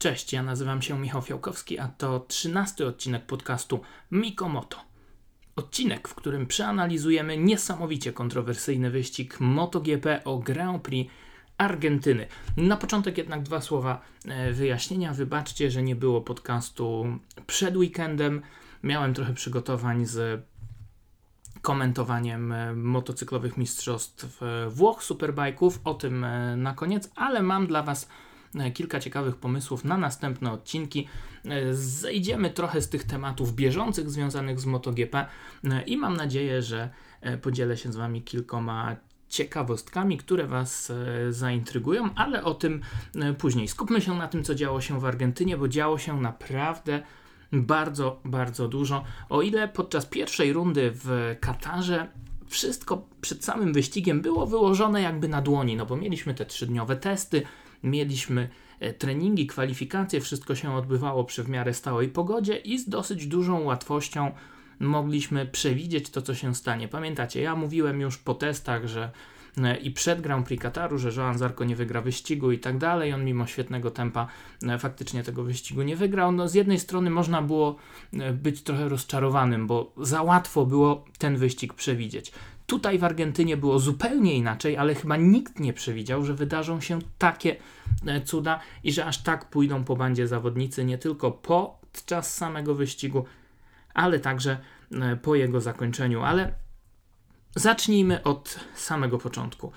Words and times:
Cześć, 0.00 0.32
ja 0.32 0.42
nazywam 0.42 0.82
się 0.82 0.98
Michał 0.98 1.22
Fiałkowski, 1.22 1.78
a 1.78 1.88
to 1.88 2.20
trzynasty 2.20 2.86
odcinek 2.86 3.26
podcastu 3.26 3.80
Mikomoto. 4.10 4.76
Odcinek, 5.56 6.08
w 6.08 6.14
którym 6.14 6.46
przeanalizujemy 6.46 7.36
niesamowicie 7.36 8.12
kontrowersyjny 8.12 8.90
wyścig 8.90 9.40
MotoGP 9.40 10.24
o 10.24 10.38
Grand 10.38 10.82
Prix 10.82 11.12
Argentyny. 11.58 12.26
Na 12.56 12.76
początek 12.76 13.18
jednak 13.18 13.42
dwa 13.42 13.60
słowa 13.60 14.00
e, 14.24 14.52
wyjaśnienia. 14.52 15.14
Wybaczcie, 15.14 15.70
że 15.70 15.82
nie 15.82 15.96
było 15.96 16.20
podcastu 16.20 17.06
przed 17.46 17.76
weekendem. 17.76 18.42
Miałem 18.82 19.14
trochę 19.14 19.34
przygotowań 19.34 20.06
z 20.06 20.44
komentowaniem 21.62 22.52
e, 22.52 22.74
motocyklowych 22.74 23.56
mistrzostw 23.56 24.42
e, 24.42 24.70
Włoch 24.70 25.02
Superbike'ów, 25.02 25.78
o 25.84 25.94
tym 25.94 26.26
na 26.56 26.74
koniec, 26.74 27.10
ale 27.16 27.42
mam 27.42 27.66
dla 27.66 27.82
Was 27.82 28.08
kilka 28.74 29.00
ciekawych 29.00 29.36
pomysłów 29.36 29.84
na 29.84 29.96
następne 29.96 30.52
odcinki. 30.52 31.08
E, 31.44 31.74
zejdziemy 31.74 32.50
trochę 32.50 32.82
z 32.82 32.88
tych 32.88 33.04
tematów 33.04 33.54
bieżących 33.54 34.10
związanych 34.10 34.60
z 34.60 34.66
MotoGP 34.66 35.26
e, 35.64 35.82
i 35.82 35.96
mam 35.96 36.16
nadzieję, 36.16 36.62
że 36.62 36.90
podzielę 37.42 37.76
się 37.76 37.92
z 37.92 37.96
Wami 37.96 38.22
kilkoma 38.22 38.96
ciekawostkami, 39.28 40.18
które 40.18 40.46
Was 40.46 40.92
zaintrygują, 41.30 42.14
ale 42.14 42.44
o 42.44 42.54
tym 42.54 42.80
później. 43.38 43.68
Skupmy 43.68 44.00
się 44.00 44.14
na 44.14 44.28
tym, 44.28 44.44
co 44.44 44.54
działo 44.54 44.80
się 44.80 45.00
w 45.00 45.04
Argentynie, 45.04 45.56
bo 45.56 45.68
działo 45.68 45.98
się 45.98 46.20
naprawdę 46.20 47.02
bardzo, 47.52 48.20
bardzo 48.24 48.68
dużo. 48.68 49.04
O 49.28 49.42
ile 49.42 49.68
podczas 49.68 50.06
pierwszej 50.06 50.52
rundy 50.52 50.90
w 50.94 51.36
Katarze 51.40 52.08
wszystko 52.46 53.06
przed 53.20 53.44
samym 53.44 53.72
wyścigiem 53.72 54.20
było 54.20 54.46
wyłożone 54.46 55.02
jakby 55.02 55.28
na 55.28 55.42
dłoni, 55.42 55.76
no 55.76 55.86
bo 55.86 55.96
mieliśmy 55.96 56.34
te 56.34 56.46
trzydniowe 56.46 56.96
testy, 56.96 57.42
mieliśmy 57.82 58.48
e, 58.80 58.92
treningi, 58.92 59.46
kwalifikacje, 59.46 60.20
wszystko 60.20 60.54
się 60.54 60.74
odbywało 60.74 61.24
przy 61.24 61.44
w 61.44 61.48
miarę 61.48 61.74
stałej 61.74 62.08
pogodzie 62.08 62.56
i 62.56 62.78
z 62.78 62.88
dosyć 62.88 63.26
dużą 63.26 63.60
łatwością 63.60 64.32
mogliśmy 64.80 65.46
przewidzieć 65.46 66.10
to, 66.10 66.22
co 66.22 66.34
się 66.34 66.54
stanie. 66.54 66.88
Pamiętacie, 66.88 67.40
ja 67.40 67.56
mówiłem 67.56 68.00
już 68.00 68.18
po 68.18 68.34
testach, 68.34 68.86
że 68.86 69.10
e, 69.58 69.76
i 69.76 69.90
przed 69.90 70.20
Grand 70.20 70.46
Prix 70.46 70.62
Kataru, 70.62 70.98
że 70.98 71.10
Joan 71.16 71.38
Zarco 71.38 71.64
nie 71.64 71.76
wygra 71.76 72.00
wyścigu 72.00 72.52
i 72.52 72.58
tak 72.58 72.78
dalej. 72.78 73.12
On 73.12 73.24
mimo 73.24 73.46
świetnego 73.46 73.90
tempa 73.90 74.26
e, 74.62 74.78
faktycznie 74.78 75.22
tego 75.22 75.44
wyścigu 75.44 75.82
nie 75.82 75.96
wygrał. 75.96 76.32
No 76.32 76.48
z 76.48 76.54
jednej 76.54 76.78
strony 76.78 77.10
można 77.10 77.42
było 77.42 77.76
być 78.32 78.62
trochę 78.62 78.88
rozczarowanym, 78.88 79.66
bo 79.66 79.92
za 79.96 80.22
łatwo 80.22 80.66
było 80.66 81.04
ten 81.18 81.36
wyścig 81.36 81.74
przewidzieć. 81.74 82.32
Tutaj 82.70 82.98
w 82.98 83.04
Argentynie 83.04 83.56
było 83.56 83.78
zupełnie 83.78 84.34
inaczej, 84.34 84.76
ale 84.76 84.94
chyba 84.94 85.16
nikt 85.16 85.60
nie 85.60 85.72
przewidział, 85.72 86.24
że 86.24 86.34
wydarzą 86.34 86.80
się 86.80 86.98
takie 87.18 87.56
e, 88.06 88.20
cuda 88.20 88.60
i 88.84 88.92
że 88.92 89.06
aż 89.06 89.18
tak 89.18 89.50
pójdą 89.50 89.84
po 89.84 89.96
bandzie 89.96 90.28
zawodnicy 90.28 90.84
nie 90.84 90.98
tylko 90.98 91.30
podczas 91.30 92.34
samego 92.34 92.74
wyścigu, 92.74 93.24
ale 93.94 94.20
także 94.20 94.58
e, 94.92 95.16
po 95.16 95.34
jego 95.34 95.60
zakończeniu. 95.60 96.22
Ale 96.22 96.54
zacznijmy 97.54 98.22
od 98.22 98.60
samego 98.74 99.18
początku. 99.18 99.72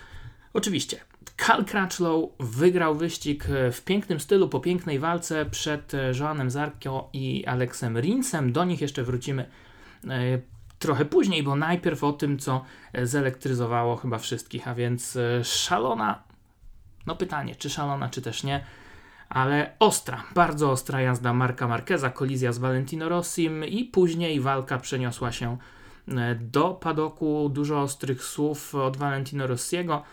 Oczywiście, 0.53 0.97
Cal 1.37 1.65
Crutchlow 1.65 2.29
wygrał 2.39 2.95
wyścig 2.95 3.45
e, 3.49 3.71
w 3.71 3.83
pięknym 3.83 4.19
stylu, 4.19 4.49
po 4.49 4.59
pięknej 4.59 4.99
walce 4.99 5.45
przed 5.45 5.91
Joanem 6.19 6.49
Zarkio 6.49 7.09
i 7.13 7.45
Alexem 7.45 7.99
Rinsem. 7.99 8.51
Do 8.51 8.65
nich 8.65 8.81
jeszcze 8.81 9.03
wrócimy 9.03 9.45
trochę 10.83 11.05
później, 11.05 11.43
bo 11.43 11.55
najpierw 11.55 12.03
o 12.03 12.13
tym, 12.13 12.39
co 12.39 12.65
e, 12.93 13.05
zelektryzowało 13.05 13.95
chyba 13.95 14.17
wszystkich, 14.17 14.67
a 14.67 14.75
więc 14.75 15.15
e, 15.15 15.43
szalona, 15.43 16.23
no 17.05 17.15
pytanie, 17.15 17.55
czy 17.55 17.69
szalona, 17.69 18.09
czy 18.09 18.21
też 18.21 18.43
nie, 18.43 18.63
ale 19.29 19.75
ostra, 19.79 20.23
bardzo 20.35 20.71
ostra 20.71 21.01
jazda 21.01 21.33
Marka 21.33 21.67
Marqueza, 21.67 22.09
kolizja 22.09 22.51
z 22.51 22.57
Valentino 22.57 23.09
Rossim 23.09 23.65
i 23.65 23.85
później 23.85 24.39
walka 24.41 24.77
przeniosła 24.77 25.31
się 25.31 25.57
e, 26.07 26.35
do 26.35 26.69
padoku, 26.73 27.49
dużo 27.49 27.81
ostrych 27.81 28.23
słów 28.23 28.75
od 28.75 28.97
Valentino 28.97 29.47
Rossiego, 29.47 30.03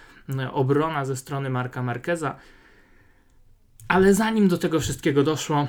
obrona 0.52 1.04
ze 1.04 1.16
strony 1.16 1.50
Marka 1.50 1.82
Marqueza, 1.82 2.36
ale 3.88 4.14
zanim 4.14 4.48
do 4.48 4.58
tego 4.58 4.80
wszystkiego 4.80 5.22
doszło, 5.22 5.66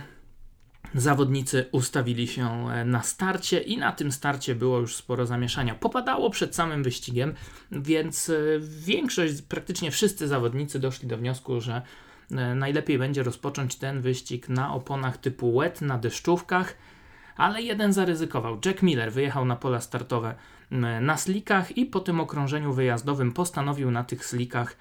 zawodnicy 0.95 1.65
ustawili 1.71 2.27
się 2.27 2.69
e, 2.69 2.85
na 2.85 3.03
starcie 3.03 3.59
i 3.59 3.77
na 3.77 3.91
tym 3.91 4.11
starcie 4.11 4.55
było 4.55 4.79
już 4.79 4.95
sporo 4.95 5.25
zamieszania. 5.25 5.75
Popadało 5.75 6.29
przed 6.29 6.55
samym 6.55 6.83
wyścigiem, 6.83 7.33
więc 7.71 8.29
e, 8.29 8.35
większość, 8.59 9.41
praktycznie 9.41 9.91
wszyscy 9.91 10.27
zawodnicy 10.27 10.79
doszli 10.79 11.07
do 11.07 11.17
wniosku, 11.17 11.61
że 11.61 11.81
e, 12.31 12.55
najlepiej 12.55 12.97
będzie 12.97 13.23
rozpocząć 13.23 13.75
ten 13.75 14.01
wyścig 14.01 14.49
na 14.49 14.73
oponach 14.73 15.17
typu 15.17 15.59
wet, 15.59 15.81
na 15.81 15.97
deszczówkach, 15.97 16.77
ale 17.37 17.61
jeden 17.61 17.93
zaryzykował. 17.93 18.59
Jack 18.65 18.81
Miller 18.81 19.11
wyjechał 19.11 19.45
na 19.45 19.55
pola 19.55 19.81
startowe 19.81 20.35
na 21.01 21.17
slikach 21.17 21.77
i 21.77 21.85
po 21.85 21.99
tym 21.99 22.19
okrążeniu 22.19 22.73
wyjazdowym 22.73 23.31
postanowił 23.31 23.91
na 23.91 24.03
tych 24.03 24.25
slikach 24.25 24.77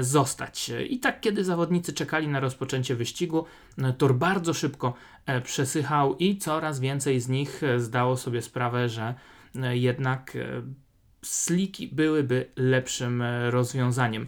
zostać. 0.00 0.70
I 0.88 1.00
tak, 1.00 1.20
kiedy 1.20 1.44
zawodnicy 1.44 1.92
czekali 1.92 2.28
na 2.28 2.40
rozpoczęcie 2.40 2.94
wyścigu, 2.94 3.44
e, 3.78 3.92
tor 3.92 4.14
bardzo 4.14 4.54
szybko 4.54 4.94
e, 5.26 5.40
przesychał 5.40 6.16
i 6.16 6.36
coraz 6.36 6.80
więcej 6.80 7.20
z 7.20 7.28
nich 7.28 7.60
zdało 7.76 8.16
sobie 8.16 8.42
sprawę, 8.42 8.88
że 8.88 9.14
jednak 9.72 10.36
sliki 11.24 11.88
byłyby 11.88 12.50
lepszym 12.56 13.22
rozwiązaniem. 13.50 14.26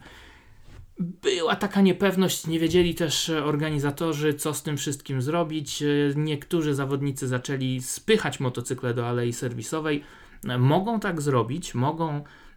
Była 0.99 1.57
taka 1.57 1.81
niepewność, 1.81 2.47
nie 2.47 2.59
wiedzieli 2.59 2.95
też 2.95 3.31
organizatorzy, 3.31 4.35
co 4.35 4.55
z 4.55 4.63
tym 4.63 4.77
wszystkim 4.77 5.23
zrobić. 5.23 5.85
Niektórzy 6.17 6.75
zawodnicy 6.75 7.29
zaczęli 7.29 7.81
spychać 7.83 8.41
motocykle 8.41 8.95
do 8.95 9.09
alei 9.09 9.33
serwisowej. 9.33 10.05
Mogą 10.59 11.01
tak 11.01 11.21
zrobić, 11.21 11.75
mogą 11.75 12.25
E, 12.25 12.50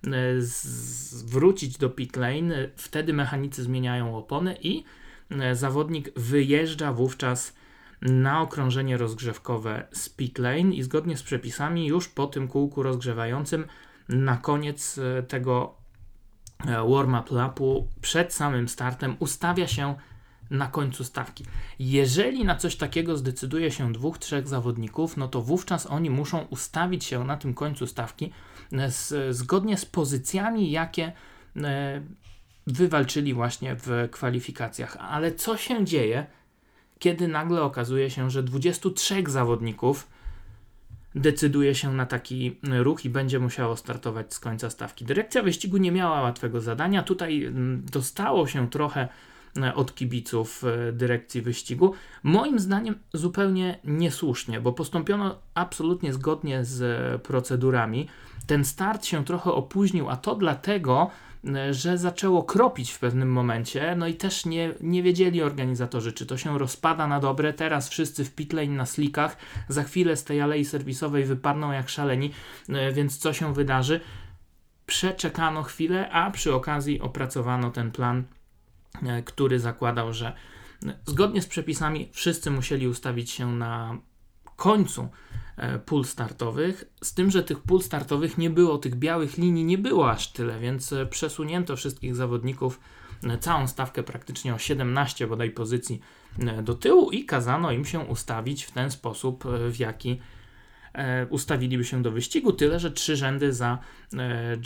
wrócić 1.25 1.77
do 1.77 1.89
pit 1.89 2.15
lane, 2.15 2.69
wtedy 2.75 3.13
mechanicy 3.13 3.63
zmieniają 3.63 4.17
opony 4.17 4.57
i 4.61 4.83
e, 5.29 5.55
zawodnik 5.55 6.19
wyjeżdża 6.19 6.93
wówczas 6.93 7.55
na 8.01 8.41
okrążenie 8.41 8.97
rozgrzewkowe 8.97 9.87
z 9.91 10.09
pit 10.09 10.39
lane 10.39 10.75
i 10.75 10.83
zgodnie 10.83 11.17
z 11.17 11.23
przepisami 11.23 11.87
już 11.87 12.07
po 12.07 12.27
tym 12.27 12.47
kółku 12.47 12.83
rozgrzewającym 12.83 13.65
na 14.09 14.37
koniec 14.37 14.97
e, 14.97 15.23
tego 15.23 15.75
warm-up 16.65 17.35
lapu 17.35 17.87
przed 18.01 18.33
samym 18.33 18.67
startem 18.67 19.15
ustawia 19.19 19.67
się 19.67 19.95
na 20.49 20.67
końcu 20.67 21.03
stawki. 21.03 21.45
Jeżeli 21.79 22.45
na 22.45 22.55
coś 22.55 22.75
takiego 22.75 23.17
zdecyduje 23.17 23.71
się 23.71 23.93
dwóch, 23.93 24.17
trzech 24.17 24.47
zawodników, 24.47 25.17
no 25.17 25.27
to 25.27 25.41
wówczas 25.41 25.87
oni 25.87 26.09
muszą 26.09 26.41
ustawić 26.49 27.03
się 27.03 27.23
na 27.23 27.37
tym 27.37 27.53
końcu 27.53 27.87
stawki 27.87 28.31
z, 28.89 29.35
zgodnie 29.35 29.77
z 29.77 29.85
pozycjami, 29.85 30.71
jakie 30.71 31.11
e, 31.57 32.01
wywalczyli 32.67 33.33
właśnie 33.33 33.75
w 33.75 34.07
kwalifikacjach. 34.11 34.97
Ale 34.99 35.31
co 35.31 35.57
się 35.57 35.85
dzieje, 35.85 36.25
kiedy 36.99 37.27
nagle 37.27 37.61
okazuje 37.61 38.09
się, 38.09 38.31
że 38.31 38.43
23 38.43 39.23
zawodników 39.27 40.07
decyduje 41.15 41.75
się 41.75 41.93
na 41.93 42.05
taki 42.05 42.59
ruch 42.63 43.05
i 43.05 43.09
będzie 43.09 43.39
musiało 43.39 43.77
startować 43.77 44.33
z 44.33 44.39
końca 44.39 44.69
stawki. 44.69 45.05
Dyrekcja 45.05 45.43
wyścigu 45.43 45.77
nie 45.77 45.91
miała 45.91 46.21
łatwego 46.21 46.61
zadania. 46.61 47.03
Tutaj 47.03 47.43
mm, 47.43 47.85
dostało 47.91 48.47
się 48.47 48.69
trochę 48.69 49.07
od 49.75 49.95
kibiców 49.95 50.63
e, 50.63 50.91
dyrekcji 50.91 51.41
wyścigu. 51.41 51.93
Moim 52.23 52.59
zdaniem 52.59 52.95
zupełnie 53.13 53.79
niesłusznie, 53.83 54.61
bo 54.61 54.73
postąpiono 54.73 55.35
absolutnie 55.53 56.13
zgodnie 56.13 56.65
z 56.65 57.21
procedurami. 57.21 58.07
Ten 58.47 58.65
start 58.65 59.05
się 59.05 59.25
trochę 59.25 59.51
opóźnił, 59.51 60.09
a 60.09 60.17
to 60.17 60.35
dlatego, 60.35 61.09
e, 61.47 61.73
że 61.73 61.97
zaczęło 61.97 62.43
kropić 62.43 62.91
w 62.91 62.99
pewnym 62.99 63.31
momencie, 63.31 63.95
no 63.95 64.07
i 64.07 64.13
też 64.13 64.45
nie, 64.45 64.73
nie 64.81 65.03
wiedzieli 65.03 65.41
organizatorzy, 65.41 66.13
czy 66.13 66.25
to 66.25 66.37
się 66.37 66.59
rozpada 66.59 67.07
na 67.07 67.19
dobre. 67.19 67.53
Teraz 67.53 67.89
wszyscy 67.89 68.25
w 68.25 68.35
pitlane 68.35 68.67
na 68.67 68.85
slikach, 68.85 69.37
za 69.69 69.83
chwilę 69.83 70.17
z 70.17 70.23
tej 70.23 70.41
alei 70.41 70.65
serwisowej 70.65 71.25
wypadną 71.25 71.71
jak 71.71 71.89
szaleni, 71.89 72.31
e, 72.69 72.91
więc 72.91 73.17
co 73.17 73.33
się 73.33 73.53
wydarzy? 73.53 73.99
Przeczekano 74.85 75.63
chwilę, 75.63 76.09
a 76.11 76.31
przy 76.31 76.53
okazji 76.53 77.01
opracowano 77.01 77.71
ten 77.71 77.91
plan, 77.91 78.19
e, 78.19 78.42
który 79.25 79.59
zakładał, 79.59 80.13
że 80.13 80.35
zgodnie 81.05 81.41
z 81.41 81.47
przepisami 81.47 82.09
wszyscy 82.11 82.51
musieli 82.51 82.87
ustawić 82.87 83.31
się 83.31 83.51
na 83.51 83.97
końcu 84.55 85.09
E, 85.57 85.79
pól 85.79 86.05
startowych, 86.05 86.83
z 87.03 87.13
tym, 87.13 87.31
że 87.31 87.43
tych 87.43 87.59
pól 87.59 87.81
startowych 87.81 88.37
nie 88.37 88.49
było, 88.49 88.77
tych 88.77 88.95
białych 88.95 89.37
linii 89.37 89.65
nie 89.65 89.77
było 89.77 90.11
aż 90.11 90.31
tyle, 90.31 90.59
więc 90.59 90.93
e, 90.93 91.05
przesunięto 91.05 91.75
wszystkich 91.75 92.15
zawodników 92.15 92.79
e, 93.23 93.37
całą 93.37 93.67
stawkę 93.67 94.03
praktycznie 94.03 94.55
o 94.55 94.57
17 94.57 95.27
bodaj 95.27 95.51
pozycji 95.51 95.99
do 96.63 96.73
tyłu 96.73 97.11
i 97.11 97.25
kazano 97.25 97.71
im 97.71 97.85
się 97.85 97.99
ustawić 97.99 98.63
w 98.63 98.71
ten 98.71 98.91
sposób, 98.91 99.43
w 99.69 99.79
jaki 99.79 100.19
ustawiliby 101.29 101.85
się 101.85 102.01
do 102.01 102.11
wyścigu, 102.11 102.53
tyle 102.53 102.79
że 102.79 102.91
trzy 102.91 103.15
rzędy 103.15 103.53
za 103.53 103.77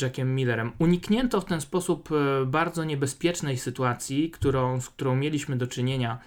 Jackiem 0.02 0.36
Millerem. 0.36 0.72
Uniknięto 0.80 1.42
w 1.42 1.46
ten 1.46 1.62
sposób 1.62 2.10
bardzo 2.46 2.84
niebezpiecznej 2.84 3.58
sytuacji, 3.58 4.32
którą, 4.32 4.82
z 4.82 4.90
którą 4.90 5.16
mieliśmy 5.16 5.56
do 5.58 5.68
czynienia 5.68 6.20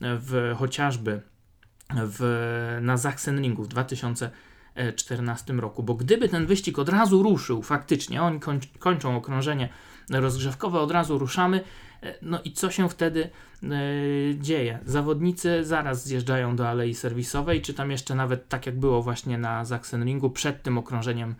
w, 0.00 0.54
chociażby 0.58 1.22
w, 1.94 2.78
na 2.82 2.96
Sachsenringu 2.96 3.62
w 3.64 3.68
2014 3.68 5.52
roku, 5.52 5.82
bo 5.82 5.94
gdyby 5.94 6.28
ten 6.28 6.46
wyścig 6.46 6.78
od 6.78 6.88
razu 6.88 7.22
ruszył, 7.22 7.62
faktycznie, 7.62 8.22
oni 8.22 8.40
koń, 8.40 8.60
kończą 8.78 9.16
okrążenie 9.16 9.68
rozgrzewkowe, 10.10 10.80
od 10.80 10.90
razu 10.90 11.18
ruszamy, 11.18 11.56
e, 11.58 11.62
no 12.22 12.40
i 12.44 12.52
co 12.52 12.70
się 12.70 12.88
wtedy 12.88 13.30
e, 13.62 13.68
dzieje? 14.40 14.78
Zawodnicy 14.86 15.64
zaraz 15.64 16.06
zjeżdżają 16.06 16.56
do 16.56 16.68
alei 16.68 16.94
serwisowej, 16.94 17.62
czy 17.62 17.74
tam 17.74 17.90
jeszcze 17.90 18.14
nawet 18.14 18.48
tak 18.48 18.66
jak 18.66 18.78
było 18.78 19.02
właśnie 19.02 19.38
na 19.38 19.64
Sachsenringu, 19.64 20.30
przed 20.30 20.62
tym 20.62 20.78
okrążeniem 20.78 21.34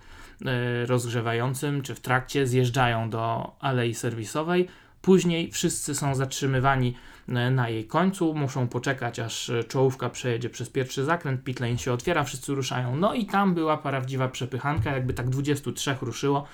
e, 0.45 0.87
rozgrzewającym, 0.87 1.83
czy 1.83 1.95
w 1.95 2.01
trakcie 2.01 2.47
zjeżdżają 2.47 3.11
do 3.11 3.53
alei 3.61 3.95
serwisowej, 3.95 4.69
Później 5.03 5.51
wszyscy 5.53 5.95
są 5.95 6.15
zatrzymywani 6.15 6.95
e, 7.29 7.51
na 7.51 7.69
jej 7.69 7.87
końcu, 7.87 8.35
muszą 8.35 8.69
poczekać 8.69 9.19
aż 9.19 9.51
czołówka 9.69 10.11
przejedzie 10.11 10.51
przez 10.51 10.71
pierwszy 10.71 11.05
zakręt, 11.05 11.45
pitlane 11.45 11.79
się 11.79 11.93
otwiera, 11.93 12.25
wszyscy 12.25 12.55
ruszają. 12.55 12.97
No 12.97 13.15
i 13.15 13.27
tam 13.27 13.55
była 13.55 13.77
prawdziwa 13.77 14.29
przepychanka, 14.29 14.93
jakby 14.93 15.15
tak 15.15 15.29
23 15.29 15.97
ruszyło, 16.01 16.47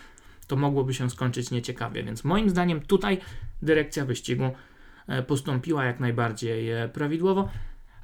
to 0.46 0.56
mogłoby 0.56 0.94
się 0.94 1.10
skończyć 1.10 1.50
nieciekawie. 1.50 2.02
Więc 2.02 2.24
moim 2.24 2.50
zdaniem 2.50 2.80
tutaj 2.80 3.18
dyrekcja 3.64 4.04
wyścigu 4.04 4.50
e, 5.06 5.22
postąpiła 5.22 5.84
jak 5.84 6.00
najbardziej 6.00 6.68
prawidłowo. 6.92 7.48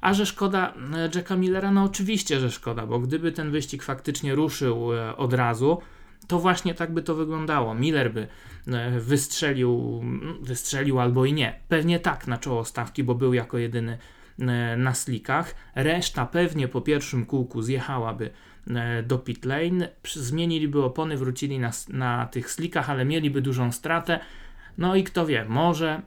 A 0.01 0.13
że 0.13 0.25
szkoda 0.25 0.73
Jacka 1.15 1.35
Millera, 1.35 1.71
no 1.71 1.83
oczywiście, 1.83 2.39
że 2.39 2.51
szkoda, 2.51 2.87
bo 2.87 2.99
gdyby 2.99 3.31
ten 3.31 3.51
wyścig 3.51 3.83
faktycznie 3.83 4.35
ruszył 4.35 4.89
od 5.17 5.33
razu, 5.33 5.81
to 6.27 6.39
właśnie 6.39 6.73
tak 6.73 6.93
by 6.93 7.01
to 7.01 7.15
wyglądało. 7.15 7.75
Miller 7.75 8.13
by 8.13 8.27
e, 8.67 8.99
wystrzelił, 8.99 10.01
wystrzelił 10.41 10.99
albo 10.99 11.25
i 11.25 11.33
nie. 11.33 11.59
Pewnie 11.67 11.99
tak 11.99 12.27
na 12.27 12.37
czoło 12.37 12.65
stawki, 12.65 13.03
bo 13.03 13.15
był 13.15 13.33
jako 13.33 13.57
jedyny 13.57 13.97
e, 14.39 14.77
na 14.77 14.93
slikach. 14.93 15.55
Reszta 15.75 16.25
pewnie 16.25 16.67
po 16.67 16.81
pierwszym 16.81 17.25
kółku 17.25 17.61
zjechałaby 17.61 18.29
e, 18.67 19.03
do 19.03 19.17
pit 19.17 19.45
lane, 19.45 19.89
zmieniliby 20.03 20.83
opony, 20.83 21.17
wrócili 21.17 21.59
na, 21.59 21.71
na 21.89 22.25
tych 22.25 22.51
slikach, 22.51 22.89
ale 22.89 23.05
mieliby 23.05 23.41
dużą 23.41 23.71
stratę. 23.71 24.19
No 24.77 24.95
i 24.95 25.03
kto 25.03 25.25
wie, 25.25 25.45
może 25.45 26.01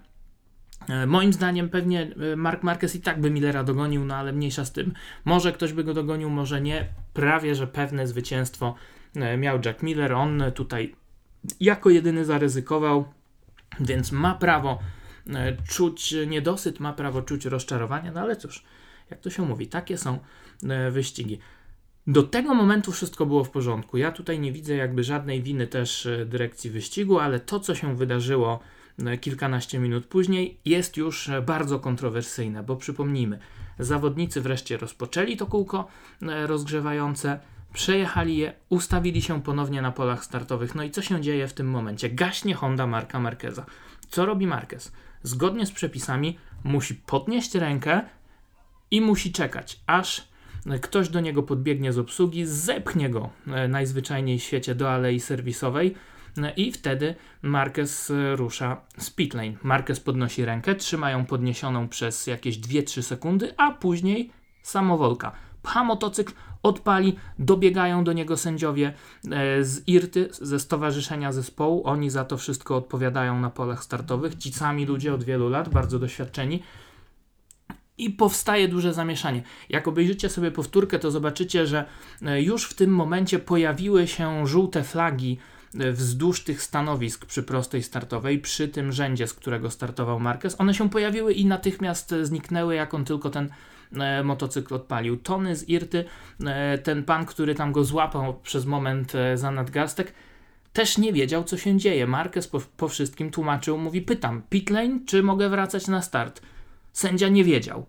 Moim 1.06 1.32
zdaniem 1.32 1.68
pewnie 1.68 2.10
Mark 2.36 2.62
Marquez 2.62 2.94
i 2.94 3.00
tak 3.00 3.20
by 3.20 3.30
Millera 3.30 3.64
dogonił, 3.64 4.04
no 4.04 4.16
ale 4.16 4.32
mniejsza 4.32 4.64
z 4.64 4.72
tym. 4.72 4.92
Może 5.24 5.52
ktoś 5.52 5.72
by 5.72 5.84
go 5.84 5.94
dogonił, 5.94 6.30
może 6.30 6.60
nie. 6.60 6.88
Prawie, 7.12 7.54
że 7.54 7.66
pewne 7.66 8.06
zwycięstwo 8.06 8.74
E, 9.16 9.36
miał 9.36 9.58
Jack 9.64 9.82
Miller. 9.82 10.12
On 10.12 10.42
tutaj 10.54 10.94
jako 11.60 11.90
jedyny 11.90 12.24
zaryzykował, 12.24 13.04
więc 13.80 14.12
ma 14.12 14.34
prawo 14.34 14.78
e, 15.34 15.56
czuć 15.68 16.14
niedosyt, 16.26 16.80
ma 16.80 16.92
prawo 16.92 17.22
czuć 17.22 17.44
rozczarowanie, 17.44 18.12
no 18.12 18.20
ale 18.20 18.36
cóż, 18.36 18.64
jak 19.10 19.20
to 19.20 19.30
się 19.30 19.42
mówi, 19.42 19.66
takie 19.66 19.98
są 19.98 20.18
e, 20.68 20.90
wyścigi. 20.90 21.38
Do 22.06 22.22
tego 22.22 22.54
momentu 22.54 22.92
wszystko 22.92 23.26
było 23.26 23.44
w 23.44 23.50
porządku. 23.50 23.96
Ja 23.96 24.12
tutaj 24.12 24.40
nie 24.40 24.52
widzę 24.52 24.74
jakby 24.74 25.04
żadnej 25.04 25.42
winy 25.42 25.66
też 25.66 26.08
dyrekcji 26.26 26.70
wyścigu, 26.70 27.18
ale 27.18 27.40
to, 27.40 27.60
co 27.60 27.74
się 27.74 27.96
wydarzyło 27.96 28.60
kilkanaście 29.20 29.78
minut 29.78 30.06
później, 30.06 30.58
jest 30.64 30.96
już 30.96 31.30
bardzo 31.46 31.80
kontrowersyjne, 31.80 32.62
bo 32.62 32.76
przypomnijmy, 32.76 33.38
zawodnicy 33.78 34.40
wreszcie 34.40 34.76
rozpoczęli 34.76 35.36
to 35.36 35.46
kółko 35.46 35.88
rozgrzewające, 36.46 37.40
Przejechali 37.74 38.36
je, 38.36 38.52
ustawili 38.68 39.22
się 39.22 39.42
ponownie 39.42 39.82
na 39.82 39.92
polach 39.92 40.24
startowych. 40.24 40.74
No 40.74 40.82
i 40.82 40.90
co 40.90 41.02
się 41.02 41.20
dzieje 41.20 41.48
w 41.48 41.52
tym 41.52 41.70
momencie? 41.70 42.10
Gaśnie 42.10 42.54
Honda 42.54 42.86
Marka 42.86 43.20
Marqueza. 43.20 43.66
Co 44.08 44.26
robi 44.26 44.46
Marquez? 44.46 44.92
Zgodnie 45.22 45.66
z 45.66 45.72
przepisami 45.72 46.38
musi 46.64 46.94
podnieść 46.94 47.54
rękę 47.54 48.02
i 48.90 49.00
musi 49.00 49.32
czekać, 49.32 49.80
aż 49.86 50.28
ktoś 50.82 51.08
do 51.08 51.20
niego 51.20 51.42
podbiegnie 51.42 51.92
z 51.92 51.98
obsługi, 51.98 52.46
zepchnie 52.46 53.10
go 53.10 53.30
e, 53.46 53.68
najzwyczajniej 53.68 54.38
w 54.38 54.42
świecie 54.42 54.74
do 54.74 54.90
alei 54.90 55.20
serwisowej 55.20 55.94
e, 56.38 56.50
i 56.50 56.72
wtedy 56.72 57.14
Marquez 57.42 58.12
rusza 58.36 58.80
z 58.98 59.10
pitlane. 59.10 59.52
Marquez 59.62 60.00
podnosi 60.00 60.44
rękę, 60.44 60.74
trzyma 60.74 61.10
ją 61.10 61.26
podniesioną 61.26 61.88
przez 61.88 62.26
jakieś 62.26 62.58
2-3 62.58 63.02
sekundy, 63.02 63.54
a 63.56 63.70
później 63.70 64.30
samowolka. 64.62 65.32
Pcha 65.62 65.84
motocykl, 65.84 66.32
odpali, 66.62 67.16
dobiegają 67.38 68.04
do 68.04 68.12
niego 68.12 68.36
sędziowie 68.36 68.92
e, 69.30 69.64
z 69.64 69.88
IRTY, 69.88 70.28
ze 70.32 70.60
Stowarzyszenia 70.60 71.32
Zespołu. 71.32 71.86
Oni 71.86 72.10
za 72.10 72.24
to 72.24 72.36
wszystko 72.36 72.76
odpowiadają 72.76 73.40
na 73.40 73.50
polach 73.50 73.84
startowych. 73.84 74.34
Ci 74.34 74.52
sami 74.52 74.86
ludzie 74.86 75.14
od 75.14 75.24
wielu 75.24 75.48
lat, 75.48 75.68
bardzo 75.68 75.98
doświadczeni. 75.98 76.62
I 77.98 78.10
powstaje 78.10 78.68
duże 78.68 78.94
zamieszanie. 78.94 79.42
Jak 79.68 79.88
obejrzycie 79.88 80.28
sobie 80.28 80.50
powtórkę, 80.50 80.98
to 80.98 81.10
zobaczycie, 81.10 81.66
że 81.66 81.84
e, 82.22 82.42
już 82.42 82.64
w 82.64 82.74
tym 82.74 82.90
momencie 82.90 83.38
pojawiły 83.38 84.06
się 84.06 84.46
żółte 84.46 84.82
flagi 84.82 85.38
e, 85.80 85.92
wzdłuż 85.92 86.44
tych 86.44 86.62
stanowisk 86.62 87.26
przy 87.26 87.42
prostej 87.42 87.82
startowej, 87.82 88.38
przy 88.38 88.68
tym 88.68 88.92
rzędzie, 88.92 89.26
z 89.26 89.34
którego 89.34 89.70
startował 89.70 90.20
Marquez. 90.20 90.60
One 90.60 90.74
się 90.74 90.90
pojawiły 90.90 91.32
i 91.32 91.46
natychmiast 91.46 92.14
zniknęły, 92.22 92.74
jak 92.74 92.94
on 92.94 93.04
tylko 93.04 93.30
ten 93.30 93.48
e, 93.96 94.22
motocykl 94.22 94.74
odpalił. 94.74 95.16
Tony 95.16 95.56
z 95.56 95.68
Irty, 95.68 96.04
ten 96.82 97.04
pan, 97.04 97.26
który 97.26 97.54
tam 97.54 97.72
go 97.72 97.84
złapał 97.84 98.40
przez 98.42 98.66
moment 98.66 99.12
za 99.34 99.50
nadgarstek, 99.50 100.14
też 100.72 100.98
nie 100.98 101.12
wiedział, 101.12 101.44
co 101.44 101.56
się 101.56 101.78
dzieje. 101.78 102.06
Marquez 102.06 102.48
po, 102.48 102.60
po 102.76 102.88
wszystkim 102.88 103.30
tłumaczył, 103.30 103.78
mówi, 103.78 104.02
pytam, 104.02 104.42
pitlane, 104.50 105.00
czy 105.06 105.22
mogę 105.22 105.48
wracać 105.48 105.88
na 105.88 106.02
start? 106.02 106.40
Sędzia 106.94 107.28
nie 107.28 107.44
wiedział. 107.44 107.86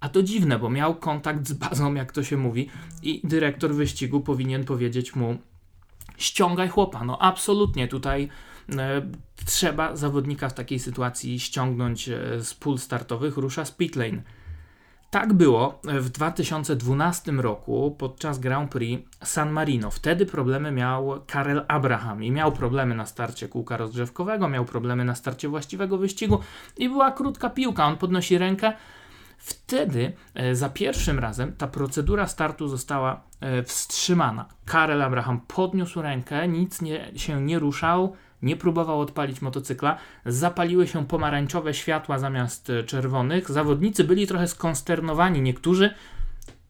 A 0.00 0.08
to 0.08 0.22
dziwne, 0.22 0.58
bo 0.58 0.70
miał 0.70 0.94
kontakt 0.94 1.48
z 1.48 1.52
bazą, 1.52 1.94
jak 1.94 2.12
to 2.12 2.24
się 2.24 2.36
mówi, 2.36 2.68
i 3.02 3.20
dyrektor 3.24 3.74
wyścigu 3.74 4.20
powinien 4.20 4.64
powiedzieć 4.64 5.16
mu: 5.16 5.38
ściągaj 6.16 6.68
chłopa. 6.68 7.04
No, 7.04 7.18
absolutnie 7.22 7.88
tutaj 7.88 8.28
e, 8.78 9.02
trzeba 9.44 9.96
zawodnika 9.96 10.48
w 10.48 10.54
takiej 10.54 10.78
sytuacji 10.78 11.40
ściągnąć 11.40 12.08
e, 12.08 12.44
z 12.44 12.54
pól 12.54 12.78
startowych, 12.78 13.36
rusza 13.36 13.64
z 13.64 13.70
pitlane. 13.70 14.22
Tak 15.16 15.32
było 15.32 15.80
w 15.84 16.08
2012 16.08 17.32
roku 17.32 17.96
podczas 17.98 18.38
Grand 18.38 18.70
Prix 18.70 19.02
San 19.24 19.50
Marino. 19.50 19.90
Wtedy 19.90 20.26
problemy 20.26 20.72
miał 20.72 21.20
Karel 21.26 21.64
Abraham 21.68 22.24
i 22.24 22.30
miał 22.30 22.52
problemy 22.52 22.94
na 22.94 23.06
starcie 23.06 23.48
kółka 23.48 23.76
rozgrzewkowego, 23.76 24.48
miał 24.48 24.64
problemy 24.64 25.04
na 25.04 25.14
starcie 25.14 25.48
właściwego 25.48 25.98
wyścigu 25.98 26.38
i 26.76 26.88
była 26.88 27.12
krótka 27.12 27.50
piłka. 27.50 27.86
On 27.86 27.96
podnosi 27.96 28.38
rękę. 28.38 28.72
Wtedy 29.38 30.12
e, 30.34 30.54
za 30.54 30.68
pierwszym 30.68 31.18
razem 31.18 31.52
ta 31.52 31.66
procedura 31.66 32.26
startu 32.26 32.68
została 32.68 33.20
e, 33.40 33.62
wstrzymana. 33.62 34.48
Karel 34.64 35.02
Abraham 35.02 35.40
podniósł 35.40 36.02
rękę, 36.02 36.48
nic 36.48 36.82
nie, 36.82 37.10
się 37.18 37.40
nie 37.40 37.58
ruszał, 37.58 38.16
nie 38.46 38.56
próbował 38.56 39.00
odpalić 39.00 39.42
motocykla, 39.42 39.98
zapaliły 40.26 40.86
się 40.86 41.06
pomarańczowe 41.06 41.74
światła 41.74 42.18
zamiast 42.18 42.70
e, 42.70 42.84
czerwonych. 42.84 43.50
Zawodnicy 43.50 44.04
byli 44.04 44.26
trochę 44.26 44.48
skonsternowani. 44.48 45.42
Niektórzy 45.42 45.90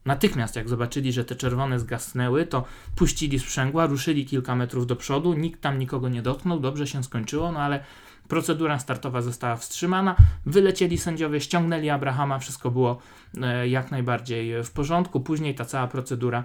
natychmiast, 0.05 0.57
jak 0.57 0.69
zobaczyli, 0.69 1.13
że 1.13 1.25
te 1.25 1.37
czerwone 1.37 1.81
zgasnęły, 1.81 2.47
to 2.47 2.65
puścili 2.97 3.39
sprzęgła, 3.39 3.87
ruszyli 3.87 4.27
kilka 4.27 4.55
metrów 4.55 4.87
do 4.87 4.97
przodu. 4.97 5.35
Nikt 5.35 5.61
tam 5.61 5.79
nikogo 5.79 6.09
nie 6.09 6.23
dotknął, 6.23 6.61
dobrze 6.61 6.87
się 6.87 7.05
skończyło, 7.05 7.53
no 7.53 7.61
ale 7.61 7.85
procedura 8.29 8.79
startowa 8.79 9.23
została 9.23 9.57
wstrzymana. 9.57 10.17
Wylecieli 10.47 10.99
sędziowie, 10.99 11.41
ściągnęli 11.41 11.91
Abrahama, 11.91 12.39
wszystko 12.39 12.71
było 12.71 12.99
e, 13.43 13.69
jak 13.69 13.91
najbardziej 13.91 14.65
w 14.65 14.71
porządku. 14.71 15.21
Później 15.21 15.55
ta 15.55 15.65
cała 15.65 15.87
procedura 15.87 16.45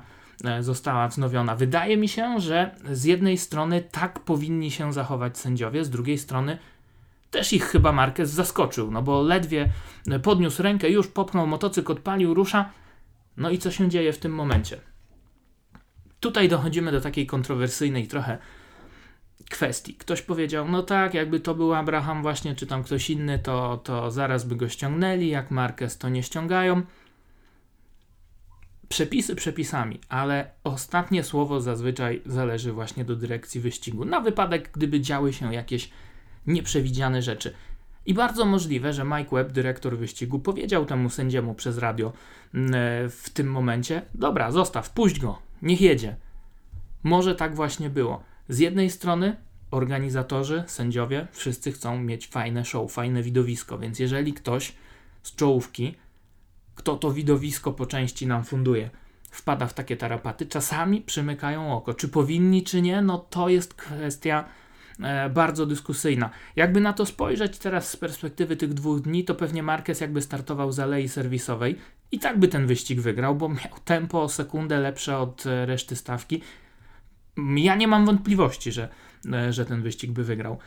została 0.59 1.07
wznowiona. 1.07 1.55
Wydaje 1.55 1.97
mi 1.97 2.07
się, 2.07 2.39
że 2.39 2.75
z 2.91 3.03
jednej 3.03 3.37
strony 3.37 3.81
tak 3.91 4.19
powinni 4.19 4.71
się 4.71 4.93
zachować 4.93 5.37
sędziowie, 5.37 5.85
z 5.85 5.89
drugiej 5.89 6.17
strony 6.17 6.57
też 7.31 7.53
ich 7.53 7.63
chyba 7.63 7.91
Marquez 7.91 8.29
zaskoczył, 8.29 8.91
no 8.91 9.01
bo 9.01 9.21
ledwie 9.21 9.69
podniósł 10.23 10.63
rękę, 10.63 10.89
już 10.89 11.07
popchnął 11.07 11.47
motocykl, 11.47 11.91
odpalił, 11.91 12.33
rusza. 12.33 12.69
No 13.37 13.49
i 13.49 13.57
co 13.57 13.71
się 13.71 13.89
dzieje 13.89 14.13
w 14.13 14.17
tym 14.17 14.33
momencie? 14.33 14.77
Tutaj 16.19 16.49
dochodzimy 16.49 16.91
do 16.91 17.01
takiej 17.01 17.25
kontrowersyjnej 17.25 18.07
trochę 18.07 18.37
kwestii. 19.49 19.95
Ktoś 19.95 20.21
powiedział, 20.21 20.67
no 20.67 20.83
tak, 20.83 21.13
jakby 21.13 21.39
to 21.39 21.55
był 21.55 21.73
Abraham 21.73 22.21
właśnie, 22.21 22.55
czy 22.55 22.67
tam 22.67 22.83
ktoś 22.83 23.09
inny, 23.09 23.39
to, 23.39 23.77
to 23.83 24.11
zaraz 24.11 24.45
by 24.45 24.55
go 24.55 24.69
ściągnęli, 24.69 25.27
jak 25.27 25.51
Marquez 25.51 25.97
to 25.97 26.09
nie 26.09 26.23
ściągają. 26.23 26.81
Przepisy 28.91 29.35
przepisami, 29.35 29.99
ale 30.09 30.51
ostatnie 30.63 31.23
słowo 31.23 31.61
zazwyczaj 31.61 32.21
zależy 32.25 32.71
właśnie 32.71 33.05
do 33.05 33.15
dyrekcji 33.15 33.61
wyścigu, 33.61 34.05
na 34.05 34.21
wypadek, 34.21 34.71
gdyby 34.73 35.01
działy 35.01 35.33
się 35.33 35.53
jakieś 35.53 35.89
nieprzewidziane 36.47 37.21
rzeczy. 37.21 37.53
I 38.05 38.13
bardzo 38.13 38.45
możliwe, 38.45 38.93
że 38.93 39.03
Mike 39.05 39.35
Webb, 39.35 39.51
dyrektor 39.51 39.97
wyścigu, 39.97 40.39
powiedział 40.39 40.85
temu 40.85 41.09
sędziemu 41.09 41.53
przez 41.53 41.77
radio 41.77 42.13
mm, 42.53 42.73
e, 42.73 43.09
w 43.09 43.29
tym 43.29 43.51
momencie: 43.51 44.01
Dobra, 44.15 44.51
zostaw, 44.51 44.89
puść 44.89 45.19
go, 45.19 45.39
niech 45.61 45.81
jedzie. 45.81 46.15
Może 47.03 47.35
tak 47.35 47.55
właśnie 47.55 47.89
było. 47.89 48.23
Z 48.49 48.59
jednej 48.59 48.89
strony 48.89 49.35
organizatorzy, 49.71 50.63
sędziowie, 50.67 51.27
wszyscy 51.31 51.71
chcą 51.71 51.99
mieć 51.99 52.27
fajne 52.27 52.65
show, 52.65 52.91
fajne 52.91 53.23
widowisko, 53.23 53.77
więc 53.77 53.99
jeżeli 53.99 54.33
ktoś 54.33 54.73
z 55.23 55.35
czołówki 55.35 55.95
kto 56.81 56.95
to 56.95 57.11
widowisko 57.11 57.71
po 57.71 57.85
części 57.85 58.27
nam 58.27 58.43
funduje, 58.43 58.89
wpada 59.31 59.67
w 59.67 59.73
takie 59.73 59.97
tarapaty, 59.97 60.45
czasami 60.45 61.01
przymykają 61.01 61.73
oko. 61.77 61.93
Czy 61.93 62.07
powinni, 62.07 62.63
czy 62.63 62.81
nie, 62.81 63.01
no 63.01 63.17
to 63.17 63.49
jest 63.49 63.73
kwestia 63.73 64.45
e, 64.99 65.29
bardzo 65.29 65.65
dyskusyjna. 65.65 66.29
Jakby 66.55 66.81
na 66.81 66.93
to 66.93 67.05
spojrzeć 67.05 67.57
teraz 67.57 67.89
z 67.89 67.97
perspektywy 67.97 68.57
tych 68.57 68.73
dwóch 68.73 69.01
dni, 69.01 69.25
to 69.25 69.35
pewnie 69.35 69.63
Marquez 69.63 70.01
jakby 70.01 70.21
startował 70.21 70.71
z 70.71 70.79
alei 70.79 71.09
serwisowej 71.09 71.75
i 72.11 72.19
tak 72.19 72.39
by 72.39 72.47
ten 72.47 72.67
wyścig 72.67 72.99
wygrał, 72.99 73.35
bo 73.35 73.49
miał 73.49 73.79
tempo 73.85 74.23
o 74.23 74.29
sekundę 74.29 74.79
lepsze 74.79 75.17
od 75.17 75.45
e, 75.45 75.65
reszty 75.65 75.95
stawki. 75.95 76.41
Ja 77.55 77.75
nie 77.75 77.87
mam 77.87 78.05
wątpliwości, 78.05 78.71
że, 78.71 78.89
e, 79.33 79.53
że 79.53 79.65
ten 79.65 79.81
wyścig 79.81 80.11
by 80.11 80.23
wygrał. 80.23 80.57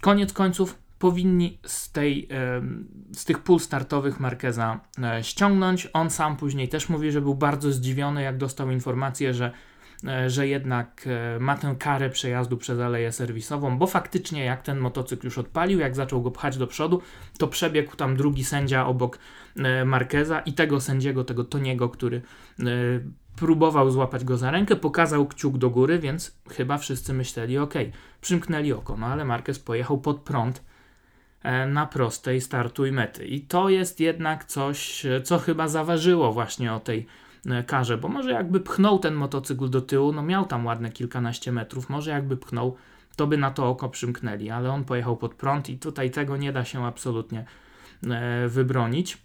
Koniec 0.00 0.32
końców 0.32 0.78
powinni 1.00 1.58
z, 1.66 1.92
tej, 1.92 2.28
z 3.12 3.24
tych 3.24 3.38
pól 3.38 3.60
startowych 3.60 4.20
Markeza 4.20 4.80
e, 5.02 5.24
ściągnąć. 5.24 5.88
On 5.92 6.10
sam 6.10 6.36
później 6.36 6.68
też 6.68 6.88
mówi, 6.88 7.12
że 7.12 7.20
był 7.20 7.34
bardzo 7.34 7.72
zdziwiony, 7.72 8.22
jak 8.22 8.36
dostał 8.36 8.70
informację, 8.70 9.34
że, 9.34 9.52
e, 10.06 10.30
że 10.30 10.48
jednak 10.48 11.06
e, 11.06 11.38
ma 11.38 11.56
tę 11.56 11.76
karę 11.78 12.10
przejazdu 12.10 12.56
przez 12.56 12.80
aleję 12.80 13.12
serwisową, 13.12 13.78
bo 13.78 13.86
faktycznie 13.86 14.44
jak 14.44 14.62
ten 14.62 14.78
motocykl 14.78 15.26
już 15.26 15.38
odpalił, 15.38 15.78
jak 15.78 15.96
zaczął 15.96 16.22
go 16.22 16.30
pchać 16.30 16.58
do 16.58 16.66
przodu, 16.66 17.02
to 17.38 17.48
przebiegł 17.48 17.96
tam 17.96 18.16
drugi 18.16 18.44
sędzia 18.44 18.86
obok 18.86 19.18
Markeza 19.84 20.40
i 20.40 20.52
tego 20.52 20.80
sędziego, 20.80 21.24
tego 21.24 21.44
Toniego, 21.44 21.88
który 21.88 22.22
próbował 23.36 23.90
złapać 23.90 24.24
go 24.24 24.36
za 24.36 24.50
rękę, 24.50 24.76
pokazał 24.76 25.26
kciuk 25.26 25.58
do 25.58 25.70
góry, 25.70 25.98
więc 25.98 26.38
chyba 26.50 26.78
wszyscy 26.78 27.12
myśleli, 27.12 27.58
ok, 27.58 27.74
przymknęli 28.20 28.72
oko, 28.72 28.96
no 28.96 29.06
ale 29.06 29.24
Marquez 29.24 29.58
pojechał 29.58 29.98
pod 29.98 30.20
prąd 30.20 30.69
na 31.66 31.86
prostej 31.86 32.40
startu 32.40 32.86
i 32.86 32.92
mety. 32.92 33.26
I 33.26 33.40
to 33.40 33.68
jest 33.68 34.00
jednak 34.00 34.44
coś, 34.44 35.06
e, 35.06 35.22
co 35.22 35.38
chyba 35.38 35.68
zaważyło 35.68 36.32
właśnie 36.32 36.72
o 36.72 36.80
tej 36.80 37.06
e, 37.46 37.64
karze, 37.64 37.98
bo 37.98 38.08
może 38.08 38.30
jakby 38.30 38.60
pchnął 38.60 38.98
ten 38.98 39.14
motocykl 39.14 39.68
do 39.68 39.80
tyłu, 39.80 40.12
no 40.12 40.22
miał 40.22 40.44
tam 40.44 40.66
ładne 40.66 40.90
kilkanaście 40.90 41.52
metrów, 41.52 41.88
może 41.88 42.10
jakby 42.10 42.36
pchnął, 42.36 42.76
to 43.16 43.26
by 43.26 43.36
na 43.36 43.50
to 43.50 43.68
oko 43.68 43.88
przymknęli, 43.88 44.50
ale 44.50 44.70
on 44.70 44.84
pojechał 44.84 45.16
pod 45.16 45.34
prąd 45.34 45.68
i 45.68 45.78
tutaj 45.78 46.10
tego 46.10 46.36
nie 46.36 46.52
da 46.52 46.64
się 46.64 46.86
absolutnie 46.86 47.44
wybronić. 48.48 49.18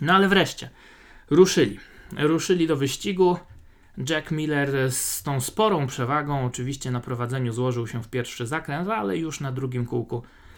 No 0.00 0.12
ale 0.12 0.28
wreszcie, 0.28 0.70
ruszyli. 1.30 1.78
Ruszyli 2.18 2.66
do 2.66 2.76
wyścigu. 2.76 3.36
Jack 4.08 4.30
Miller 4.30 4.92
z 4.92 5.22
tą 5.22 5.40
sporą 5.40 5.86
przewagą 5.86 6.46
oczywiście 6.46 6.90
na 6.90 7.00
prowadzeniu 7.00 7.52
złożył 7.52 7.86
się 7.86 8.02
w 8.02 8.08
pierwszy 8.08 8.46
zakręt, 8.46 8.88
ale 8.88 9.16
już 9.16 9.40
na 9.40 9.52
drugim 9.52 9.86
kółku 9.86 10.22
E, 10.22 10.55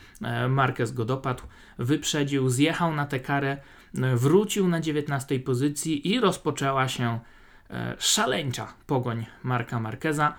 Marquez 0.48 0.92
go 0.92 1.04
dopadł, 1.04 1.42
wyprzedził, 1.78 2.48
zjechał 2.50 2.94
na 2.94 3.06
tę 3.06 3.20
karę, 3.20 3.56
e, 3.94 4.16
wrócił 4.16 4.68
na 4.68 4.80
19 4.80 5.40
pozycji 5.40 6.08
i 6.08 6.20
rozpoczęła 6.20 6.88
się 6.88 7.18
e, 7.70 7.96
szaleńcza 7.98 8.74
pogoń 8.86 9.26
Marka 9.42 9.80
Marqueza. 9.80 10.34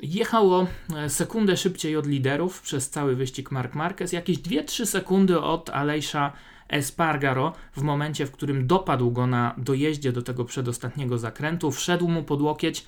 Jechało 0.00 0.66
sekundę 1.08 1.56
szybciej 1.56 1.96
od 1.96 2.06
liderów 2.06 2.62
przez 2.62 2.90
cały 2.90 3.16
wyścig 3.16 3.50
Mark 3.50 3.74
Marquez, 3.74 4.12
jakieś 4.12 4.38
2-3 4.38 4.86
sekundy 4.86 5.40
od 5.40 5.70
Alejsza 5.70 6.32
Espargaro 6.68 7.52
w 7.76 7.82
momencie, 7.82 8.26
w 8.26 8.30
którym 8.30 8.66
dopadł 8.66 9.10
go 9.10 9.26
na 9.26 9.54
dojeździe 9.58 10.12
do 10.12 10.22
tego 10.22 10.44
przedostatniego 10.44 11.18
zakrętu, 11.18 11.70
wszedł 11.70 12.08
mu 12.08 12.22
pod 12.22 12.42
łokieć, 12.42 12.86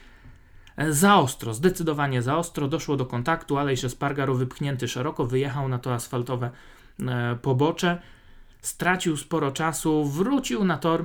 za 0.88 1.16
ostro, 1.16 1.54
zdecydowanie 1.54 2.22
za 2.22 2.36
ostro. 2.36 2.68
Doszło 2.68 2.96
do 2.96 3.06
kontaktu, 3.06 3.58
Alejsz 3.58 3.90
Spargaro 3.90 4.34
wypchnięty 4.34 4.88
szeroko 4.88 5.26
wyjechał 5.26 5.68
na 5.68 5.78
to 5.78 5.94
asfaltowe 5.94 6.50
e, 7.00 7.36
pobocze. 7.42 8.02
Stracił 8.60 9.16
sporo 9.16 9.52
czasu, 9.52 10.04
wrócił 10.04 10.64
na 10.64 10.78
tor, 10.78 11.04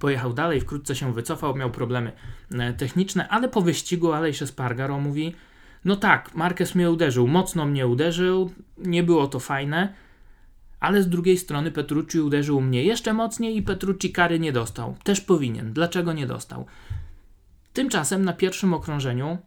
pojechał 0.00 0.32
dalej, 0.32 0.60
wkrótce 0.60 0.96
się 0.96 1.12
wycofał, 1.12 1.56
miał 1.56 1.70
problemy 1.70 2.12
e, 2.52 2.72
techniczne, 2.72 3.28
ale 3.28 3.48
po 3.48 3.60
wyścigu 3.60 4.12
Alejsz 4.12 4.44
Spargaro 4.44 4.98
mówi 4.98 5.34
no 5.84 5.96
tak, 5.96 6.34
Marquez 6.34 6.74
mnie 6.74 6.90
uderzył, 6.90 7.28
mocno 7.28 7.66
mnie 7.66 7.86
uderzył, 7.86 8.50
nie 8.78 9.02
było 9.02 9.26
to 9.26 9.40
fajne, 9.40 9.94
ale 10.80 11.02
z 11.02 11.08
drugiej 11.08 11.38
strony 11.38 11.70
Petrucci 11.70 12.20
uderzył 12.20 12.60
mnie 12.60 12.84
jeszcze 12.84 13.12
mocniej 13.12 13.56
i 13.56 13.62
Petrucci 13.62 14.12
kary 14.12 14.38
nie 14.38 14.52
dostał. 14.52 14.96
Też 15.04 15.20
powinien. 15.20 15.72
Dlaczego 15.72 16.12
nie 16.12 16.26
dostał? 16.26 16.66
Tymczasem 17.72 18.24
na 18.24 18.32
pierwszym 18.32 18.74
okrążeniu 18.74 19.38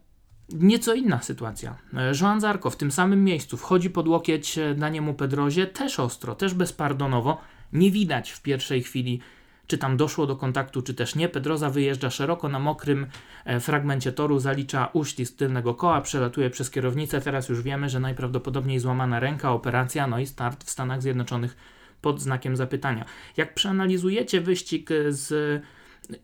nieco 0.48 0.94
inna 0.94 1.22
sytuacja. 1.22 1.76
Joan 2.20 2.40
Zarko 2.40 2.70
w 2.70 2.76
tym 2.76 2.92
samym 2.92 3.24
miejscu 3.24 3.56
wchodzi 3.56 3.90
pod 3.90 4.08
łokieć 4.08 4.58
Daniemu 4.76 5.14
Pedrozie, 5.14 5.66
też 5.66 6.00
ostro, 6.00 6.34
też 6.34 6.54
bezpardonowo. 6.54 7.40
Nie 7.72 7.90
widać 7.90 8.30
w 8.30 8.42
pierwszej 8.42 8.82
chwili, 8.82 9.20
czy 9.66 9.78
tam 9.78 9.96
doszło 9.96 10.26
do 10.26 10.36
kontaktu, 10.36 10.82
czy 10.82 10.94
też 10.94 11.14
nie. 11.14 11.28
Pedroza 11.28 11.70
wyjeżdża 11.70 12.10
szeroko 12.10 12.48
na 12.48 12.58
mokrym 12.58 13.06
e, 13.44 13.60
fragmencie 13.60 14.12
toru, 14.12 14.38
zalicza 14.38 14.88
uścisk 14.92 15.36
tylnego 15.36 15.74
koła, 15.74 16.00
przelatuje 16.00 16.50
przez 16.50 16.70
kierownicę. 16.70 17.20
Teraz 17.20 17.48
już 17.48 17.62
wiemy, 17.62 17.88
że 17.88 18.00
najprawdopodobniej 18.00 18.78
złamana 18.78 19.20
ręka, 19.20 19.52
operacja, 19.52 20.06
no 20.06 20.18
i 20.18 20.26
start 20.26 20.64
w 20.64 20.70
Stanach 20.70 21.02
Zjednoczonych 21.02 21.56
pod 22.00 22.20
znakiem 22.20 22.56
zapytania. 22.56 23.04
Jak 23.36 23.54
przeanalizujecie 23.54 24.40
wyścig 24.40 24.90
z 25.08 25.62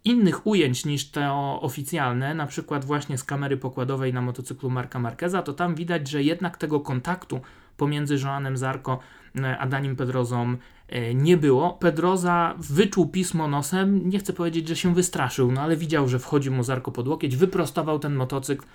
innych 0.04 0.46
ujęć 0.46 0.84
niż 0.84 1.10
te 1.10 1.32
oficjalne, 1.60 2.34
na 2.34 2.46
przykład 2.46 2.84
właśnie 2.84 3.18
z 3.18 3.24
kamery 3.24 3.56
pokładowej 3.56 4.12
na 4.12 4.22
motocyklu 4.22 4.70
Marka 4.70 4.98
Marqueza, 4.98 5.42
to 5.42 5.52
tam 5.52 5.74
widać, 5.74 6.08
że 6.08 6.22
jednak 6.22 6.56
tego 6.56 6.80
kontaktu 6.80 7.40
pomiędzy 7.76 8.18
Joanem 8.24 8.56
Zarko 8.56 8.98
e, 9.36 9.58
a 9.58 9.66
Danim 9.66 9.96
Pedrozą 9.96 10.56
e, 10.88 11.14
nie 11.14 11.36
było. 11.36 11.72
Pedroza 11.72 12.54
wyczuł 12.58 13.08
pismo 13.08 13.48
nosem, 13.48 14.08
nie 14.10 14.18
chcę 14.18 14.32
powiedzieć, 14.32 14.68
że 14.68 14.76
się 14.76 14.94
wystraszył, 14.94 15.52
no 15.52 15.60
ale 15.60 15.76
widział, 15.76 16.08
że 16.08 16.18
wchodzi 16.18 16.50
mu 16.50 16.62
Zarko 16.62 16.92
pod 16.92 17.08
łokieć, 17.08 17.36
wyprostował 17.36 17.98
ten 17.98 18.14
motocykl, 18.14 18.66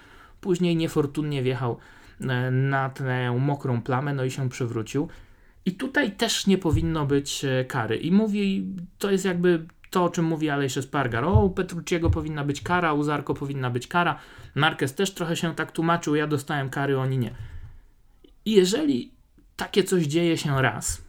później 0.41 0.75
niefortunnie 0.75 1.43
wjechał 1.43 1.77
e, 2.22 2.51
na 2.51 2.89
tę 2.89 3.38
mokrą 3.39 3.82
plamę, 3.82 4.13
no 4.13 4.24
i 4.24 4.32
się 4.32 4.50
przewrócił. 4.50 5.08
I 5.65 5.72
tutaj 5.72 6.12
też 6.12 6.48
nie 6.48 6.58
powinno 6.58 7.05
być 7.05 7.46
kary. 7.67 7.98
I 7.98 8.12
mówi, 8.12 8.65
to 8.98 9.12
jest 9.12 9.25
jakby 9.25 9.65
to, 9.94 10.04
o 10.04 10.10
czym 10.10 10.26
mówi 10.26 10.50
Alejsz 10.50 10.80
Spargar. 10.82 11.26
O, 11.26 11.44
u 11.46 11.50
Petrucciego 11.50 12.10
powinna 12.10 12.44
być 12.44 12.62
kara, 12.62 12.94
u 12.94 13.04
Zarko 13.04 13.34
powinna 13.34 13.70
być 13.70 13.88
kara. 13.88 14.20
Marquez 14.56 14.96
też 14.96 15.14
trochę 15.14 15.36
się 15.36 15.56
tak 15.56 15.72
tłumaczył, 15.72 16.16
ja 16.16 16.28
dostałem 16.28 16.70
kary, 16.70 17.00
oni 17.00 17.18
nie. 17.18 17.36
Jeżeli 18.46 19.12
takie 19.56 19.84
coś 19.84 20.04
dzieje 20.04 20.38
się 20.38 20.62
raz, 20.62 21.02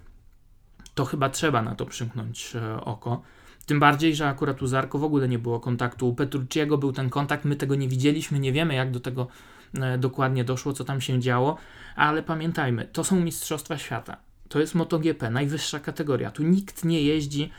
to 0.95 1.05
chyba 1.05 1.29
trzeba 1.29 1.63
na 1.63 1.75
to 1.75 1.87
przymknąć 1.87 2.57
e, 2.57 2.81
oko. 2.81 3.23
Tym 3.67 3.81
bardziej, 3.81 4.15
że 4.15 4.29
akurat 4.29 4.63
u 4.63 4.67
Zarko 4.67 4.99
w 4.99 5.05
ogóle 5.05 5.29
nie 5.29 5.39
było 5.39 5.61
kontaktu. 5.61 6.09
U 6.09 6.15
Petrucciego 6.15 6.79
był 6.79 6.93
ten 6.93 7.11
kontakt, 7.11 7.45
my 7.45 7.57
tego 7.57 7.75
nie 7.75 7.89
widzieliśmy, 7.89 8.39
nie 8.39 8.53
wiemy 8.53 8.75
jak 8.75 8.91
do 8.91 9.01
tego 9.01 9.27
e, 9.75 9.99
dokładnie 9.99 10.45
doszło, 10.45 10.73
co 10.73 10.85
tam 10.85 11.01
się 11.01 11.21
działo, 11.21 11.57
ale 11.97 12.23
pamiętajmy, 12.23 12.89
to 12.93 13.05
są 13.05 13.21
Mistrzostwa 13.21 13.79
Świata. 13.79 14.17
To 14.49 14.61
jest 14.61 14.75
MotoGP, 14.75 15.31
najwyższa 15.31 15.81
kategoria. 15.81 16.31
Tu 16.31 16.43
nikt 16.43 16.85
nie 16.85 17.03
jeździ 17.03 17.51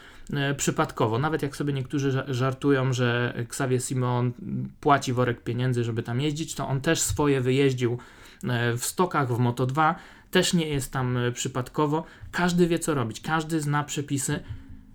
przypadkowo. 0.57 1.19
Nawet 1.19 1.41
jak 1.41 1.55
sobie 1.55 1.73
niektórzy 1.73 2.23
żartują, 2.27 2.93
że 2.93 3.33
Xavier 3.35 3.81
Simon 3.81 4.33
płaci 4.79 5.13
worek 5.13 5.43
pieniędzy, 5.43 5.83
żeby 5.83 6.03
tam 6.03 6.21
jeździć, 6.21 6.55
to 6.55 6.67
on 6.67 6.81
też 6.81 7.01
swoje 7.01 7.41
wyjeździł 7.41 7.97
e, 8.43 8.77
w 8.77 8.85
stokach, 8.85 9.33
w 9.33 9.39
Moto2, 9.39 9.95
też 10.31 10.53
nie 10.53 10.67
jest 10.67 10.91
tam 10.91 11.17
e, 11.17 11.31
przypadkowo. 11.31 12.03
Każdy 12.31 12.67
wie 12.67 12.79
co 12.79 12.93
robić, 12.93 13.21
każdy 13.21 13.61
zna 13.61 13.83
przepisy. 13.83 14.39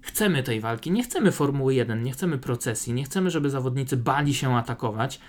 Chcemy 0.01 0.43
tej 0.43 0.61
walki, 0.61 0.91
nie 0.91 1.03
chcemy 1.03 1.33
Formuły 1.33 1.75
1, 1.75 2.03
nie 2.03 2.13
chcemy 2.13 2.39
procesji, 2.39 2.93
nie 2.93 3.05
chcemy, 3.05 3.31
żeby 3.31 3.51
zawodnicy 3.51 3.97
bali 3.97 4.35
się 4.35 4.57
atakować. 4.57 5.21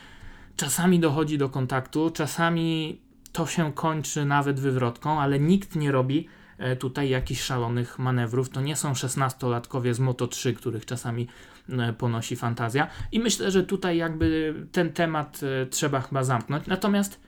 Czasami 0.55 0.99
dochodzi 0.99 1.37
do 1.37 1.49
kontaktu, 1.49 2.11
czasami 2.11 2.99
to 3.31 3.45
się 3.47 3.73
kończy 3.73 4.25
nawet 4.25 4.59
wywrotką, 4.59 5.21
ale 5.21 5.39
nikt 5.39 5.75
nie 5.75 5.91
robi 5.91 6.27
E, 6.27 6.40
tutaj 6.79 7.09
jakichś 7.09 7.41
szalonych 7.41 7.99
manewrów. 7.99 8.49
To 8.49 8.61
nie 8.61 8.75
są 8.75 8.95
szesnastolatkowie 8.95 9.93
z 9.93 9.99
Moto 9.99 10.27
3, 10.27 10.53
których 10.53 10.85
czasami 10.85 11.27
e, 11.69 11.93
ponosi 11.93 12.35
fantazja. 12.35 12.87
I 13.11 13.19
myślę, 13.19 13.51
że 13.51 13.63
tutaj 13.63 13.97
jakby 13.97 14.53
ten 14.71 14.93
temat 14.93 15.41
e, 15.43 15.65
trzeba 15.65 16.01
chyba 16.01 16.23
zamknąć. 16.23 16.67
Natomiast 16.67 17.19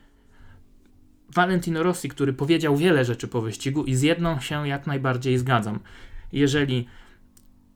Valentino 1.34 1.82
Rossi, 1.82 2.08
który 2.08 2.32
powiedział 2.32 2.76
wiele 2.76 3.04
rzeczy 3.04 3.28
po 3.28 3.40
wyścigu 3.40 3.84
i 3.84 3.94
z 3.94 4.02
jedną 4.02 4.40
się 4.40 4.68
jak 4.68 4.86
najbardziej 4.86 5.38
zgadzam. 5.38 5.80
Jeżeli 6.32 6.88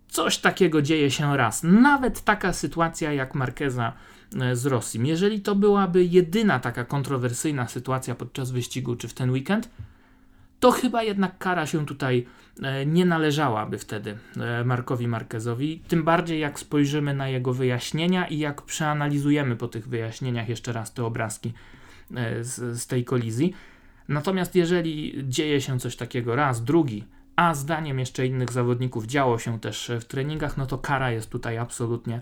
coś 0.09 0.39
takiego 0.39 0.83
dzieje 0.83 1.11
się 1.11 1.37
raz, 1.37 1.63
nawet 1.63 2.21
taka 2.21 2.53
sytuacja 2.53 3.13
jak 3.13 3.35
Marqueza 3.35 3.93
z 4.53 4.67
Rossim, 4.67 5.07
jeżeli 5.07 5.41
to 5.41 5.55
byłaby 5.55 6.05
jedyna 6.05 6.61
taka 6.61 6.85
kontrowersyjna 6.85 7.69
sytuacja 7.69 8.15
podczas 8.15 8.51
wyścigu 8.51 8.97
czy 8.97 9.09
w 9.09 9.15
ten 9.15 9.31
weekend, 9.31 9.71
to 10.61 10.71
chyba 10.71 11.03
jednak 11.03 11.39
kara 11.39 11.67
się 11.67 11.87
tutaj 11.87 12.27
e, 12.63 12.87
nie 12.87 13.05
należałaby 13.07 13.79
wtedy 13.79 14.19
e, 14.37 14.65
Markowi 14.65 15.09
Marquezowi. 15.09 15.83
Tym 15.89 16.05
bardziej 16.05 16.41
jak 16.41 16.59
spojrzymy 16.59 17.15
na 17.15 17.29
jego 17.29 17.53
wyjaśnienia 17.53 18.27
i 18.27 18.39
jak 18.39 18.63
przeanalizujemy 18.63 19.57
po 19.57 19.69
tych 19.69 19.89
wyjaśnieniach 19.89 20.49
jeszcze 20.49 20.73
raz 20.73 20.93
te 20.93 21.05
obrazki 21.05 21.53
e, 22.15 22.45
z, 22.45 22.81
z 22.83 22.87
tej 22.87 23.05
kolizji. 23.05 23.55
Natomiast 24.09 24.55
jeżeli 24.55 25.15
dzieje 25.29 25.61
się 25.61 25.79
coś 25.79 25.97
takiego 25.97 26.37
raz, 26.37 26.65
drugi, 26.65 27.05
a 27.37 27.55
zdaniem 27.55 27.99
jeszcze 27.99 28.27
innych 28.27 28.53
zawodników 28.53 29.07
działo 29.07 29.39
się 29.39 29.61
też 29.61 29.91
w 30.01 30.05
treningach, 30.05 30.57
no 30.57 30.67
to 30.67 30.79
kara 30.79 31.11
jest 31.11 31.31
tutaj 31.31 31.59
absolutnie 31.59 32.21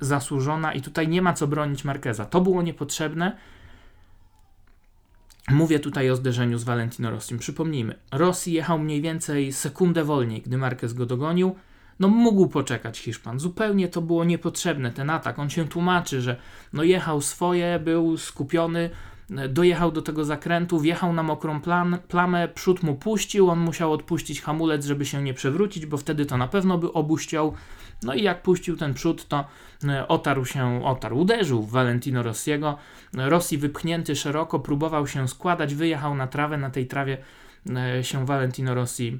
zasłużona 0.00 0.74
i 0.74 0.80
tutaj 0.80 1.08
nie 1.08 1.22
ma 1.22 1.32
co 1.32 1.46
bronić 1.46 1.84
Marqueza. 1.84 2.24
To 2.24 2.40
było 2.40 2.62
niepotrzebne. 2.62 3.36
Mówię 5.52 5.80
tutaj 5.80 6.10
o 6.10 6.16
zderzeniu 6.16 6.58
z 6.58 6.64
Valentino 6.64 7.10
Rossim. 7.10 7.38
Przypomnijmy, 7.38 7.94
Rossi 8.12 8.52
jechał 8.52 8.78
mniej 8.78 9.02
więcej 9.02 9.52
sekundę 9.52 10.04
wolniej, 10.04 10.42
gdy 10.42 10.58
Marquez 10.58 10.92
go 10.92 11.06
dogonił. 11.06 11.54
No 12.00 12.08
mógł 12.08 12.48
poczekać 12.48 12.98
Hiszpan. 12.98 13.40
Zupełnie 13.40 13.88
to 13.88 14.02
było 14.02 14.24
niepotrzebne, 14.24 14.92
ten 14.92 15.10
atak. 15.10 15.38
On 15.38 15.50
się 15.50 15.68
tłumaczy, 15.68 16.20
że 16.20 16.36
no 16.72 16.82
jechał 16.82 17.20
swoje, 17.20 17.80
był 17.84 18.16
skupiony, 18.16 18.90
dojechał 19.48 19.92
do 19.92 20.02
tego 20.02 20.24
zakrętu, 20.24 20.80
wjechał 20.80 21.12
na 21.12 21.22
mokrą 21.22 21.60
plan, 21.60 21.98
plamę, 22.08 22.48
przód 22.48 22.82
mu 22.82 22.94
puścił, 22.94 23.50
on 23.50 23.58
musiał 23.58 23.92
odpuścić 23.92 24.42
hamulec, 24.42 24.86
żeby 24.86 25.06
się 25.06 25.22
nie 25.22 25.34
przewrócić, 25.34 25.86
bo 25.86 25.96
wtedy 25.96 26.26
to 26.26 26.36
na 26.36 26.48
pewno 26.48 26.78
by 26.78 26.92
obuściał. 26.92 27.54
No 28.02 28.14
i 28.14 28.22
jak 28.22 28.42
puścił 28.42 28.76
ten 28.76 28.94
przód, 28.94 29.28
to 29.28 29.44
e, 29.84 30.08
otarł 30.08 30.44
się, 30.44 30.84
otarł, 30.84 31.18
uderzył 31.18 31.62
w 31.62 31.70
Valentino 31.70 32.22
Rossiego. 32.22 32.78
Rossi 33.14 33.58
wypchnięty 33.58 34.16
szeroko, 34.16 34.60
próbował 34.60 35.06
się 35.06 35.28
składać, 35.28 35.74
wyjechał 35.74 36.14
na 36.14 36.26
trawę, 36.26 36.58
na 36.58 36.70
tej 36.70 36.86
trawie 36.86 37.18
e, 37.76 38.04
się 38.04 38.26
Valentino 38.26 38.74
Rossi 38.74 39.18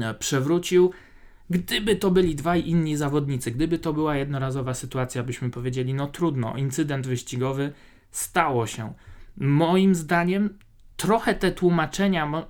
e, 0.00 0.14
przewrócił. 0.14 0.92
Gdyby 1.50 1.96
to 1.96 2.10
byli 2.10 2.34
dwaj 2.34 2.68
inni 2.68 2.96
zawodnicy, 2.96 3.50
gdyby 3.50 3.78
to 3.78 3.92
była 3.92 4.16
jednorazowa 4.16 4.74
sytuacja, 4.74 5.22
byśmy 5.22 5.50
powiedzieli, 5.50 5.94
no 5.94 6.06
trudno, 6.06 6.56
incydent 6.56 7.06
wyścigowy, 7.06 7.72
stało 8.10 8.66
się. 8.66 8.92
Moim 9.36 9.94
zdaniem 9.94 10.58
trochę 10.96 11.34
te 11.34 11.52
tłumaczenia 11.52 12.46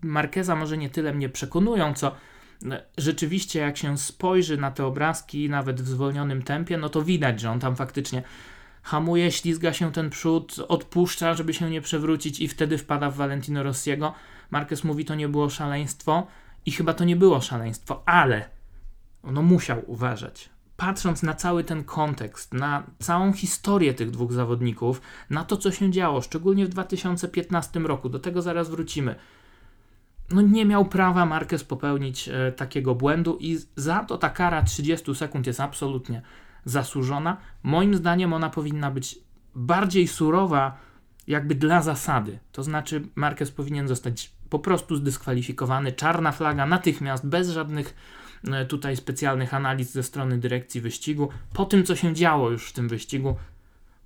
Markeza 0.00 0.56
może 0.56 0.78
nie 0.78 0.90
tyle 0.90 1.14
mnie 1.14 1.28
przekonują, 1.28 1.94
co 1.94 2.14
no, 2.62 2.76
rzeczywiście 2.98 3.60
jak 3.60 3.76
się 3.76 3.98
spojrzy 3.98 4.56
na 4.56 4.70
te 4.70 4.86
obrazki, 4.86 5.48
nawet 5.48 5.80
w 5.80 5.88
zwolnionym 5.88 6.42
tempie, 6.42 6.78
no 6.78 6.88
to 6.88 7.02
widać, 7.02 7.40
że 7.40 7.50
on 7.50 7.60
tam 7.60 7.76
faktycznie 7.76 8.22
hamuje, 8.82 9.32
ślizga 9.32 9.72
się 9.72 9.92
ten 9.92 10.10
przód, 10.10 10.56
odpuszcza, 10.68 11.34
żeby 11.34 11.54
się 11.54 11.70
nie 11.70 11.80
przewrócić 11.80 12.40
i 12.40 12.48
wtedy 12.48 12.78
wpada 12.78 13.10
w 13.10 13.16
Valentino 13.16 13.62
Rossiego. 13.62 14.14
Marquez 14.50 14.84
mówi, 14.84 15.04
to 15.04 15.14
nie 15.14 15.28
było 15.28 15.50
szaleństwo 15.50 16.26
i 16.66 16.72
chyba 16.72 16.94
to 16.94 17.04
nie 17.04 17.16
było 17.16 17.40
szaleństwo, 17.40 18.02
ale 18.06 18.48
no 19.24 19.42
musiał 19.42 19.82
uważać 19.86 20.50
patrząc 20.80 21.22
na 21.22 21.34
cały 21.34 21.64
ten 21.64 21.84
kontekst, 21.84 22.54
na 22.54 22.82
całą 22.98 23.32
historię 23.32 23.94
tych 23.94 24.10
dwóch 24.10 24.32
zawodników, 24.32 25.00
na 25.30 25.44
to, 25.44 25.56
co 25.56 25.70
się 25.70 25.90
działo, 25.90 26.20
szczególnie 26.20 26.66
w 26.66 26.68
2015 26.68 27.80
roku, 27.80 28.08
do 28.08 28.18
tego 28.18 28.42
zaraz 28.42 28.70
wrócimy. 28.70 29.14
No 30.30 30.42
nie 30.42 30.64
miał 30.64 30.84
prawa 30.84 31.26
Marquez 31.26 31.64
popełnić 31.64 32.28
e, 32.28 32.52
takiego 32.52 32.94
błędu 32.94 33.38
i 33.40 33.58
za 33.76 34.04
to 34.04 34.18
ta 34.18 34.30
kara 34.30 34.62
30 34.62 35.14
sekund 35.14 35.46
jest 35.46 35.60
absolutnie 35.60 36.22
zasłużona. 36.64 37.36
Moim 37.62 37.94
zdaniem 37.94 38.32
ona 38.32 38.50
powinna 38.50 38.90
być 38.90 39.18
bardziej 39.54 40.08
surowa, 40.08 40.76
jakby 41.26 41.54
dla 41.54 41.82
zasady. 41.82 42.38
To 42.52 42.62
znaczy 42.62 43.02
Marquez 43.14 43.50
powinien 43.50 43.88
zostać 43.88 44.32
po 44.50 44.58
prostu 44.58 44.96
zdyskwalifikowany, 44.96 45.92
czarna 45.92 46.32
flaga 46.32 46.66
natychmiast, 46.66 47.26
bez 47.26 47.50
żadnych 47.50 47.94
tutaj 48.68 48.96
specjalnych 48.96 49.54
analiz 49.54 49.92
ze 49.92 50.02
strony 50.02 50.38
dyrekcji 50.38 50.80
wyścigu. 50.80 51.28
Po 51.52 51.64
tym, 51.64 51.84
co 51.84 51.96
się 51.96 52.14
działo 52.14 52.50
już 52.50 52.68
w 52.68 52.72
tym 52.72 52.88
wyścigu, 52.88 53.36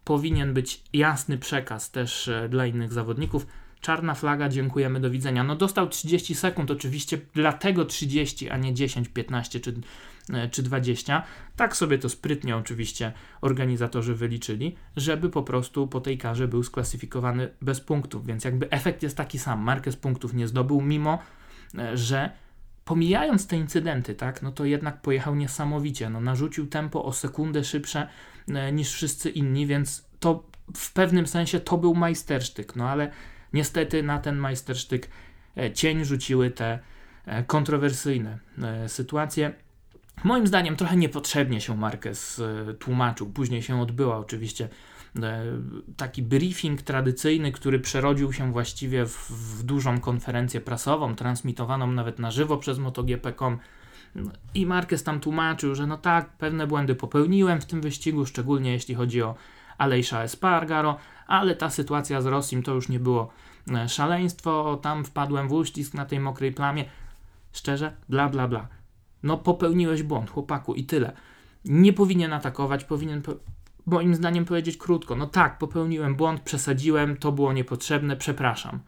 powinien 0.05 0.55
być 0.55 0.83
jasny 0.93 1.39
przekaz 1.39 1.91
też 1.91 2.29
e, 2.29 2.49
dla 2.49 2.67
innych 2.67 2.93
zawodników. 2.93 3.47
Czarna 3.81 4.15
flaga, 4.15 4.49
dziękujemy, 4.49 5.01
do 5.01 5.11
widzenia. 5.11 5.45
No 5.45 5.57
dostał 5.57 5.89
30 5.89 6.35
sekund, 6.35 6.71
oczywiście 6.71 7.19
dlatego 7.35 7.85
30, 7.85 8.51
a 8.51 8.57
nie 8.57 8.75
10, 8.75 9.09
15 9.09 9.61
czy, 9.61 9.75
e, 10.33 10.49
czy 10.49 10.63
20. 10.63 11.23
Tak 11.57 11.77
sobie 11.77 11.99
to 11.99 12.09
sprytnie 12.09 12.57
oczywiście 12.57 13.13
organizatorzy 13.41 14.15
wyliczyli, 14.15 14.77
żeby 14.97 15.31
po 15.31 15.43
prostu 15.43 15.87
po 15.87 16.01
tej 16.01 16.19
karze 16.19 16.49
był 16.49 16.63
sklasyfikowany 16.63 17.49
bez 17.63 17.81
punktów, 17.81 18.27
więc 18.27 18.45
jakby 18.45 18.71
efekt 18.71 19.03
jest 19.03 19.17
taki 19.17 19.39
sam. 19.39 19.61
Marquez 19.61 19.97
punktów 19.97 20.35
nie 20.35 20.49
zdobył, 20.49 20.81
mimo 20.81 21.19
że 21.95 22.31
pomijając 22.85 23.47
te 23.47 23.57
incydenty, 23.57 24.15
tak, 24.15 24.43
no 24.43 24.53
to 24.53 24.65
jednak 24.65 25.01
pojechał 25.01 25.35
niesamowicie. 25.35 26.11
No, 26.11 26.21
narzucił 26.21 26.67
tempo 26.67 27.05
o 27.05 27.13
sekundę 27.13 27.65
szybsze 27.65 28.09
e, 28.49 28.73
niż 28.73 28.93
wszyscy 28.93 29.31
inni, 29.31 29.67
więc 29.67 30.05
to 30.21 30.45
w 30.77 30.93
pewnym 30.93 31.27
sensie 31.27 31.61
to 31.61 31.79
był 31.79 31.95
majstersztyk. 31.95 32.77
No 32.77 32.89
ale 32.89 33.11
niestety 33.53 34.03
na 34.03 34.19
ten 34.19 34.37
majstersztyk 34.37 35.09
e, 35.57 35.73
cień 35.73 36.05
rzuciły 36.05 36.51
te 36.51 36.79
e, 37.27 37.43
kontrowersyjne 37.43 38.39
sytuacje. 38.87 39.53
Moim 40.25 40.47
zdaniem 40.47 40.77
trochę 40.77 40.97
niepotrzebnie 40.97 41.61
się 41.61 41.77
Marquez 41.77 42.41
tłumaczył. 42.79 43.33
Później 43.33 43.63
się 43.63 43.81
odbyła 43.81 44.19
oczywiście 44.19 44.69
taki 45.97 46.23
briefing 46.23 46.83
tradycyjny, 46.83 47.53
który 47.53 47.81
przerodził 47.81 48.33
się 48.33 48.53
właściwie 48.53 49.07
w, 49.07 49.31
w 49.31 49.63
dużą 49.63 50.01
konferencję 50.01 50.61
prasową, 50.61 51.15
transmitowaną 51.15 51.93
nawet 51.93 52.19
na 52.19 52.31
żywo 52.31 52.57
przez 52.57 52.79
MotoGP.com. 52.79 53.59
I 54.55 54.67
Marquez 54.67 55.03
tam 55.03 55.21
tłumaczył, 55.21 55.75
że 55.75 55.87
no 55.87 55.99
tak, 55.99 56.29
pewne 56.29 56.67
błędy 56.67 56.95
popełniłem 56.95 57.61
w 57.61 57.67
tym 57.67 57.81
wyścigu, 57.81 58.27
szczególnie 58.27 58.73
jeśli 58.73 58.95
chodzi 58.95 59.23
o 59.23 59.35
Alejsza 59.79 60.23
Espargaro, 60.23 60.99
ale 61.27 61.57
ta 61.57 61.71
sytuacja 61.71 62.21
z 62.21 62.27
Rossim 62.27 62.63
to 62.63 62.75
już 62.75 62.89
nie 62.89 63.01
było 63.01 63.31
e, 63.75 63.89
szaleństwo, 63.89 64.79
tam 64.83 65.05
wpadłem 65.05 65.49
w 65.49 65.53
uścisk 65.53 65.95
na 65.95 66.07
tej 66.07 66.21
mokrej 66.21 66.53
plamie. 66.53 66.85
Szczerze, 67.53 67.93
bla 68.09 68.29
bla 68.29 68.49
bla. 68.49 68.69
No 69.23 69.39
popełniłeś 69.39 70.03
błąd, 70.03 70.31
chłopaku 70.31 70.75
i 70.75 70.85
tyle. 70.85 71.13
Nie 71.65 71.93
powinien 71.93 72.33
atakować, 72.33 72.85
powinien 72.85 73.23
moim 73.87 74.15
zdaniem 74.15 74.45
powiedzieć 74.45 74.77
krótko, 74.77 75.17
no 75.17 75.27
tak, 75.27 75.59
popełniłem 75.59 76.15
błąd, 76.15 76.41
przesadziłem, 76.41 77.17
to 77.17 77.33
było 77.33 77.53
niepotrzebne, 77.53 78.17
przepraszam. 78.17 78.81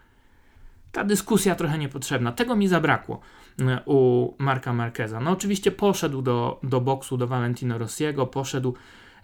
Ta 0.92 1.04
dyskusja 1.04 1.54
trochę 1.54 1.78
niepotrzebna. 1.78 2.32
Tego 2.32 2.56
mi 2.56 2.68
zabrakło 2.68 3.20
e, 3.60 3.80
u 3.84 4.34
Marka 4.38 4.72
Marqueza. 4.72 5.20
No 5.20 5.30
oczywiście 5.30 5.70
poszedł 5.70 6.22
do, 6.22 6.60
do 6.62 6.80
boksu, 6.80 7.16
do 7.16 7.26
Valentino 7.26 7.78
Rossiego, 7.78 8.26
poszedł 8.26 8.74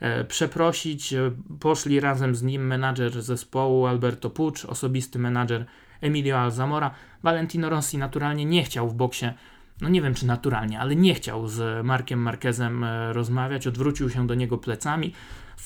e, 0.00 0.24
przeprosić, 0.24 1.12
e, 1.12 1.30
poszli 1.60 2.00
razem 2.00 2.34
z 2.34 2.42
nim 2.42 2.66
menadżer 2.66 3.22
zespołu 3.22 3.86
Alberto 3.86 4.30
Pucz, 4.30 4.64
osobisty 4.64 5.18
menadżer 5.18 5.66
Emilio 6.00 6.38
Alzamora. 6.38 6.90
Valentino 7.22 7.68
Rossi 7.68 7.98
naturalnie 7.98 8.44
nie 8.44 8.64
chciał 8.64 8.88
w 8.88 8.94
boksie 8.94 9.26
no 9.82 9.88
nie 9.88 10.02
wiem 10.02 10.14
czy 10.14 10.26
naturalnie, 10.26 10.80
ale 10.80 10.96
nie 10.96 11.14
chciał 11.14 11.48
z 11.48 11.86
Markiem 11.86 12.18
Marquezem 12.18 12.84
e, 12.84 13.12
rozmawiać, 13.12 13.66
odwrócił 13.66 14.10
się 14.10 14.26
do 14.26 14.34
niego 14.34 14.58
plecami. 14.58 15.12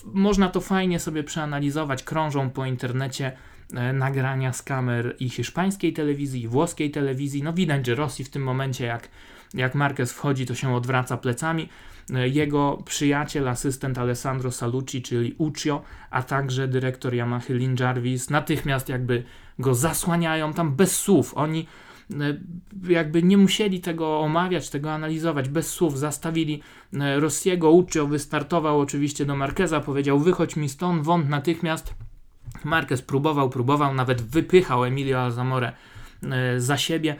Można 0.05 0.49
to 0.49 0.61
fajnie 0.61 1.01
sobie 1.01 1.25
przeanalizować. 1.25 2.03
Krążą 2.03 2.51
po 2.51 2.67
internecie 2.67 3.33
e, 3.75 3.93
nagrania 3.93 4.53
z 4.53 4.63
kamer 4.63 5.17
i 5.21 5.29
hiszpańskiej 5.31 5.93
telewizji, 5.93 6.43
i 6.43 6.49
włoskiej 6.49 6.91
telewizji. 6.91 7.43
No 7.43 7.53
widać, 7.53 7.87
że 7.87 7.95
Rosji 7.95 8.25
w 8.25 8.31
tym 8.31 8.43
momencie, 8.43 8.85
jak, 8.87 9.09
jak 9.55 9.75
Marquez 9.75 10.13
wchodzi, 10.13 10.47
to 10.47 10.55
się 10.55 10.75
odwraca 10.75 11.17
plecami. 11.17 11.69
E, 12.15 12.29
jego 12.29 12.83
przyjaciel, 12.85 13.49
asystent 13.49 13.99
Alessandro 13.99 14.53
Salucci, 14.53 15.03
czyli 15.03 15.35
Uccio, 15.39 15.83
a 16.11 16.23
także 16.23 16.69
dyrektor 16.69 17.15
Yamaha 17.15 17.55
Lin 17.55 17.77
Jarvis, 17.81 18.31
natychmiast 18.31 18.89
jakby 18.89 19.23
go 19.59 19.75
zasłaniają 19.75 20.53
tam 20.53 20.75
bez 20.75 20.99
słów. 20.99 21.35
Oni 21.37 21.67
jakby 22.89 23.23
nie 23.23 23.37
musieli 23.37 23.81
tego 23.81 24.21
omawiać, 24.21 24.71
tego 24.71 24.93
analizować, 24.93 25.49
bez 25.49 25.73
słów 25.73 25.99
zastawili 25.99 26.63
e, 26.95 27.21
Rossiego, 27.21 27.71
Uccio 27.71 28.07
wystartował 28.07 28.81
oczywiście 28.81 29.25
do 29.25 29.37
Marqueza, 29.37 29.81
powiedział 29.81 30.19
wychodź 30.19 30.57
mi 30.57 30.69
stąd, 30.69 31.03
wąt 31.03 31.29
natychmiast. 31.29 31.95
Marquez 32.65 33.03
próbował, 33.03 33.51
próbował, 33.51 33.95
nawet 33.95 34.23
wypychał 34.23 34.85
Emilio 34.85 35.21
Alzamore 35.21 35.73
e, 36.23 36.61
za 36.61 36.77
siebie. 36.77 37.17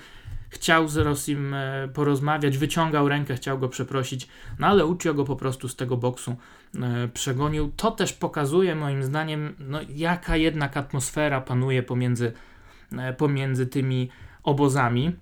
Chciał 0.49 0.89
z 0.89 0.97
Rossim 0.97 1.55
porozmawiać, 1.95 2.59
wyciągał 2.59 3.09
rękę, 3.09 3.37
chciał 3.37 3.59
go 3.59 3.69
przeprosić, 3.69 4.29
no 4.59 4.67
ale 4.67 4.87
Uccio 4.87 5.15
go 5.15 5.25
po 5.25 5.37
prostu 5.37 5.69
z 5.69 5.77
tego 5.77 5.97
boksu 5.97 6.37
przegonił. 7.15 7.73
To 7.77 7.91
też 7.91 8.13
pokazuje 8.13 8.75
moim 8.75 9.03
zdaniem, 9.03 9.55
no, 9.59 9.79
jaka 9.89 10.37
jednak 10.37 10.77
atmosfera 10.77 11.41
panuje 11.41 11.83
pomiędzy, 11.83 12.33
pomiędzy 13.17 13.67
tymi 13.67 14.09
obozami. 14.47 15.17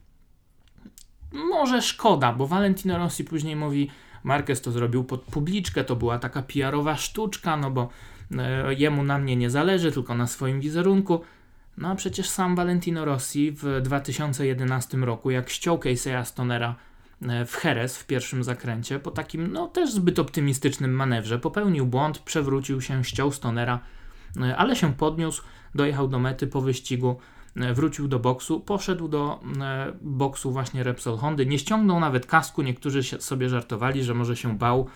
Może 1.33 1.83
szkoda, 1.83 2.33
bo 2.33 2.47
Valentino 2.47 2.99
Rossi 2.99 3.25
później 3.25 3.57
mówi, 3.57 3.91
Marquez 4.25 4.61
to 4.61 4.73
zrobił 4.73 5.05
pod 5.05 5.21
publiczkę, 5.23 5.85
to 5.85 5.97
była 5.97 6.19
taka 6.19 6.43
PR-owa 6.43 6.97
sztuczka, 6.97 7.57
no 7.57 7.71
bo 7.71 7.89
e, 8.39 8.75
jemu 8.75 9.05
na 9.05 9.19
mnie 9.19 9.37
nie 9.37 9.51
zależy, 9.51 9.93
tylko 9.93 10.15
na 10.15 10.27
swoim 10.27 10.61
wizerunku. 10.61 11.21
No 11.79 11.89
a 11.89 11.95
przecież 11.95 12.29
sam 12.29 12.57
Valentino 12.57 13.05
Rossi 13.05 13.53
w 13.53 13.81
2011 13.83 14.97
roku, 14.99 15.31
jak 15.31 15.51
ściął 15.51 15.79
Casey'a 15.79 16.25
Stonera 16.25 16.75
e, 17.23 17.47
w 17.47 17.65
Jerez 17.65 17.99
w 17.99 18.07
pierwszym 18.07 18.45
zakręcie, 18.45 18.99
po 18.99 19.11
takim 19.11 19.53
no 19.53 19.69
też 19.69 19.93
zbyt 19.93 20.19
optymistycznym 20.19 20.95
manewrze, 20.95 21.39
popełnił 21.39 21.87
błąd, 21.87 22.19
przewrócił 22.19 22.81
się, 22.81 23.05
ściął 23.05 23.33
Stonera, 23.33 23.81
e, 24.41 24.57
ale 24.57 24.77
się 24.77 24.95
podniósł, 24.95 25.43
dojechał 25.75 26.09
do 26.09 26.19
mety 26.19 26.47
po 26.47 26.61
wyścigu, 26.61 27.17
wrócił 27.57 28.09
do 28.09 28.19
boksu, 28.19 28.61
poszedł 28.61 29.09
do 29.09 29.41
boksu 30.03 30.53
właśnie 30.53 30.83
Repsol 30.83 31.19
Hondy, 31.19 31.47
nie 31.47 31.59
ściągnął 31.59 32.01
nawet 32.01 32.27
kasku, 32.27 32.63
niektórzy 32.63 33.03
sobie 33.03 33.49
żartowali, 33.49 34.05
że 34.05 34.15
może 34.15 34.37
się 34.37 34.59
bał, 34.59 34.89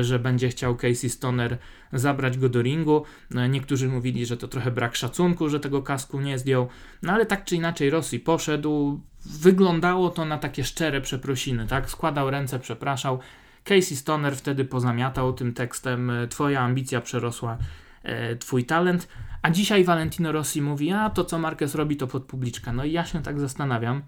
że 0.00 0.18
będzie 0.18 0.48
chciał 0.48 0.76
Casey 0.76 1.10
Stoner 1.10 1.58
zabrać 1.92 2.38
go 2.38 2.48
do 2.48 2.62
ringu. 2.62 3.04
Niektórzy 3.48 3.88
mówili, 3.88 4.26
że 4.26 4.36
to 4.36 4.48
trochę 4.48 4.70
brak 4.70 4.96
szacunku, 4.96 5.48
że 5.48 5.60
tego 5.60 5.82
kasku 5.82 6.20
nie 6.20 6.38
zdjął, 6.38 6.68
no 7.02 7.12
ale 7.12 7.26
tak 7.26 7.44
czy 7.44 7.56
inaczej 7.56 7.90
Rosji 7.90 8.20
poszedł. 8.20 9.00
Wyglądało 9.26 10.10
to 10.10 10.24
na 10.24 10.38
takie 10.38 10.64
szczere 10.64 11.00
przeprosiny, 11.00 11.66
tak? 11.66 11.90
Składał 11.90 12.30
ręce, 12.30 12.58
przepraszał. 12.58 13.18
Casey 13.64 13.96
Stoner 13.96 14.36
wtedy 14.36 14.64
pozamiatał 14.64 15.32
tym 15.32 15.54
tekstem: 15.54 16.12
Twoja 16.30 16.60
ambicja 16.60 17.00
przerosła 17.00 17.58
e, 18.02 18.36
Twój 18.36 18.64
talent. 18.64 19.08
A 19.46 19.50
dzisiaj 19.50 19.84
Valentino 19.84 20.32
Rossi 20.32 20.62
mówi: 20.62 20.92
A 20.92 21.10
to 21.10 21.24
co 21.24 21.38
Marquez 21.38 21.74
robi, 21.74 21.96
to 21.96 22.06
pod 22.06 22.24
publiczkę. 22.24 22.72
No 22.72 22.84
i 22.84 22.92
ja 22.92 23.04
się 23.04 23.22
tak 23.22 23.40
zastanawiam, 23.40 24.02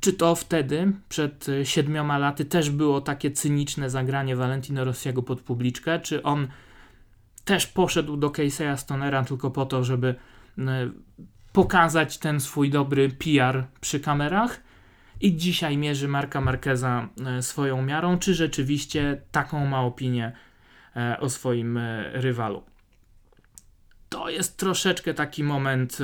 czy 0.00 0.12
to 0.12 0.34
wtedy, 0.34 0.92
przed 1.08 1.48
e, 1.48 1.66
siedmioma 1.66 2.18
laty, 2.18 2.44
też 2.44 2.70
było 2.70 3.00
takie 3.00 3.30
cyniczne 3.30 3.90
zagranie 3.90 4.36
Valentino 4.36 4.84
Rossiego 4.84 5.22
pod 5.22 5.40
publiczkę? 5.40 6.00
Czy 6.00 6.22
on 6.22 6.48
też 7.44 7.66
poszedł 7.66 8.16
do 8.16 8.28
Casey'a 8.28 8.76
Stonera 8.76 9.24
tylko 9.24 9.50
po 9.50 9.66
to, 9.66 9.84
żeby 9.84 10.14
e, 10.58 10.90
pokazać 11.52 12.18
ten 12.18 12.40
swój 12.40 12.70
dobry 12.70 13.08
PR 13.08 13.64
przy 13.80 14.00
kamerach? 14.00 14.60
I 15.20 15.36
dzisiaj 15.36 15.76
mierzy 15.76 16.08
Marka 16.08 16.40
Marqueza 16.40 17.08
e, 17.26 17.42
swoją 17.42 17.82
miarą, 17.82 18.18
czy 18.18 18.34
rzeczywiście 18.34 19.22
taką 19.32 19.66
ma 19.66 19.82
opinię 19.82 20.32
o 21.20 21.28
swoim 21.28 21.78
rywalu? 22.12 22.69
To 24.10 24.30
jest 24.30 24.56
troszeczkę 24.56 25.14
taki 25.14 25.44
moment 25.44 25.98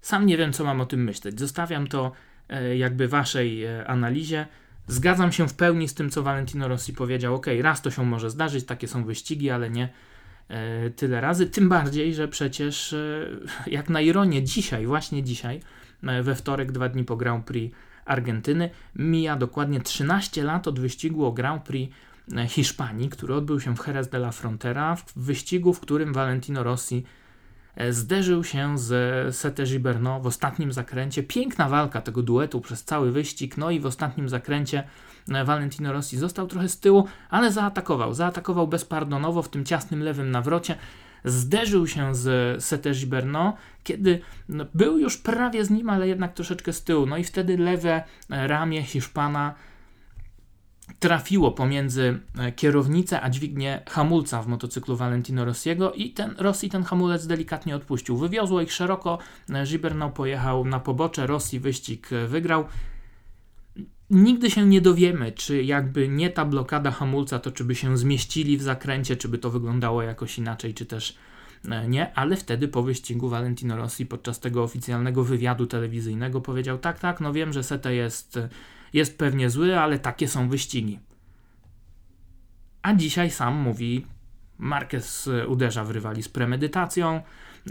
sam 0.00 0.26
nie 0.26 0.36
wiem, 0.36 0.52
co 0.52 0.64
mam 0.64 0.80
o 0.80 0.86
tym 0.86 1.04
myśleć. 1.04 1.40
Zostawiam 1.40 1.86
to 1.86 2.12
e, 2.48 2.76
jakby 2.76 3.08
waszej 3.08 3.64
e, 3.64 3.86
analizie. 3.86 4.46
Zgadzam 4.86 5.32
się 5.32 5.48
w 5.48 5.54
pełni 5.54 5.88
z 5.88 5.94
tym, 5.94 6.10
co 6.10 6.22
Valentino 6.22 6.68
Rossi 6.68 6.92
powiedział. 6.92 7.34
Ok, 7.34 7.46
raz 7.60 7.82
to 7.82 7.90
się 7.90 8.04
może 8.04 8.30
zdarzyć, 8.30 8.66
takie 8.66 8.88
są 8.88 9.04
wyścigi, 9.04 9.50
ale 9.50 9.70
nie 9.70 9.88
e, 10.48 10.90
tyle 10.90 11.20
razy. 11.20 11.46
Tym 11.46 11.68
bardziej, 11.68 12.14
że 12.14 12.28
przecież, 12.28 12.94
jak 13.66 13.88
na 13.88 14.00
ironię, 14.00 14.42
dzisiaj, 14.42 14.86
właśnie 14.86 15.22
dzisiaj, 15.22 15.60
we 16.22 16.34
wtorek, 16.34 16.72
dwa 16.72 16.88
dni 16.88 17.04
po 17.04 17.16
Grand 17.16 17.44
Prix 17.44 17.76
Argentyny, 18.04 18.70
mija 18.96 19.36
dokładnie 19.36 19.80
13 19.80 20.44
lat 20.44 20.68
od 20.68 20.80
wyścigu 20.80 21.26
o 21.26 21.32
Grand 21.32 21.62
Prix 21.62 21.96
Hiszpanii, 22.48 23.08
który 23.08 23.34
odbył 23.34 23.60
się 23.60 23.76
w 23.76 23.86
Jerez 23.86 24.08
de 24.08 24.18
la 24.18 24.32
Frontera, 24.32 24.96
w 24.96 25.12
wyścigu, 25.16 25.72
w 25.72 25.80
którym 25.80 26.12
Valentino 26.12 26.62
Rossi 26.62 27.04
E, 27.76 27.92
zderzył 27.92 28.44
się 28.44 28.78
z 28.78 29.36
Sete 29.36 29.64
Gibernau 29.64 30.22
w 30.22 30.26
ostatnim 30.26 30.72
zakręcie. 30.72 31.22
Piękna 31.22 31.68
walka 31.68 32.00
tego 32.00 32.22
duetu 32.22 32.60
przez 32.60 32.84
cały 32.84 33.12
wyścig, 33.12 33.56
no 33.56 33.70
i 33.70 33.80
w 33.80 33.86
ostatnim 33.86 34.28
zakręcie 34.28 34.84
e, 35.28 35.44
Valentino 35.44 35.92
Rossi 35.92 36.18
został 36.18 36.46
trochę 36.46 36.68
z 36.68 36.80
tyłu, 36.80 37.08
ale 37.30 37.52
zaatakował. 37.52 38.14
Zaatakował 38.14 38.68
bezpardonowo 38.68 39.42
w 39.42 39.48
tym 39.48 39.64
ciasnym 39.64 40.02
lewym 40.02 40.30
nawrocie. 40.30 40.76
Zderzył 41.24 41.86
się 41.86 42.14
z 42.14 42.64
Sete 42.64 42.90
Gibernau, 42.90 43.52
kiedy 43.84 44.20
no, 44.48 44.64
był 44.74 44.98
już 44.98 45.16
prawie 45.16 45.64
z 45.64 45.70
nim, 45.70 45.90
ale 45.90 46.08
jednak 46.08 46.34
troszeczkę 46.34 46.72
z 46.72 46.84
tyłu. 46.84 47.06
No 47.06 47.16
i 47.16 47.24
wtedy 47.24 47.58
lewe 47.58 48.02
ramię 48.28 48.82
Hiszpana 48.82 49.54
trafiło 50.98 51.52
pomiędzy 51.52 52.18
e, 52.38 52.52
kierownicę 52.52 53.20
a 53.20 53.30
dźwignię 53.30 53.82
hamulca 53.88 54.42
w 54.42 54.46
motocyklu 54.46 54.96
Valentino 54.96 55.44
Rossiego 55.44 55.92
i 55.92 56.10
ten 56.10 56.34
Rossi 56.38 56.68
ten 56.68 56.82
hamulec 56.82 57.26
delikatnie 57.26 57.76
odpuścił. 57.76 58.16
Wywiozło 58.16 58.60
ich 58.60 58.72
szeroko, 58.72 59.18
e, 59.50 59.64
Gibernau 59.66 60.12
pojechał 60.12 60.64
na 60.64 60.80
pobocze, 60.80 61.26
Rossi 61.26 61.60
wyścig 61.60 62.12
e, 62.12 62.26
wygrał. 62.26 62.64
Nigdy 64.10 64.50
się 64.50 64.66
nie 64.66 64.80
dowiemy, 64.80 65.32
czy 65.32 65.64
jakby 65.64 66.08
nie 66.08 66.30
ta 66.30 66.44
blokada 66.44 66.90
hamulca, 66.90 67.38
to 67.38 67.50
czy 67.50 67.64
by 67.64 67.74
się 67.74 67.98
zmieścili 67.98 68.58
w 68.58 68.62
zakręcie, 68.62 69.16
czy 69.16 69.28
by 69.28 69.38
to 69.38 69.50
wyglądało 69.50 70.02
jakoś 70.02 70.38
inaczej, 70.38 70.74
czy 70.74 70.86
też 70.86 71.16
nie, 71.88 72.14
ale 72.14 72.36
wtedy 72.36 72.68
po 72.68 72.82
wyścigu 72.82 73.28
Valentino 73.28 73.76
Rossi 73.76 74.06
podczas 74.06 74.40
tego 74.40 74.62
oficjalnego 74.62 75.24
wywiadu 75.24 75.66
telewizyjnego 75.66 76.40
powiedział: 76.40 76.78
Tak, 76.78 76.98
tak, 76.98 77.20
no 77.20 77.32
wiem, 77.32 77.52
że 77.52 77.62
Sete 77.62 77.94
jest 77.94 78.38
jest 78.92 79.18
pewnie 79.18 79.50
zły, 79.50 79.78
ale 79.78 79.98
takie 79.98 80.28
są 80.28 80.48
wyścigi. 80.48 80.98
A 82.82 82.94
dzisiaj 82.94 83.30
sam 83.30 83.54
mówi, 83.54 84.06
Marquez 84.58 85.30
uderza 85.48 85.84
w 85.84 85.90
rywali 85.90 86.22
z 86.22 86.28
premedytacją, 86.28 87.22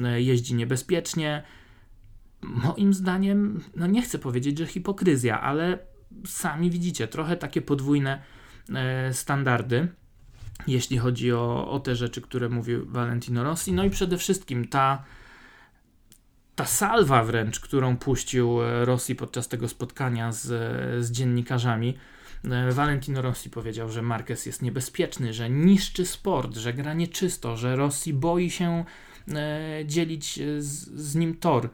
e, 0.03 0.21
jeździ 0.21 0.55
niebezpiecznie. 0.55 1.43
Moim 2.41 2.93
zdaniem, 2.93 3.62
no 3.75 3.88
nie 3.88 4.01
chcę 4.01 4.19
powiedzieć, 4.19 4.58
że 4.58 4.65
hipokryzja, 4.65 5.41
ale 5.41 5.79
sami 6.25 6.71
widzicie, 6.71 7.08
trochę 7.08 7.38
takie 7.38 7.62
podwójne 7.62 8.21
e, 8.75 9.13
standardy, 9.13 9.88
jeśli 10.67 10.97
chodzi 10.97 11.34
o, 11.34 11.71
o 11.71 11.79
te 11.79 11.95
rzeczy, 11.95 12.21
które 12.21 12.49
mówił 12.49 12.86
Valentino 12.86 13.43
Rossi. 13.43 13.73
No 13.73 13.84
i 13.84 13.89
przede 13.89 14.17
wszystkim 14.17 14.67
ta 14.67 15.03
ta 16.60 16.65
salwa 16.65 17.24
wręcz, 17.24 17.60
którą 17.60 17.98
puścił 17.98 18.63
e, 18.63 18.86
Rossi 18.86 19.15
podczas 19.15 19.48
tego 19.48 19.67
spotkania 19.67 20.32
z, 20.32 20.45
z 21.06 21.12
dziennikarzami. 21.12 21.98
E, 22.43 22.72
Valentino 22.72 23.22
Rossi 23.22 23.50
powiedział, 23.50 23.89
że 23.89 24.02
Marquez 24.02 24.45
jest 24.45 24.62
niebezpieczny, 24.62 25.34
że 25.34 25.50
niszczy 25.50 26.06
sport, 26.06 26.56
że 26.56 26.74
gra 26.74 26.93
nieczysto, 26.93 27.58
że 27.58 27.76
Rossi 27.76 28.13
boi 28.13 28.50
się 28.50 28.86
e, 29.28 29.86
dzielić 29.86 30.39
z, 30.60 30.91
z 31.02 31.15
nim 31.15 31.38
tor. 31.38 31.69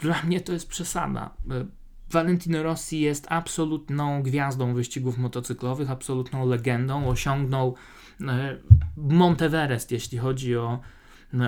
Dla 0.00 0.22
mnie 0.22 0.40
to 0.40 0.52
jest 0.52 0.68
przesada. 0.68 1.34
Valentino 2.10 2.62
Rossi 2.62 3.00
jest 3.00 3.26
absolutną 3.28 4.22
gwiazdą 4.22 4.74
wyścigów 4.74 5.18
motocyklowych, 5.18 5.90
absolutną 5.90 6.46
legendą. 6.46 7.08
Osiągnął 7.08 7.74
Monteverest, 8.96 9.92
jeśli 9.92 10.18
chodzi 10.18 10.56
o 10.56 10.80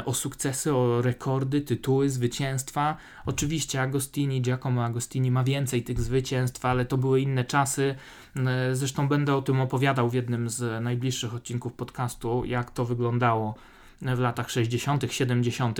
o 0.04 0.14
sukcesy, 0.14 0.74
o 0.74 1.02
rekordy, 1.02 1.60
tytuły, 1.60 2.10
zwycięstwa. 2.10 2.96
Oczywiście 3.26 3.82
Agostini, 3.82 4.42
Giacomo 4.42 4.84
Agostini 4.84 5.30
ma 5.30 5.44
więcej 5.44 5.82
tych 5.82 6.00
zwycięstw, 6.00 6.64
ale 6.64 6.84
to 6.84 6.98
były 6.98 7.20
inne 7.20 7.44
czasy. 7.44 7.94
E, 8.36 8.76
zresztą 8.76 9.08
będę 9.08 9.36
o 9.36 9.42
tym 9.42 9.60
opowiadał 9.60 10.10
w 10.10 10.14
jednym 10.14 10.50
z 10.50 10.84
najbliższych 10.84 11.34
odcinków 11.34 11.72
podcastu, 11.72 12.44
jak 12.44 12.70
to 12.70 12.84
wyglądało 12.84 13.54
w 14.02 14.18
latach 14.18 14.50
60., 14.50 15.12
70. 15.12 15.78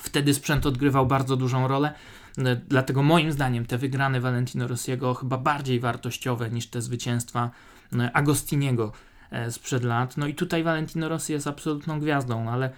Wtedy 0.00 0.34
sprzęt 0.34 0.66
odgrywał 0.66 1.06
bardzo 1.06 1.36
dużą 1.36 1.68
rolę, 1.68 1.94
e, 2.38 2.56
dlatego 2.56 3.02
moim 3.02 3.32
zdaniem 3.32 3.66
te 3.66 3.78
wygrane 3.78 4.20
Valentino 4.20 4.68
Rossiego 4.68 5.14
chyba 5.14 5.38
bardziej 5.38 5.80
wartościowe 5.80 6.50
niż 6.50 6.66
te 6.66 6.82
zwycięstwa 6.82 7.50
e, 7.98 8.12
Agostiniego 8.12 8.92
sprzed 9.50 9.84
lat. 9.84 10.16
No 10.16 10.26
i 10.26 10.34
tutaj 10.34 10.62
Valentino 10.62 11.08
Rossi 11.08 11.32
jest 11.32 11.46
absolutną 11.46 12.00
gwiazdą, 12.00 12.50
ale 12.50 12.70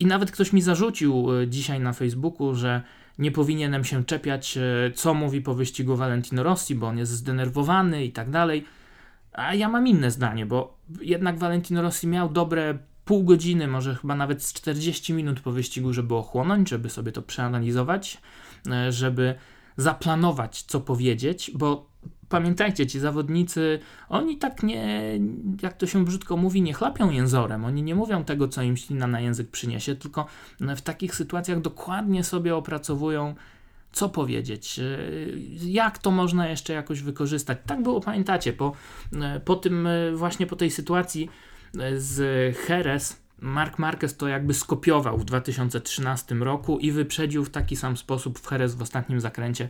i 0.00 0.06
nawet 0.06 0.30
ktoś 0.30 0.52
mi 0.52 0.62
zarzucił 0.62 1.32
e, 1.32 1.48
dzisiaj 1.48 1.80
na 1.80 1.92
Facebooku, 1.92 2.54
że 2.54 2.82
nie 3.18 3.30
powinienem 3.30 3.84
się 3.84 4.04
czepiać, 4.04 4.56
e, 4.56 4.90
co 4.94 5.14
mówi 5.14 5.40
po 5.40 5.54
wyścigu 5.54 5.96
Valentino 5.96 6.42
Rossi, 6.42 6.74
bo 6.74 6.86
on 6.86 6.98
jest 6.98 7.12
zdenerwowany 7.12 8.04
i 8.04 8.12
tak 8.12 8.30
dalej. 8.30 8.64
A 9.32 9.54
ja 9.54 9.68
mam 9.68 9.86
inne 9.86 10.10
zdanie, 10.10 10.46
bo 10.46 10.78
jednak 11.00 11.38
Valentino 11.38 11.82
Rossi 11.82 12.06
miał 12.06 12.28
dobre 12.28 12.78
pół 13.04 13.24
godziny, 13.24 13.68
może 13.68 13.94
chyba 13.94 14.14
nawet 14.14 14.42
z 14.42 14.52
40 14.52 15.12
minut 15.12 15.40
po 15.40 15.52
wyścigu, 15.52 15.92
żeby 15.92 16.14
ochłonąć, 16.14 16.68
żeby 16.68 16.90
sobie 16.90 17.12
to 17.12 17.22
przeanalizować, 17.22 18.20
e, 18.70 18.92
żeby 18.92 19.34
zaplanować, 19.76 20.62
co 20.62 20.80
powiedzieć, 20.80 21.50
bo 21.54 21.93
pamiętajcie, 22.28 22.86
ci 22.86 23.00
zawodnicy, 23.00 23.80
oni 24.08 24.38
tak 24.38 24.62
nie, 24.62 25.18
jak 25.62 25.76
to 25.76 25.86
się 25.86 26.04
brzydko 26.04 26.36
mówi, 26.36 26.62
nie 26.62 26.72
chlapią 26.72 27.10
jęzorem. 27.10 27.64
Oni 27.64 27.82
nie 27.82 27.94
mówią 27.94 28.24
tego, 28.24 28.48
co 28.48 28.62
im 28.62 28.76
ślina 28.76 29.06
na 29.06 29.20
język 29.20 29.50
przyniesie, 29.50 29.96
tylko 29.96 30.26
w 30.60 30.80
takich 30.80 31.14
sytuacjach 31.14 31.60
dokładnie 31.60 32.24
sobie 32.24 32.56
opracowują, 32.56 33.34
co 33.92 34.08
powiedzieć, 34.08 34.80
jak 35.60 35.98
to 35.98 36.10
można 36.10 36.48
jeszcze 36.48 36.72
jakoś 36.72 37.02
wykorzystać. 37.02 37.58
Tak 37.66 37.82
było, 37.82 38.00
pamiętacie, 38.00 38.52
po, 38.52 38.72
po 39.44 39.56
tym, 39.56 39.88
właśnie 40.14 40.46
po 40.46 40.56
tej 40.56 40.70
sytuacji 40.70 41.28
z 41.96 42.18
Jerez. 42.68 43.24
Mark 43.38 43.78
Marquez 43.78 44.16
to 44.16 44.28
jakby 44.28 44.54
skopiował 44.54 45.18
w 45.18 45.24
2013 45.24 46.34
roku 46.34 46.78
i 46.78 46.92
wyprzedził 46.92 47.44
w 47.44 47.50
taki 47.50 47.76
sam 47.76 47.96
sposób 47.96 48.38
w 48.38 48.52
Jerez 48.52 48.74
w 48.74 48.82
ostatnim 48.82 49.20
zakręcie 49.20 49.68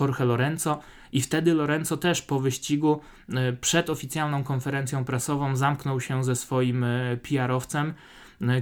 Jorge 0.00 0.24
Lorenzo 0.24 0.80
i 1.12 1.20
wtedy 1.20 1.54
Lorenzo 1.54 1.96
też 1.96 2.22
po 2.22 2.40
wyścigu 2.40 3.00
e, 3.28 3.52
przed 3.52 3.90
oficjalną 3.90 4.44
konferencją 4.44 5.04
prasową 5.04 5.56
zamknął 5.56 6.00
się 6.00 6.24
ze 6.24 6.36
swoim 6.36 6.84
e, 6.84 7.16
PR-owcem, 7.16 7.94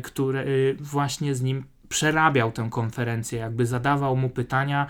który 0.02 0.76
właśnie 0.80 1.34
z 1.34 1.42
nim 1.42 1.64
przerabiał 1.88 2.52
tę 2.52 2.68
konferencję, 2.70 3.38
jakby 3.38 3.66
zadawał 3.66 4.16
mu 4.16 4.30
pytania. 4.30 4.86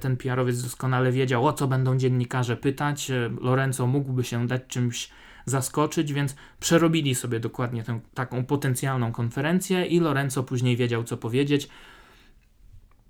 Ten 0.00 0.16
PR-owiec 0.16 0.62
doskonale 0.62 1.12
wiedział, 1.12 1.46
o 1.46 1.52
co 1.52 1.68
będą 1.68 1.96
dziennikarze 1.96 2.56
pytać. 2.56 3.10
Lorenzo 3.40 3.86
mógłby 3.86 4.24
się 4.24 4.46
dać 4.46 4.62
czymś 4.68 5.10
zaskoczyć, 5.46 6.12
więc 6.12 6.36
przerobili 6.60 7.14
sobie 7.14 7.40
dokładnie 7.40 7.82
tę 7.82 8.00
taką 8.14 8.44
potencjalną 8.44 9.12
konferencję 9.12 9.86
i 9.86 10.00
Lorenzo 10.00 10.42
później 10.42 10.76
wiedział, 10.76 11.04
co 11.04 11.16
powiedzieć. 11.16 11.68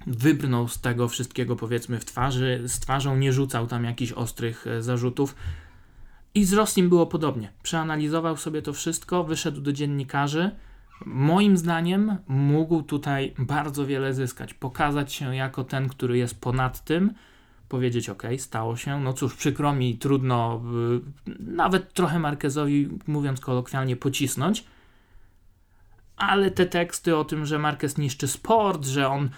Wybrnął 0.06 0.68
z 0.68 0.80
tego 0.80 1.08
wszystkiego, 1.08 1.56
powiedzmy, 1.56 2.00
w 2.00 2.04
twarzy, 2.04 2.62
z 2.66 2.80
twarzą, 2.80 3.16
nie 3.16 3.32
rzucał 3.32 3.66
tam 3.66 3.84
jakichś 3.84 4.12
ostrych 4.12 4.66
e, 4.66 4.82
zarzutów. 4.82 5.34
I 6.34 6.44
z 6.44 6.52
Rossim 6.52 6.88
było 6.88 7.06
podobnie. 7.06 7.52
Przeanalizował 7.62 8.36
sobie 8.36 8.62
to 8.62 8.72
wszystko, 8.72 9.24
wyszedł 9.24 9.60
do 9.60 9.72
dziennikarzy. 9.72 10.50
Moim 11.06 11.56
zdaniem 11.56 12.16
mógł 12.28 12.82
tutaj 12.82 13.34
bardzo 13.38 13.86
wiele 13.86 14.14
zyskać, 14.14 14.54
pokazać 14.54 15.12
się 15.12 15.36
jako 15.36 15.64
ten, 15.64 15.88
który 15.88 16.18
jest 16.18 16.40
ponad 16.40 16.84
tym, 16.84 17.14
powiedzieć: 17.68 18.08
OK, 18.08 18.22
stało 18.38 18.76
się. 18.76 19.00
No 19.00 19.12
cóż, 19.12 19.34
przykro 19.34 19.72
mi, 19.72 19.98
trudno 19.98 20.62
y, 21.28 21.30
nawet 21.40 21.92
trochę 21.92 22.18
Marquezowi, 22.18 22.88
mówiąc 23.06 23.40
kolokwialnie, 23.40 23.96
pocisnąć. 23.96 24.64
Ale 26.16 26.50
te 26.50 26.66
teksty 26.66 27.16
o 27.16 27.24
tym, 27.24 27.46
że 27.46 27.58
Marquez 27.58 27.98
niszczy 27.98 28.28
sport, 28.28 28.86
że 28.86 29.08
on 29.08 29.30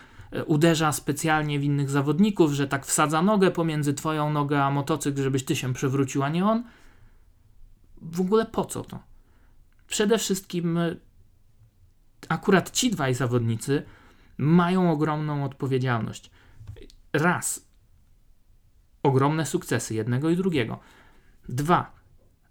uderza 0.47 0.93
specjalnie 0.93 1.59
w 1.59 1.65
innych 1.65 1.91
zawodników, 1.91 2.53
że 2.53 2.69
tak 2.69 2.87
wsadza 2.87 3.23
nogę 3.23 3.51
pomiędzy 3.51 3.95
twoją 3.95 4.33
nogę 4.33 4.65
a 4.65 4.71
motocykl, 4.71 5.23
żebyś 5.23 5.45
ty 5.45 5.57
się 5.57 5.75
przewrócił, 5.75 6.23
a 6.23 6.29
nie 6.29 6.47
on. 6.47 6.65
W 8.03 8.21
ogóle 8.21 8.47
po 8.47 8.65
co 8.65 8.83
to? 8.83 8.99
Przede 9.87 10.19
wszystkim 10.19 10.79
y, 10.79 11.01
akurat 12.29 12.71
ci 12.71 12.91
dwaj 12.91 13.15
zawodnicy 13.15 13.83
mają 14.39 14.93
ogromną 14.93 15.45
odpowiedzialność. 15.45 16.31
Raz, 17.13 17.67
ogromne 19.03 19.47
sukcesy 19.47 19.95
jednego 19.95 20.31
i 20.31 20.37
drugiego. 20.37 20.81
Dwa, 21.49 21.93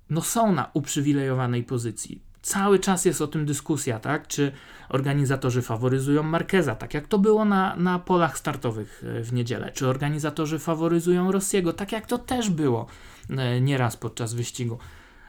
no 0.10 0.22
są 0.22 0.54
na 0.54 0.70
uprzywilejowanej 0.74 1.64
pozycji. 1.64 2.22
Cały 2.46 2.80
czas 2.80 3.06
jest 3.06 3.22
o 3.22 3.28
tym 3.28 3.46
dyskusja, 3.46 4.00
tak? 4.00 4.28
Czy 4.28 4.52
organizatorzy 4.90 5.62
faworyzują 5.62 6.24
Markeza, 6.24 6.76
tak 6.76 6.94
jak 6.94 7.08
to 7.08 7.20
było 7.20 7.46
na, 7.46 7.76
na 7.76 8.00
polach 8.00 8.38
startowych 8.38 9.04
e, 9.08 9.24
w 9.24 9.34
niedzielę? 9.34 9.72
Czy 9.72 9.88
organizatorzy 9.88 10.60
faworyzują 10.60 11.32
Rossiego, 11.32 11.74
tak 11.74 11.92
jak 11.92 12.06
to 12.06 12.18
też 12.18 12.50
było 12.50 12.88
e, 13.30 13.62
nieraz 13.62 13.98
podczas 13.98 14.34
wyścigu? 14.34 14.78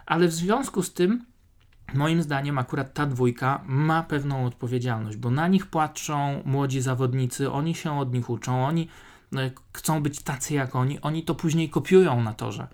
Ale 0.07 0.29
w 0.29 0.33
związku 0.33 0.83
z 0.83 0.93
tym, 0.93 1.25
moim 1.95 2.23
zdaniem, 2.23 2.59
akurat 2.59 2.95
ta 2.95 3.07
dwójka 3.07 3.65
ma 3.67 4.03
pewną 4.03 4.47
odpowiedzialność, 4.47 5.17
bo 5.17 5.31
na 5.31 5.49
nich 5.49 5.67
patrzą 5.67 6.43
młodzi 6.45 6.81
zawodnicy, 6.81 7.51
oni 7.51 7.75
się 7.75 7.99
od 7.99 8.15
nich 8.15 8.31
uczą, 8.31 8.67
oni 8.67 8.89
no, 9.33 9.41
chcą 9.73 10.03
być 10.03 10.23
tacy 10.23 10.55
jak 10.55 10.77
oni, 10.77 11.01
oni 11.01 11.23
to 11.23 11.35
później 11.35 11.71
kopiują 11.71 12.23
na 12.23 12.35
torze. 12.35 12.69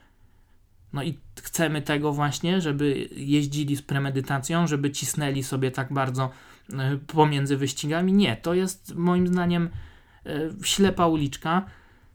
No 0.93 1.03
i 1.03 1.19
chcemy 1.43 1.83
tego 1.83 2.13
właśnie, 2.13 2.61
żeby 2.61 3.09
jeździli 3.17 3.77
z 3.77 3.83
premedytacją, 3.83 4.67
żeby 4.67 4.91
cisnęli 4.91 5.43
sobie 5.43 5.71
tak 5.71 5.93
bardzo 5.93 6.31
e, 6.73 6.97
pomiędzy 6.97 7.57
wyścigami. 7.57 8.13
Nie, 8.13 8.37
to 8.37 8.55
jest 8.55 8.95
moim 8.95 9.29
zdaniem 9.29 9.71
e, 10.27 10.31
ślepa 10.65 11.07
uliczka. 11.07 11.67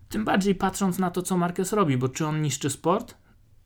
Tym 0.10 0.26
bardziej 0.26 0.56
patrząc 0.56 1.00
na 1.00 1.12
to, 1.12 1.22
co 1.22 1.38
Marquez 1.38 1.74
robi, 1.74 1.98
bo 1.98 2.10
czy 2.10 2.26
on 2.26 2.42
niszczy 2.42 2.70
sport? 2.70 3.16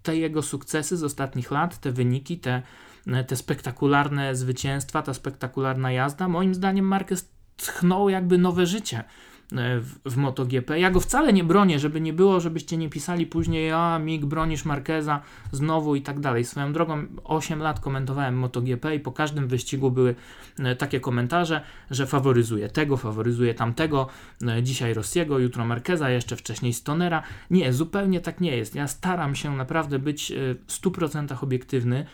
Te 0.03 0.17
jego 0.17 0.41
sukcesy 0.41 0.97
z 0.97 1.03
ostatnich 1.03 1.51
lat, 1.51 1.77
te 1.79 1.91
wyniki, 1.91 2.39
te, 2.39 2.61
e, 3.07 3.23
te 3.23 3.35
spektakularne 3.35 4.35
zwycięstwa, 4.35 5.01
ta 5.01 5.13
spektakularna 5.13 5.91
jazda, 5.91 6.27
moim 6.27 6.55
zdaniem 6.55 6.85
Marquez 6.85 7.29
tchnął 7.57 8.09
jakby 8.09 8.37
nowe 8.37 8.65
życie 8.65 9.03
w, 9.51 10.11
w 10.11 10.17
MotoGP. 10.17 10.79
Ja 10.79 10.91
go 10.91 10.99
wcale 10.99 11.33
nie 11.33 11.43
bronię, 11.43 11.79
żeby 11.79 12.01
nie 12.01 12.13
było, 12.13 12.39
żebyście 12.39 12.77
nie 12.77 12.89
pisali 12.89 13.25
później, 13.25 13.71
a 13.71 13.99
Mig 13.99 14.25
bronisz 14.25 14.65
Marqueza 14.65 15.21
znowu 15.51 15.95
i 15.95 16.01
tak 16.01 16.19
dalej. 16.19 16.45
Swoją 16.45 16.73
drogą 16.73 17.05
8 17.23 17.59
lat 17.59 17.79
komentowałem 17.79 18.37
MotoGP 18.37 18.95
i 18.95 18.99
po 18.99 19.11
każdym 19.11 19.47
wyścigu 19.47 19.91
były 19.91 20.15
e, 20.59 20.75
takie 20.75 20.99
komentarze, 20.99 21.61
że 21.91 22.07
faworyzuje 22.07 22.69
tego, 22.69 22.97
faworyzuje 22.97 23.53
tamtego, 23.53 24.07
e, 24.47 24.63
dzisiaj 24.63 24.93
Rossiego, 24.93 25.39
jutro 25.39 25.65
Marqueza, 25.65 26.09
jeszcze 26.09 26.35
wcześniej 26.35 26.73
Stonera. 26.73 27.23
Nie, 27.49 27.73
zupełnie 27.73 28.21
tak 28.21 28.41
nie 28.41 28.57
jest. 28.57 28.75
Ja 28.75 28.87
staram 28.87 29.35
się 29.35 29.55
naprawdę 29.55 29.99
być 29.99 30.33
w 30.67 30.71
100% 30.81 31.43
obiektywny 31.43 32.05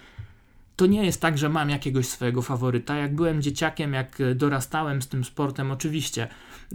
to 0.77 0.85
nie 0.85 1.05
jest 1.05 1.21
tak, 1.21 1.37
że 1.37 1.49
mam 1.49 1.69
jakiegoś 1.69 2.07
swojego 2.07 2.41
faworyta. 2.41 2.95
Jak 2.95 3.15
byłem 3.15 3.41
dzieciakiem, 3.41 3.93
jak 3.93 4.17
dorastałem 4.35 5.01
z 5.01 5.07
tym 5.07 5.23
sportem, 5.23 5.71
oczywiście 5.71 6.27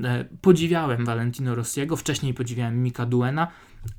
e, 0.04 0.24
podziwiałem 0.40 1.04
Valentino 1.04 1.54
Rossiego, 1.54 1.96
wcześniej 1.96 2.34
podziwiałem 2.34 2.82
Mika 2.82 3.06
Duena. 3.06 3.48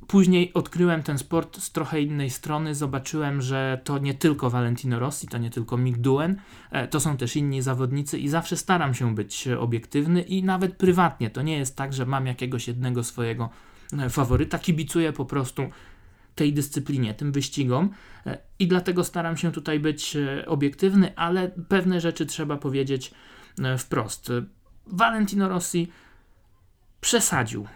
Później 0.07 0.53
odkryłem 0.53 1.03
ten 1.03 1.17
sport 1.17 1.59
z 1.59 1.71
trochę 1.71 2.01
innej 2.01 2.29
strony, 2.29 2.75
zobaczyłem, 2.75 3.41
że 3.41 3.81
to 3.83 3.97
nie 3.97 4.13
tylko 4.13 4.49
Valentino 4.49 4.99
Rossi, 4.99 5.27
to 5.27 5.37
nie 5.37 5.49
tylko 5.49 5.77
Mick 5.77 5.97
Duen, 5.97 6.35
e, 6.71 6.87
to 6.87 6.99
są 6.99 7.17
też 7.17 7.35
inni 7.35 7.61
zawodnicy 7.61 8.19
i 8.19 8.29
zawsze 8.29 8.57
staram 8.57 8.93
się 8.93 9.15
być 9.15 9.47
obiektywny 9.47 10.21
i 10.21 10.43
nawet 10.43 10.77
prywatnie. 10.77 11.29
To 11.29 11.41
nie 11.41 11.57
jest 11.57 11.75
tak, 11.75 11.93
że 11.93 12.05
mam 12.05 12.27
jakiegoś 12.27 12.67
jednego 12.67 13.03
swojego 13.03 13.49
e, 13.99 14.09
faworyta, 14.09 14.59
kibicuję 14.59 15.13
po 15.13 15.25
prostu 15.25 15.69
tej 16.35 16.53
dyscyplinie, 16.53 17.13
tym 17.13 17.31
wyścigom 17.31 17.89
e, 18.25 18.37
i 18.59 18.67
dlatego 18.67 19.03
staram 19.03 19.37
się 19.37 19.51
tutaj 19.51 19.79
być 19.79 20.15
e, 20.15 20.45
obiektywny, 20.45 21.15
ale 21.15 21.51
pewne 21.69 22.01
rzeczy 22.01 22.25
trzeba 22.25 22.57
powiedzieć 22.57 23.13
e, 23.63 23.77
wprost. 23.77 24.31
Valentino 24.87 25.49
Rossi 25.49 25.91
przesadził 27.01 27.67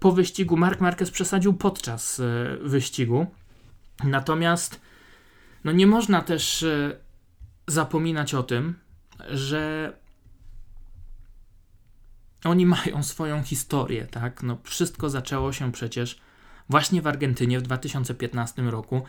po 0.00 0.12
wyścigu, 0.12 0.56
Mark 0.56 0.80
Marquez 0.80 1.10
przesadził 1.10 1.54
podczas 1.54 2.20
wyścigu, 2.60 3.26
natomiast 4.04 4.80
no 5.64 5.72
nie 5.72 5.86
można 5.86 6.22
też 6.22 6.64
zapominać 7.66 8.34
o 8.34 8.42
tym, 8.42 8.74
że 9.30 9.92
oni 12.44 12.66
mają 12.66 13.02
swoją 13.02 13.42
historię, 13.42 14.06
tak? 14.06 14.42
No 14.42 14.58
wszystko 14.64 15.10
zaczęło 15.10 15.52
się 15.52 15.72
przecież 15.72 16.20
właśnie 16.68 17.02
w 17.02 17.06
Argentynie 17.06 17.58
w 17.58 17.62
2015 17.62 18.62
roku, 18.62 19.02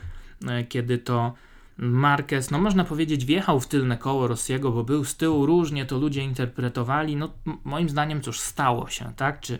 e, 0.48 0.64
kiedy 0.64 0.98
to 0.98 1.34
Marquez, 1.78 2.50
no 2.50 2.58
można 2.58 2.84
powiedzieć, 2.84 3.24
wjechał 3.24 3.60
w 3.60 3.68
tylne 3.68 3.98
koło 3.98 4.28
Rossiego, 4.28 4.72
bo 4.72 4.84
był 4.84 5.04
z 5.04 5.16
tyłu, 5.16 5.46
różnie 5.46 5.86
to 5.86 5.98
ludzie 5.98 6.22
interpretowali. 6.22 7.16
No 7.16 7.32
moim 7.64 7.88
zdaniem 7.88 8.20
cóż 8.20 8.40
stało 8.40 8.88
się, 8.88 9.12
tak? 9.16 9.40
Czy, 9.40 9.58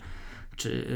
czy 0.57 0.87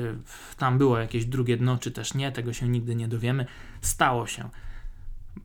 e, 0.54 0.56
tam 0.58 0.78
było 0.78 0.98
jakieś 0.98 1.24
drugie 1.24 1.56
dno, 1.56 1.78
czy 1.78 1.90
też 1.90 2.14
nie, 2.14 2.32
tego 2.32 2.52
się 2.52 2.68
nigdy 2.68 2.94
nie 2.94 3.08
dowiemy. 3.08 3.46
Stało 3.80 4.26
się. 4.26 4.48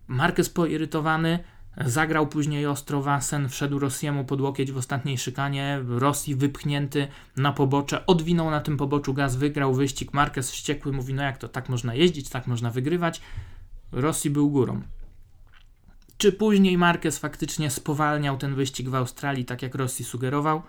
Marquez 0.07 0.49
poirytowany, 0.49 1.39
Zagrał 1.85 2.27
później 2.27 2.65
ostro 2.65 3.01
Wasen, 3.01 3.49
wszedł 3.49 3.79
Rossiemu 3.79 4.25
pod 4.25 4.41
łokieć 4.41 4.71
w 4.71 4.77
ostatniej 4.77 5.17
szykanie, 5.17 5.79
Rosji 5.87 6.35
wypchnięty 6.35 7.07
na 7.37 7.53
pobocze, 7.53 8.05
odwinął 8.05 8.51
na 8.51 8.61
tym 8.61 8.77
poboczu 8.77 9.13
gaz, 9.13 9.35
wygrał 9.35 9.73
wyścig, 9.73 10.13
Marquez 10.13 10.51
wściekły 10.51 10.91
mówi, 10.91 11.13
no 11.13 11.23
jak 11.23 11.37
to, 11.37 11.47
tak 11.47 11.69
można 11.69 11.93
jeździć, 11.95 12.29
tak 12.29 12.47
można 12.47 12.69
wygrywać. 12.69 13.21
Rosji 13.91 14.29
był 14.29 14.49
górą. 14.49 14.81
Czy 16.17 16.31
później 16.31 16.77
Marquez 16.77 17.19
faktycznie 17.19 17.69
spowalniał 17.71 18.37
ten 18.37 18.55
wyścig 18.55 18.89
w 18.89 18.95
Australii, 18.95 19.45
tak 19.45 19.61
jak 19.61 19.75
Rosji 19.75 20.05
sugerował? 20.05 20.61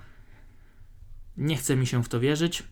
Nie 1.36 1.56
chce 1.56 1.76
mi 1.76 1.86
się 1.86 2.04
w 2.04 2.08
to 2.08 2.20
wierzyć. 2.20 2.62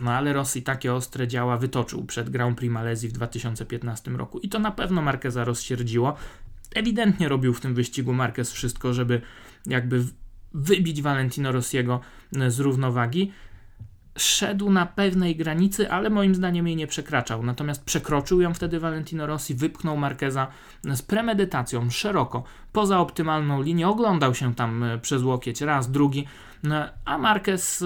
No 0.00 0.12
ale 0.12 0.32
Rosji 0.32 0.62
takie 0.62 0.94
ostre 0.94 1.28
działa 1.28 1.56
wytoczył 1.56 2.04
przed 2.04 2.30
Grand 2.30 2.58
Prix 2.58 2.72
Malezji 2.72 3.08
w 3.08 3.12
2015 3.12 4.10
roku 4.10 4.38
i 4.38 4.48
to 4.48 4.58
na 4.58 4.70
pewno 4.70 5.02
Marqueza 5.02 5.44
rozsierdziło 5.44 6.16
ewidentnie 6.74 7.28
robił 7.28 7.54
w 7.54 7.60
tym 7.60 7.74
wyścigu 7.74 8.12
Marquez 8.12 8.52
wszystko, 8.52 8.94
żeby 8.94 9.20
jakby 9.66 10.04
wybić 10.54 11.02
Valentino 11.02 11.52
Rossiego 11.52 12.00
e, 12.36 12.50
z 12.50 12.60
równowagi. 12.60 13.32
Szedł 14.18 14.70
na 14.70 14.86
pewnej 14.86 15.36
granicy, 15.36 15.90
ale 15.90 16.10
moim 16.10 16.34
zdaniem 16.34 16.66
jej 16.66 16.76
nie 16.76 16.86
przekraczał. 16.86 17.42
Natomiast 17.42 17.84
przekroczył 17.84 18.40
ją 18.40 18.54
wtedy 18.54 18.80
Valentino 18.80 19.26
Rossi, 19.26 19.54
wypchnął 19.54 19.96
Marqueza 19.96 20.46
e, 20.86 20.96
z 20.96 21.02
premedytacją, 21.02 21.90
szeroko, 21.90 22.44
poza 22.72 23.00
optymalną 23.00 23.62
linię. 23.62 23.88
Oglądał 23.88 24.34
się 24.34 24.54
tam 24.54 24.84
e, 24.84 24.98
przez 24.98 25.22
łokieć 25.22 25.60
raz, 25.60 25.90
drugi, 25.90 26.26
a 27.04 27.18
Marquez 27.18 27.84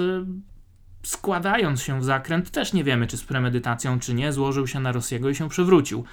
składając 1.02 1.82
się 1.82 2.00
w 2.00 2.04
zakręt, 2.04 2.50
też 2.50 2.72
nie 2.72 2.84
wiemy, 2.84 3.06
czy 3.06 3.16
z 3.16 3.24
premedytacją, 3.24 4.00
czy 4.00 4.14
nie, 4.14 4.32
złożył 4.32 4.66
się 4.66 4.80
na 4.80 4.92
Rossiego 4.92 5.30
i 5.30 5.34
się 5.34 5.48
przewrócił. 5.48 6.04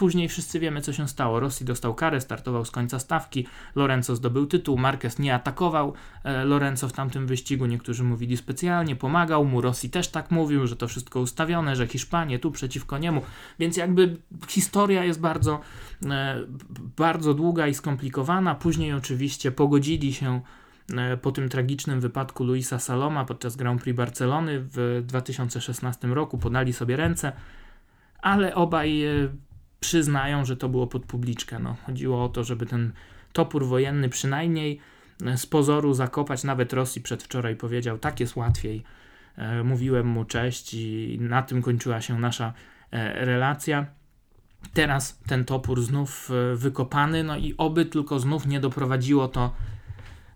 Później 0.00 0.28
wszyscy 0.28 0.60
wiemy, 0.60 0.80
co 0.80 0.92
się 0.92 1.08
stało. 1.08 1.40
Rossi 1.40 1.64
dostał 1.64 1.94
karę, 1.94 2.20
startował 2.20 2.64
z 2.64 2.70
końca 2.70 2.98
stawki, 2.98 3.46
Lorenzo 3.74 4.16
zdobył 4.16 4.46
tytuł, 4.46 4.78
Marquez 4.78 5.18
nie 5.18 5.34
atakował. 5.34 5.94
E, 6.24 6.44
Lorenzo 6.44 6.88
w 6.88 6.92
tamtym 6.92 7.26
wyścigu, 7.26 7.66
niektórzy 7.66 8.04
mówili 8.04 8.36
specjalnie, 8.36 8.96
pomagał 8.96 9.44
mu, 9.44 9.60
Rossi 9.60 9.90
też 9.90 10.08
tak 10.08 10.30
mówił, 10.30 10.66
że 10.66 10.76
to 10.76 10.88
wszystko 10.88 11.20
ustawione, 11.20 11.76
że 11.76 11.86
Hiszpanie 11.86 12.38
tu 12.38 12.50
przeciwko 12.50 12.98
niemu, 12.98 13.22
więc 13.58 13.76
jakby 13.76 14.16
historia 14.48 15.04
jest 15.04 15.20
bardzo, 15.20 15.60
e, 16.06 16.36
bardzo 16.96 17.34
długa 17.34 17.66
i 17.66 17.74
skomplikowana. 17.74 18.54
Później 18.54 18.92
oczywiście 18.92 19.52
pogodzili 19.52 20.14
się 20.14 20.40
e, 20.96 21.16
po 21.16 21.32
tym 21.32 21.48
tragicznym 21.48 22.00
wypadku 22.00 22.44
Luisa 22.44 22.78
Saloma 22.78 23.24
podczas 23.24 23.56
Grand 23.56 23.82
Prix 23.82 23.96
Barcelony 23.96 24.60
w 24.60 25.02
2016 25.06 26.08
roku, 26.08 26.38
podali 26.38 26.72
sobie 26.72 26.96
ręce, 26.96 27.32
ale 28.22 28.54
obaj 28.54 29.02
przyznają, 29.80 30.44
że 30.44 30.56
to 30.56 30.68
było 30.68 30.86
pod 30.86 31.04
publiczkę. 31.04 31.58
No, 31.58 31.76
chodziło 31.86 32.24
o 32.24 32.28
to, 32.28 32.44
żeby 32.44 32.66
ten 32.66 32.92
topór 33.32 33.66
wojenny 33.66 34.08
przynajmniej 34.08 34.80
e, 35.26 35.38
z 35.38 35.46
pozoru 35.46 35.94
zakopać. 35.94 36.44
Nawet 36.44 36.72
Rosji 36.72 37.02
przedwczoraj 37.02 37.56
powiedział, 37.56 37.98
tak 37.98 38.20
jest 38.20 38.36
łatwiej. 38.36 38.82
E, 39.36 39.62
mówiłem 39.64 40.06
mu 40.06 40.24
cześć 40.24 40.74
i 40.74 41.18
na 41.20 41.42
tym 41.42 41.62
kończyła 41.62 42.00
się 42.00 42.18
nasza 42.18 42.52
e, 42.90 43.24
relacja. 43.24 43.86
Teraz 44.74 45.18
ten 45.26 45.44
topór 45.44 45.82
znów 45.82 46.30
wykopany, 46.54 47.24
no 47.24 47.36
i 47.36 47.54
oby 47.58 47.84
tylko 47.84 48.18
znów 48.18 48.46
nie 48.46 48.60
doprowadziło 48.60 49.28
to 49.28 49.54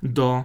do 0.03 0.45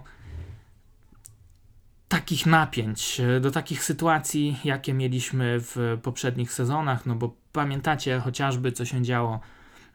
takich 2.09 2.45
napięć, 2.45 3.21
do 3.41 3.51
takich 3.51 3.83
sytuacji, 3.83 4.59
jakie 4.63 4.93
mieliśmy 4.93 5.59
w 5.59 5.97
poprzednich 6.03 6.53
sezonach, 6.53 7.05
no 7.05 7.15
bo 7.15 7.35
pamiętacie 7.51 8.19
chociażby, 8.19 8.71
co 8.71 8.85
się 8.85 9.01
działo, 9.01 9.39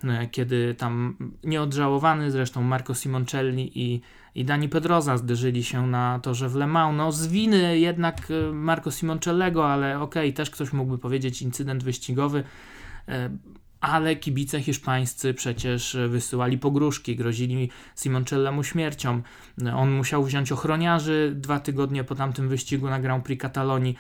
e, 0.05 0.27
kiedy 0.27 0.75
tam 0.75 1.17
nieodżałowany 1.45 2.31
zresztą 2.31 2.63
Marco 2.63 2.95
Simoncelli 2.95 3.81
i, 3.81 4.01
i 4.35 4.45
Dani 4.45 4.69
Pedroza 4.69 5.17
zderzyli 5.17 5.65
się 5.65 5.87
na 5.87 6.21
torze 6.23 6.49
w 6.49 6.55
Le 6.55 6.67
Mans. 6.67 6.97
No 6.97 7.13
z 7.13 7.27
winy 7.27 7.79
jednak 7.79 8.31
e, 8.31 8.53
Marco 8.53 8.91
Simoncellego, 8.91 9.73
ale 9.73 10.01
okej, 10.01 10.29
okay, 10.29 10.33
też 10.33 10.51
ktoś 10.51 10.73
mógłby 10.73 10.99
powiedzieć 10.99 11.43
incydent 11.43 11.85
wyścigowy, 11.85 12.45
e, 13.09 13.31
ale 13.85 14.17
kibice 14.17 14.61
hiszpańscy 14.61 15.35
przecież 15.35 15.97
wysyłali 16.09 16.59
pogróżki, 16.59 17.17
grozili 17.17 17.71
Simoncellemu 17.97 18.65
śmiercią. 18.65 19.23
On 19.77 19.91
musiał 19.91 20.25
wziąć 20.25 20.53
ochroniarzy 20.53 21.33
dwa 21.37 21.61
tygodnie 21.61 22.05
po 22.05 22.15
tamtym 22.15 22.49
wyścigu 22.49 22.91
na 22.91 23.01
Grand 23.01 23.25
Prix 23.25 23.43
Katalonii. 23.43 23.97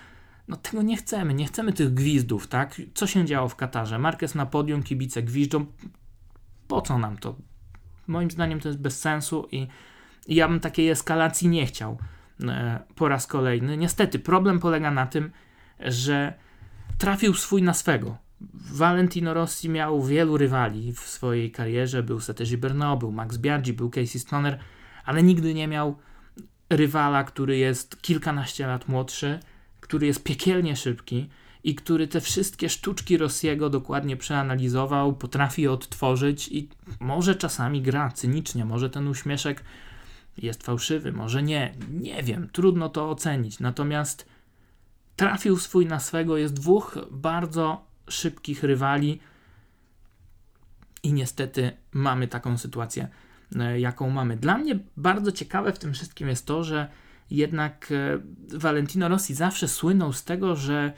No 0.48 0.56
tego 0.56 0.82
nie 0.82 0.96
chcemy, 0.96 1.34
nie 1.34 1.46
chcemy 1.46 1.72
tych 1.72 1.94
gwizdów, 1.94 2.46
tak? 2.46 2.80
Co 2.94 3.06
się 3.06 3.24
działo 3.24 3.48
w 3.48 3.56
Katarze? 3.56 3.98
Marquez 3.98 4.34
na 4.34 4.46
podium, 4.46 4.82
kibice 4.82 5.22
gwiżdżą. 5.22 5.66
Po 6.68 6.82
co 6.82 6.98
nam 6.98 7.16
to? 7.16 7.36
Moim 8.06 8.30
zdaniem 8.30 8.60
to 8.60 8.68
jest 8.68 8.80
bez 8.80 9.00
sensu 9.00 9.48
i, 9.52 9.66
i 10.26 10.34
ja 10.34 10.48
bym 10.48 10.60
takiej 10.60 10.88
eskalacji 10.88 11.48
nie 11.48 11.66
chciał 11.66 11.98
e, 12.42 12.80
po 12.94 13.08
raz 13.08 13.26
kolejny. 13.26 13.76
Niestety 13.76 14.18
problem 14.18 14.60
polega 14.60 14.90
na 14.90 15.06
tym, 15.06 15.30
że 15.80 16.34
trafił 16.98 17.34
swój 17.34 17.62
na 17.62 17.74
swego. 17.74 18.23
Valentino 18.54 19.34
Rossi 19.34 19.68
miał 19.68 20.02
wielu 20.02 20.36
rywali 20.36 20.92
w 20.92 21.00
swojej 21.00 21.50
karierze. 21.50 22.02
Był 22.02 22.20
Sete 22.20 22.44
Gibernau, 22.44 22.98
był 22.98 23.12
Max 23.12 23.38
Biaggi, 23.38 23.72
był 23.72 23.90
Casey 23.90 24.18
Stoner, 24.18 24.58
ale 25.04 25.22
nigdy 25.22 25.54
nie 25.54 25.68
miał 25.68 25.96
rywala, 26.70 27.24
który 27.24 27.56
jest 27.56 28.02
kilkanaście 28.02 28.66
lat 28.66 28.88
młodszy, 28.88 29.40
który 29.80 30.06
jest 30.06 30.24
piekielnie 30.24 30.76
szybki 30.76 31.28
i 31.64 31.74
który 31.74 32.08
te 32.08 32.20
wszystkie 32.20 32.68
sztuczki 32.68 33.16
Rossiego 33.16 33.70
dokładnie 33.70 34.16
przeanalizował, 34.16 35.12
potrafi 35.12 35.62
je 35.62 35.72
odtworzyć 35.72 36.48
i 36.48 36.68
może 37.00 37.34
czasami 37.34 37.82
gra 37.82 38.10
cynicznie, 38.10 38.64
może 38.64 38.90
ten 38.90 39.08
uśmieszek 39.08 39.64
jest 40.38 40.62
fałszywy, 40.62 41.12
może 41.12 41.42
nie, 41.42 41.74
nie 41.90 42.22
wiem, 42.22 42.48
trudno 42.52 42.88
to 42.88 43.10
ocenić. 43.10 43.60
Natomiast 43.60 44.28
trafił 45.16 45.58
swój 45.58 45.86
na 45.86 46.00
swego, 46.00 46.36
jest 46.36 46.54
dwóch 46.54 46.98
bardzo 47.10 47.86
szybkich 48.08 48.62
rywali 48.62 49.20
i 51.02 51.12
niestety 51.12 51.72
mamy 51.92 52.28
taką 52.28 52.58
sytuację, 52.58 53.08
e, 53.56 53.80
jaką 53.80 54.10
mamy. 54.10 54.36
Dla 54.36 54.58
mnie 54.58 54.78
bardzo 54.96 55.32
ciekawe 55.32 55.72
w 55.72 55.78
tym 55.78 55.92
wszystkim 55.92 56.28
jest 56.28 56.46
to, 56.46 56.64
że 56.64 56.88
jednak 57.30 57.92
e, 57.92 58.18
Valentino 58.58 59.08
Rossi 59.08 59.34
zawsze 59.34 59.68
słynął 59.68 60.12
z 60.12 60.24
tego, 60.24 60.56
że 60.56 60.92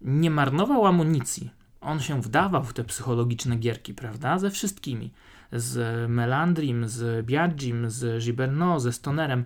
nie 0.00 0.30
marnował 0.30 0.86
amunicji. 0.86 1.50
On 1.80 2.00
się 2.00 2.22
wdawał 2.22 2.64
w 2.64 2.72
te 2.72 2.84
psychologiczne 2.84 3.56
gierki, 3.56 3.94
prawda? 3.94 4.38
Ze 4.38 4.50
wszystkimi. 4.50 5.12
Z 5.52 6.10
Melandrim, 6.10 6.88
z 6.88 7.26
Biagim, 7.26 7.90
z 7.90 8.24
Gibernau, 8.24 8.80
ze 8.80 8.92
Stonerem, 8.92 9.44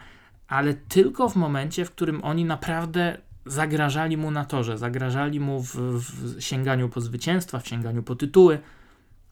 ale 0.48 0.74
tylko 0.74 1.28
w 1.28 1.36
momencie, 1.36 1.84
w 1.84 1.90
którym 1.90 2.24
oni 2.24 2.44
naprawdę 2.44 3.18
zagrażali 3.48 4.16
mu 4.16 4.30
na 4.30 4.44
torze, 4.44 4.78
zagrażali 4.78 5.40
mu 5.40 5.62
w, 5.62 5.74
w 5.74 6.42
sięganiu 6.42 6.88
po 6.88 7.00
zwycięstwa, 7.00 7.58
w 7.58 7.68
sięganiu 7.68 8.02
po 8.02 8.14
tytuły. 8.14 8.58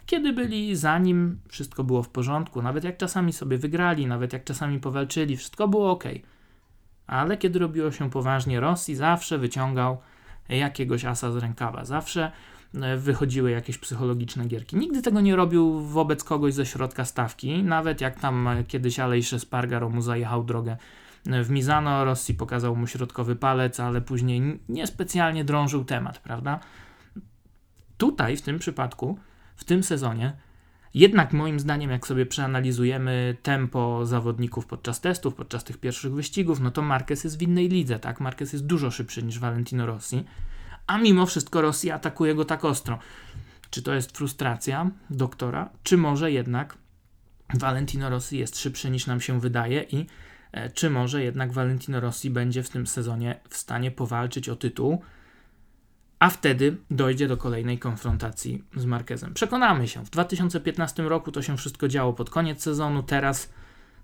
Kiedy 0.06 0.32
byli 0.32 0.76
za 0.76 0.98
nim, 0.98 1.38
wszystko 1.48 1.84
było 1.84 2.02
w 2.02 2.08
porządku, 2.08 2.62
nawet 2.62 2.84
jak 2.84 2.96
czasami 2.96 3.32
sobie 3.32 3.58
wygrali, 3.58 4.06
nawet 4.06 4.32
jak 4.32 4.44
czasami 4.44 4.80
powalczyli, 4.80 5.36
wszystko 5.36 5.68
było 5.68 5.90
ok. 5.90 6.04
Ale 7.06 7.36
kiedy 7.36 7.58
robiło 7.58 7.92
się 7.92 8.10
poważnie, 8.10 8.60
Rosji 8.60 8.94
zawsze 8.94 9.38
wyciągał 9.38 9.98
jakiegoś 10.48 11.04
asa 11.04 11.32
z 11.32 11.36
rękawa, 11.36 11.84
zawsze 11.84 12.32
e, 12.74 12.96
wychodziły 12.96 13.50
jakieś 13.50 13.78
psychologiczne 13.78 14.46
gierki. 14.46 14.76
Nigdy 14.76 15.02
tego 15.02 15.20
nie 15.20 15.36
robił 15.36 15.80
wobec 15.80 16.24
kogoś 16.24 16.54
ze 16.54 16.66
środka 16.66 17.04
stawki, 17.04 17.62
nawet 17.62 18.00
jak 18.00 18.20
tam 18.20 18.48
kiedyś 18.68 19.00
Alejsze 19.00 19.40
Spargaro 19.40 19.88
mu 19.88 20.02
zajechał 20.02 20.44
drogę 20.44 20.76
w 21.44 21.50
Mizano 21.50 22.04
Rossi 22.04 22.34
pokazał 22.34 22.76
mu 22.76 22.86
środkowy 22.86 23.36
palec, 23.36 23.80
ale 23.80 24.00
później 24.00 24.60
niespecjalnie 24.68 25.44
drążył 25.44 25.84
temat, 25.84 26.18
prawda? 26.18 26.60
Tutaj, 27.96 28.36
w 28.36 28.42
tym 28.42 28.58
przypadku, 28.58 29.18
w 29.56 29.64
tym 29.64 29.82
sezonie, 29.82 30.32
jednak 30.94 31.32
moim 31.32 31.60
zdaniem, 31.60 31.90
jak 31.90 32.06
sobie 32.06 32.26
przeanalizujemy 32.26 33.36
tempo 33.42 34.06
zawodników 34.06 34.66
podczas 34.66 35.00
testów, 35.00 35.34
podczas 35.34 35.64
tych 35.64 35.78
pierwszych 35.78 36.12
wyścigów, 36.12 36.60
no 36.60 36.70
to 36.70 36.82
Marquez 36.82 37.24
jest 37.24 37.38
w 37.38 37.42
innej 37.42 37.68
lidze, 37.68 37.98
tak? 37.98 38.20
Marquez 38.20 38.52
jest 38.52 38.66
dużo 38.66 38.90
szybszy 38.90 39.22
niż 39.22 39.38
Valentino 39.38 39.86
Rossi, 39.86 40.24
a 40.86 40.98
mimo 40.98 41.26
wszystko 41.26 41.60
Rossi 41.62 41.90
atakuje 41.90 42.34
go 42.34 42.44
tak 42.44 42.64
ostro. 42.64 42.98
Czy 43.70 43.82
to 43.82 43.94
jest 43.94 44.16
frustracja 44.16 44.90
doktora, 45.10 45.70
czy 45.82 45.96
może 45.96 46.32
jednak 46.32 46.78
Valentino 47.54 48.10
Rossi 48.10 48.38
jest 48.38 48.58
szybszy 48.58 48.90
niż 48.90 49.06
nam 49.06 49.20
się 49.20 49.40
wydaje 49.40 49.82
i 49.82 50.06
czy 50.74 50.90
może 50.90 51.22
jednak 51.22 51.52
Valentino 51.52 52.00
Rossi 52.00 52.30
będzie 52.30 52.62
w 52.62 52.68
tym 52.68 52.86
sezonie 52.86 53.40
w 53.48 53.56
stanie 53.56 53.90
powalczyć 53.90 54.48
o 54.48 54.56
tytuł, 54.56 55.02
a 56.18 56.30
wtedy 56.30 56.76
dojdzie 56.90 57.28
do 57.28 57.36
kolejnej 57.36 57.78
konfrontacji 57.78 58.64
z 58.76 58.84
Marquezem. 58.84 59.34
Przekonamy 59.34 59.88
się, 59.88 60.04
w 60.04 60.10
2015 60.10 61.02
roku 61.02 61.32
to 61.32 61.42
się 61.42 61.56
wszystko 61.56 61.88
działo 61.88 62.12
pod 62.12 62.30
koniec 62.30 62.62
sezonu, 62.62 63.02
teraz 63.02 63.48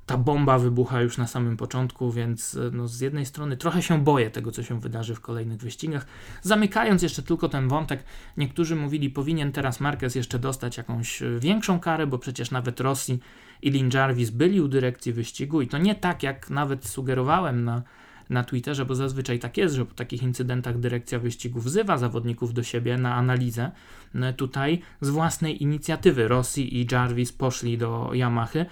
ta 0.06 0.16
bomba 0.16 0.58
wybucha 0.58 1.00
już 1.00 1.18
na 1.18 1.26
samym 1.26 1.56
początku, 1.56 2.12
więc 2.12 2.54
e, 2.54 2.70
no, 2.72 2.88
z 2.88 3.00
jednej 3.00 3.26
strony 3.26 3.56
trochę 3.56 3.82
się 3.82 4.04
boję 4.04 4.30
tego, 4.30 4.52
co 4.52 4.62
się 4.62 4.80
wydarzy 4.80 5.14
w 5.14 5.20
kolejnych 5.20 5.58
wyścigach. 5.58 6.06
Zamykając 6.42 7.02
jeszcze 7.02 7.22
tylko 7.22 7.48
ten 7.48 7.68
wątek, 7.68 8.04
niektórzy 8.36 8.76
mówili, 8.76 9.10
powinien 9.10 9.52
teraz 9.52 9.80
Marquez 9.80 10.14
jeszcze 10.14 10.38
dostać 10.38 10.76
jakąś 10.76 11.22
e, 11.22 11.38
większą 11.38 11.80
karę, 11.80 12.06
bo 12.06 12.18
przecież 12.18 12.50
nawet 12.50 12.80
Rossi 12.80 13.18
i 13.62 13.70
Lin 13.70 13.90
Jarvis 13.94 14.30
byli 14.30 14.60
u 14.60 14.68
dyrekcji 14.68 15.12
wyścigu 15.12 15.62
i 15.62 15.68
to 15.68 15.78
nie 15.78 15.94
tak, 15.94 16.22
jak 16.22 16.50
nawet 16.50 16.86
sugerowałem 16.86 17.64
na, 17.64 17.82
na 18.30 18.44
Twitterze, 18.44 18.84
bo 18.84 18.94
zazwyczaj 18.94 19.38
tak 19.38 19.56
jest, 19.56 19.74
że 19.74 19.86
po 19.86 19.94
takich 19.94 20.22
incydentach 20.22 20.78
dyrekcja 20.78 21.18
wyścigu 21.18 21.60
wzywa 21.60 21.98
zawodników 21.98 22.54
do 22.54 22.62
siebie 22.62 22.98
na 22.98 23.14
analizę. 23.14 23.70
No, 24.14 24.32
tutaj 24.32 24.80
z 25.00 25.08
własnej 25.08 25.62
inicjatywy 25.62 26.28
Rossi 26.28 26.76
i 26.76 26.86
Jarvis 26.92 27.32
poszli 27.32 27.78
do 27.78 28.10
Yamahy. 28.14 28.66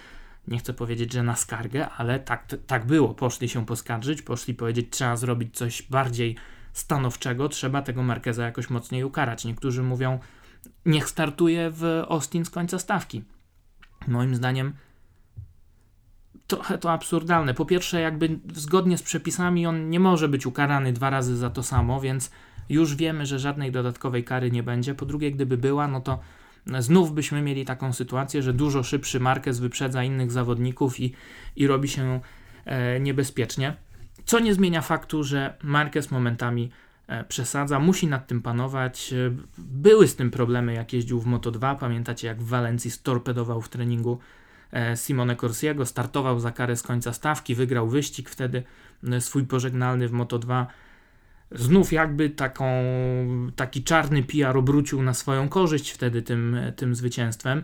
Nie 0.49 0.59
chcę 0.59 0.73
powiedzieć, 0.73 1.13
że 1.13 1.23
na 1.23 1.37
skargę, 1.37 1.89
ale 1.89 2.21
tak, 2.21 2.57
tak 2.67 2.87
było. 2.87 3.15
Poszli 3.15 3.49
się 3.49 3.67
poskarżyć, 3.67 4.23
poszli 4.23 4.55
powiedzieć, 4.55 4.87
trzeba 4.91 5.17
zrobić 5.17 5.57
coś 5.57 5.83
bardziej 5.83 6.37
stanowczego, 6.73 7.49
trzeba 7.49 7.83
tego 7.83 8.03
Markeza 8.03 8.45
jakoś 8.45 8.71
mocniej 8.71 9.05
ukarać. 9.05 9.45
Niektórzy 9.45 9.83
mówią, 9.83 10.19
niech 10.87 11.09
startuje 11.09 11.71
w 11.71 12.05
Austin 12.09 12.45
z 12.45 12.51
końca 12.51 12.79
stawki. 12.79 13.23
Moim 14.09 14.35
zdaniem 14.35 14.73
trochę 16.47 16.79
to 16.79 16.93
absurdalne. 16.93 17.55
Po 17.55 17.65
pierwsze, 17.65 18.01
jakby 18.01 18.39
zgodnie 18.55 18.99
z 18.99 19.03
przepisami 19.03 19.67
on 19.67 19.91
nie 19.91 20.01
może 20.01 20.29
być 20.29 20.47
ukarany 20.47 20.93
dwa 20.93 21.11
razy 21.11 21.37
za 21.37 21.51
to 21.51 21.63
samo, 21.63 22.01
więc 22.01 22.31
już 22.69 22.97
wiemy, 22.97 23.27
że 23.27 23.39
żadnej 23.39 23.73
dodatkowej 23.73 24.25
kary 24.25 24.51
nie 24.51 24.63
będzie. 24.63 24.95
Po 24.95 25.07
drugie, 25.07 25.33
gdyby 25.33 25.57
była, 25.57 25.89
no 25.89 26.01
to 26.01 26.21
znów 26.79 27.15
byśmy 27.15 27.43
mieli 27.43 27.65
taką 27.65 27.93
sytuację, 27.93 28.43
że 28.43 28.53
dużo 28.53 28.83
szybszy 28.83 29.21
Marquez 29.21 29.59
wyprzedza 29.59 30.05
innych 30.05 30.33
zawodników 30.33 31.01
i, 31.01 31.15
i 31.57 31.67
robi 31.67 31.89
się 31.89 32.21
e, 32.65 33.01
niebezpiecznie. 33.01 33.77
Co 34.25 34.41
nie 34.41 34.55
zmienia 34.55 34.83
faktu, 34.83 35.25
że 35.25 35.55
Marquez 35.63 36.11
momentami 36.11 36.71
przesadza, 37.29 37.79
musi 37.79 38.07
nad 38.07 38.27
tym 38.27 38.43
panować. 38.43 39.13
E, 39.13 39.17
były 39.59 40.09
z 40.09 40.17
tym 40.17 40.31
problemy, 40.31 40.75
jak 40.75 40.93
jeździł 40.93 41.21
w 41.21 41.27
Moto2. 41.27 41.77
Pamiętacie, 41.79 42.27
jak 42.29 42.43
w 42.43 42.49
Walencji 42.49 42.91
storpedował 42.91 43.61
w 43.61 43.69
treningu 43.69 44.19
e, 44.73 44.97
Simone 44.97 45.37
Corsiego, 45.37 45.87
startował 45.87 46.41
za 46.41 46.53
karę 46.53 46.77
z 46.77 46.83
końca 46.83 47.13
stawki, 47.13 47.55
wygrał 47.55 47.89
wyścig 47.89 48.31
wtedy 48.31 48.63
swój 49.21 49.45
pożegnalny 49.45 50.09
w 50.09 50.13
Moto2. 50.13 50.67
Znów 51.53 51.93
jakby 51.93 52.31
taką, 52.31 52.67
taki 53.57 53.85
czarny 53.85 54.23
PR 54.23 54.57
obrócił 54.57 55.03
na 55.03 55.15
swoją 55.15 55.49
korzyść 55.49 55.91
wtedy 55.91 56.23
tym, 56.23 56.57
tym 56.77 56.95
zwycięstwem, 56.95 57.63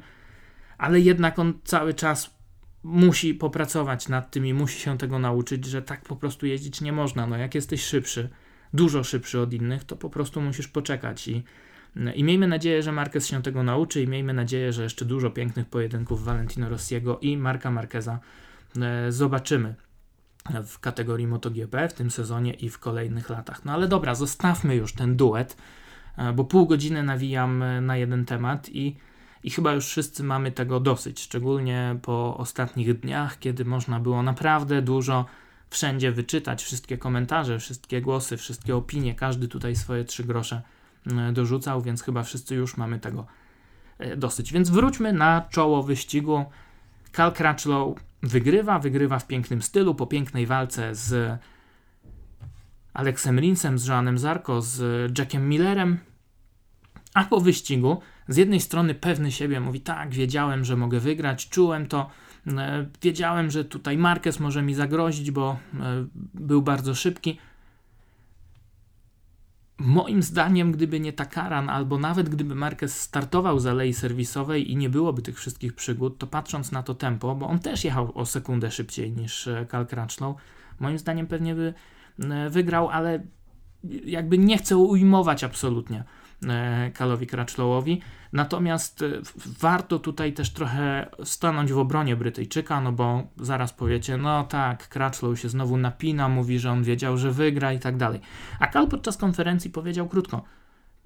ale 0.79 1.01
jednak 1.01 1.39
on 1.39 1.55
cały 1.65 1.95
czas 1.95 2.37
musi 2.83 3.35
popracować 3.35 4.09
nad 4.09 4.31
tym 4.31 4.47
i 4.47 4.55
musi 4.55 4.81
się 4.81 4.99
tego 4.99 5.19
nauczyć, 5.19 5.65
że 5.65 5.83
tak 5.83 6.03
po 6.03 6.17
prostu 6.17 6.47
jeździć 6.47 6.81
nie 6.81 6.93
można. 6.93 7.27
No 7.27 7.37
jak 7.37 7.55
jesteś 7.55 7.83
szybszy, 7.83 8.29
dużo 8.75 9.05
szybszy 9.05 9.41
od 9.41 9.53
innych, 9.53 9.85
to 9.85 9.97
po 9.97 10.11
prostu 10.11 10.41
musisz 10.41 10.69
poczekać 10.69 11.29
i 11.29 11.45
I 12.15 12.25
miejmy 12.25 12.47
nadzieję, 12.47 12.83
że 12.83 12.93
Marquez 12.93 13.27
się 13.27 13.43
tego 13.43 13.63
nauczy 13.63 14.03
i 14.03 14.09
miejmy 14.09 14.35
nadzieję, 14.35 14.73
że 14.73 14.83
jeszcze 14.83 15.05
dużo 15.05 15.31
pięknych 15.31 15.67
pojedynków 15.67 16.25
Valentino 16.25 16.69
Rossiego 16.69 17.19
i 17.19 17.37
Marka 17.37 17.71
Marqueza 17.71 18.19
e, 18.83 19.13
zobaczymy 19.13 19.75
w 20.67 20.79
kategorii 20.79 21.27
MotoGP 21.27 21.89
w 21.89 21.93
tym 21.93 22.11
sezonie 22.11 22.53
i 22.53 22.69
w 22.69 22.79
kolejnych 22.79 23.31
latach. 23.31 23.65
No 23.65 23.73
ale 23.73 23.89
dobra, 23.89 24.15
zostawmy 24.15 24.77
już 24.77 24.93
ten 24.93 25.17
duet, 25.17 25.57
e, 26.17 26.33
bo 26.33 26.45
pół 26.45 26.67
godziny 26.67 27.03
nawijam 27.03 27.63
e, 27.63 27.81
na 27.81 27.97
jeden 27.97 28.25
temat 28.25 28.69
i, 28.69 28.97
i 29.43 29.51
chyba 29.51 29.73
już 29.73 29.87
wszyscy 29.87 30.25
mamy 30.25 30.53
tego 30.53 30.81
dosyć, 30.81 31.21
szczególnie 31.21 31.99
po 32.03 32.37
ostatnich 32.37 33.01
dniach, 33.01 33.39
kiedy 33.39 33.65
można 33.65 34.01
było 34.01 34.23
naprawdę 34.23 34.83
dużo 34.83 35.27
wszędzie 35.71 36.13
wyczytać, 36.13 36.65
wszystkie 36.65 36.99
komentarze, 36.99 37.59
wszystkie 37.59 38.01
głosy, 38.01 38.37
wszystkie 38.37 38.77
opinie, 38.77 39.15
każdy 39.15 39.49
tutaj 39.49 39.77
swoje 39.77 40.05
trzy 40.05 40.25
grosze 40.25 40.63
e, 41.07 41.33
dorzucał, 41.33 41.83
więc 41.83 42.03
chyba 42.03 42.23
wszyscy 42.23 42.55
już 42.55 42.77
mamy 42.77 43.01
tego 43.01 43.27
dosyć. 44.17 44.53
Więc 44.53 44.71
wróćmy 44.71 45.13
na 45.13 45.47
czoło 45.51 45.83
wyścigu. 45.83 46.45
Cal 47.13 47.33
Crutchlow 47.33 47.99
wygrywa, 48.23 48.79
wygrywa 48.79 49.19
w 49.19 49.27
pięknym 49.27 49.63
stylu, 49.63 49.95
po 49.95 50.07
pięknej 50.07 50.47
walce 50.47 50.95
z 50.95 51.39
Aleksem 52.95 53.41
Rinsem, 53.41 53.79
z 53.79 53.87
Joanem 53.87 54.19
Zarko, 54.19 54.63
z 54.63 54.81
Jackiem 55.19 55.49
Millerem, 55.49 55.99
a 57.15 57.25
po 57.25 57.41
wyścigu 57.41 58.01
z 58.29 58.37
jednej 58.37 58.61
strony 58.61 58.95
pewny 58.95 59.33
siebie 59.33 59.61
mówi, 59.61 59.81
tak, 59.81 60.15
wiedziałem, 60.15 60.65
że 60.65 60.77
mogę 60.77 61.01
wygrać, 61.01 61.49
czułem 61.49 61.87
to, 61.87 62.01
e, 62.01 62.11
wiedziałem, 63.03 63.51
że 63.51 63.65
tutaj 63.65 63.99
Marquez 63.99 64.41
może 64.41 64.63
mi 64.63 64.75
zagrozić, 64.75 65.31
bo 65.31 65.59
e, 65.81 66.07
był 66.35 66.63
bardzo 66.63 66.95
szybki, 66.95 67.39
Moim 69.79 70.23
zdaniem, 70.23 70.73
gdyby 70.73 71.01
nie 71.01 71.13
Takaran, 71.13 71.71
albo 71.71 71.99
nawet 71.99 72.29
gdyby 72.29 72.55
Marquez 72.55 73.01
startował 73.01 73.59
z 73.59 73.67
alei 73.67 73.93
serwisowej 73.93 74.73
i 74.73 74.77
nie 74.77 74.89
byłoby 74.91 75.23
tych 75.23 75.37
wszystkich 75.37 75.75
przygód, 75.75 76.19
to 76.19 76.27
patrząc 76.27 76.73
na 76.73 76.83
to 76.83 76.95
tempo, 76.95 77.35
bo 77.35 77.47
on 77.47 77.59
też 77.59 77.85
jechał 77.85 78.13
o 78.19 78.27
sekundę 78.27 78.71
szybciej 78.71 79.13
niż 79.13 79.49
Cal 79.69 79.83
e, 79.83 79.87
Crutchlow, 79.87 80.37
moim 80.81 80.99
zdaniem 80.99 81.27
pewnie 81.27 81.55
by 81.55 81.75
e, 82.19 82.51
wygrał, 82.51 82.89
ale 82.89 83.23
jakby 84.05 84.39
nie 84.39 84.59
chcę 84.59 84.77
ujmować 84.77 85.45
absolutnie 85.45 86.05
Kalowi 86.95 87.25
e, 87.25 87.29
Crutchlowowi. 87.29 88.01
Natomiast 88.33 89.03
e, 89.03 89.09
warto 89.61 89.99
tutaj 89.99 90.33
też 90.33 90.53
trochę 90.53 91.07
stanąć 91.25 91.73
w 91.73 91.79
obronie 91.79 92.17
Brytyjczyka, 92.17 92.81
no 92.81 92.93
bo 92.93 93.23
zaraz 93.37 93.73
powiecie, 93.73 94.17
no 94.17 94.45
tak, 94.45 94.89
Crutchlow 94.89 95.41
się 95.41 95.49
znowu 95.49 95.77
napina, 95.77 96.29
mówi, 96.29 96.59
że 96.59 96.71
on 96.71 96.85
wiedział, 96.85 97.17
że 97.17 97.33
wygra 97.33 97.73
i 97.73 97.79
tak 97.79 97.97
dalej. 97.97 98.21
A 98.61 98.67
Kal 98.67 98.89
podczas 98.89 99.17
konferencji 99.17 99.71
powiedział 99.71 100.09
krótko, 100.09 100.45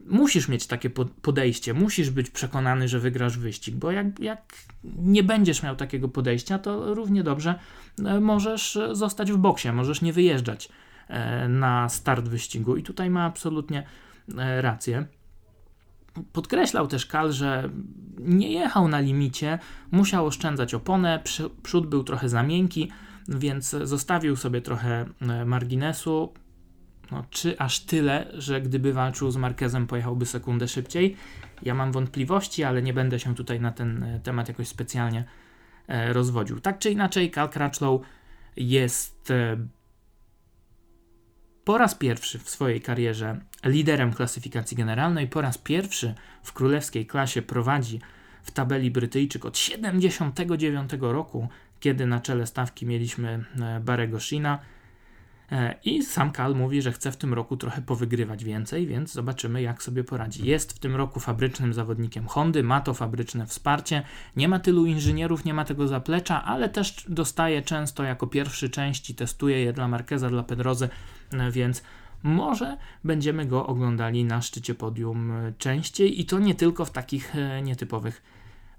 musisz 0.06 0.48
mieć 0.48 0.66
takie 0.66 0.90
podejście, 1.22 1.74
musisz 1.74 2.10
być 2.10 2.30
przekonany, 2.30 2.88
że 2.88 2.98
wygrasz 2.98 3.38
wyścig, 3.38 3.74
bo 3.74 3.90
jak, 3.90 4.20
jak 4.20 4.54
nie 4.84 5.22
będziesz 5.22 5.62
miał 5.62 5.76
takiego 5.76 6.08
podejścia, 6.08 6.58
to 6.58 6.94
równie 6.94 7.22
dobrze 7.22 7.58
e, 8.04 8.20
możesz 8.20 8.78
zostać 8.92 9.32
w 9.32 9.36
boksie, 9.36 9.72
możesz 9.72 10.02
nie 10.02 10.12
wyjeżdżać 10.12 10.68
na 11.48 11.88
start 11.88 12.28
wyścigu 12.28 12.76
i 12.76 12.82
tutaj 12.82 13.10
ma 13.10 13.24
absolutnie 13.24 13.86
rację. 14.60 15.06
Podkreślał 16.32 16.86
też 16.86 17.06
Kal, 17.06 17.32
że 17.32 17.70
nie 18.18 18.52
jechał 18.52 18.88
na 18.88 19.00
limicie, 19.00 19.58
musiał 19.90 20.26
oszczędzać 20.26 20.74
oponę, 20.74 21.22
przód 21.62 21.86
był 21.86 22.04
trochę 22.04 22.28
za 22.28 22.42
miękki, 22.42 22.90
więc 23.28 23.70
zostawił 23.70 24.36
sobie 24.36 24.60
trochę 24.60 25.06
e, 25.20 25.44
marginesu. 25.44 26.32
No, 27.10 27.24
czy 27.30 27.58
aż 27.58 27.80
tyle, 27.80 28.26
że 28.34 28.60
gdyby 28.60 28.92
walczył 28.92 29.30
z 29.30 29.36
Marquezem, 29.36 29.86
pojechałby 29.86 30.26
sekundę 30.26 30.68
szybciej? 30.68 31.16
Ja 31.62 31.74
mam 31.74 31.92
wątpliwości, 31.92 32.64
ale 32.64 32.82
nie 32.82 32.92
będę 32.92 33.20
się 33.20 33.34
tutaj 33.34 33.60
na 33.60 33.72
ten 33.72 34.02
e, 34.02 34.20
temat 34.20 34.48
jakoś 34.48 34.68
specjalnie 34.68 35.24
e, 35.88 36.12
rozwodził. 36.12 36.60
Tak 36.60 36.78
czy 36.78 36.90
inaczej, 36.90 37.30
Cal 37.30 37.48
Crutchlow 37.48 38.00
jest 38.56 39.32
po 41.64 41.78
raz 41.78 41.94
pierwszy 41.94 42.38
w 42.38 42.50
swojej 42.50 42.80
karierze 42.80 43.40
liderem 43.64 44.12
klasyfikacji 44.12 44.76
generalnej, 44.76 45.28
po 45.28 45.40
raz 45.40 45.58
pierwszy 45.58 46.14
w 46.42 46.52
królewskiej 46.52 47.06
klasie 47.06 47.42
prowadzi 47.42 48.00
w 48.42 48.50
tabeli 48.50 48.90
Brytyjczyk 48.90 49.44
od 49.44 49.58
79 49.58 50.90
roku, 51.00 51.48
kiedy 51.80 52.06
na 52.06 52.20
czele 52.20 52.46
stawki 52.46 52.86
mieliśmy 52.86 53.44
e, 53.60 53.80
Barego 53.80 54.20
Shina. 54.20 54.58
E, 55.52 55.74
I 55.84 56.02
sam 56.02 56.32
Kal 56.32 56.54
mówi, 56.54 56.82
że 56.82 56.92
chce 56.92 57.12
w 57.12 57.16
tym 57.16 57.34
roku 57.34 57.56
trochę 57.56 57.82
powygrywać 57.82 58.44
więcej, 58.44 58.86
więc 58.86 59.12
zobaczymy, 59.12 59.62
jak 59.62 59.82
sobie 59.82 60.04
poradzi. 60.04 60.46
Jest 60.46 60.72
w 60.72 60.78
tym 60.78 60.96
roku 60.96 61.20
fabrycznym 61.20 61.74
zawodnikiem 61.74 62.26
Hondy, 62.26 62.62
ma 62.62 62.80
to 62.80 62.94
fabryczne 62.94 63.46
wsparcie, 63.46 64.02
nie 64.36 64.48
ma 64.48 64.58
tylu 64.58 64.86
inżynierów, 64.86 65.44
nie 65.44 65.54
ma 65.54 65.64
tego 65.64 65.88
zaplecza, 65.88 66.44
ale 66.44 66.68
też 66.68 67.04
dostaje 67.08 67.62
często 67.62 68.02
jako 68.02 68.26
pierwszy 68.26 68.70
części, 68.70 69.14
testuje 69.14 69.64
je 69.64 69.72
dla 69.72 69.88
Marqueza, 69.88 70.30
dla 70.30 70.42
Pedrozy, 70.42 70.88
e, 71.32 71.50
więc 71.50 71.82
może 72.22 72.76
będziemy 73.04 73.46
go 73.46 73.66
oglądali 73.66 74.24
na 74.24 74.42
szczycie 74.42 74.74
podium 74.74 75.32
e, 75.32 75.52
częściej 75.58 76.20
i 76.20 76.24
to 76.26 76.38
nie 76.38 76.54
tylko 76.54 76.84
w 76.84 76.90
takich 76.90 77.34
nietypowych 77.62 78.22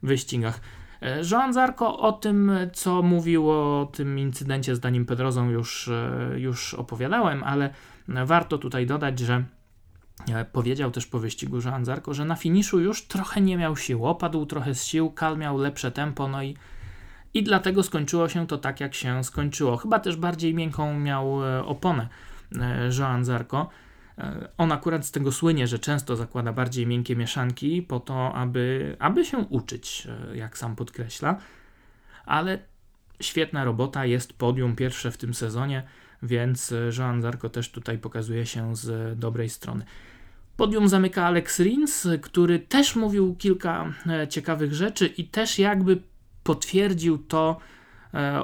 wyścigach. 0.03 0.61
E, 1.01 1.21
Joan 1.31 1.53
Zarko 1.53 1.99
o 1.99 2.11
tym, 2.11 2.51
co 2.73 3.01
mówił 3.01 3.49
o 3.49 3.89
tym 3.93 4.19
incydencie 4.19 4.75
z 4.75 4.79
Danim 4.79 5.05
Pedrozą 5.05 5.49
już, 5.49 5.87
e, 5.87 6.39
już 6.39 6.73
opowiadałem, 6.73 7.43
ale 7.43 7.73
warto 8.07 8.57
tutaj 8.57 8.85
dodać, 8.85 9.19
że 9.19 9.43
e, 10.33 10.45
powiedział 10.45 10.91
też 10.91 11.05
po 11.05 11.19
wyścigu 11.19 11.59
Joan 11.65 11.85
Zarko, 11.85 12.13
że 12.13 12.25
na 12.25 12.35
finiszu 12.35 12.79
już 12.79 13.07
trochę 13.07 13.41
nie 13.41 13.57
miał 13.57 13.77
sił, 13.77 14.05
opadł 14.05 14.45
trochę 14.45 14.75
z 14.75 14.83
sił, 14.85 15.11
Kal 15.11 15.37
miał 15.37 15.57
lepsze 15.57 15.91
tempo, 15.91 16.27
no 16.27 16.43
i, 16.43 16.57
i 17.33 17.43
dlatego 17.43 17.83
skończyło 17.83 18.29
się 18.29 18.47
to 18.47 18.57
tak, 18.57 18.79
jak 18.79 18.93
się 18.93 19.23
skończyło. 19.23 19.77
Chyba 19.77 19.99
też 19.99 20.15
bardziej 20.15 20.53
miękką 20.53 20.99
miał 20.99 21.39
oponę 21.65 22.07
Joan 22.99 23.25
Zarko. 23.25 23.69
E, 24.17 24.49
on 24.57 24.71
akurat 24.71 25.05
z 25.05 25.11
tego 25.11 25.31
słynie, 25.31 25.67
że 25.67 25.79
często 25.79 26.15
zakłada 26.15 26.53
bardziej 26.53 26.87
miękkie 26.87 27.15
mieszanki 27.15 27.81
po 27.81 27.99
to, 27.99 28.33
aby, 28.33 28.95
aby 28.99 29.25
się 29.25 29.37
uczyć, 29.37 30.07
e, 30.31 30.37
jak 30.37 30.57
sam 30.57 30.75
podkreśla. 30.75 31.37
Ale 32.25 32.59
świetna 33.21 33.63
robota, 33.63 34.05
jest 34.05 34.33
podium 34.33 34.75
pierwsze 34.75 35.11
w 35.11 35.17
tym 35.17 35.33
sezonie, 35.33 35.83
więc 36.23 36.73
Joan 36.97 37.21
Zarko 37.21 37.49
też 37.49 37.71
tutaj 37.71 37.97
pokazuje 37.97 38.45
się 38.45 38.75
z 38.75 39.19
dobrej 39.19 39.49
strony. 39.49 39.85
Podium 40.57 40.87
zamyka 40.87 41.25
Alex 41.25 41.59
Rins, 41.59 42.07
który 42.21 42.59
też 42.59 42.95
mówił 42.95 43.35
kilka 43.35 43.93
e, 44.07 44.27
ciekawych 44.27 44.73
rzeczy 44.73 45.07
i 45.07 45.27
też 45.27 45.59
jakby 45.59 46.01
potwierdził 46.43 47.17
to, 47.17 47.59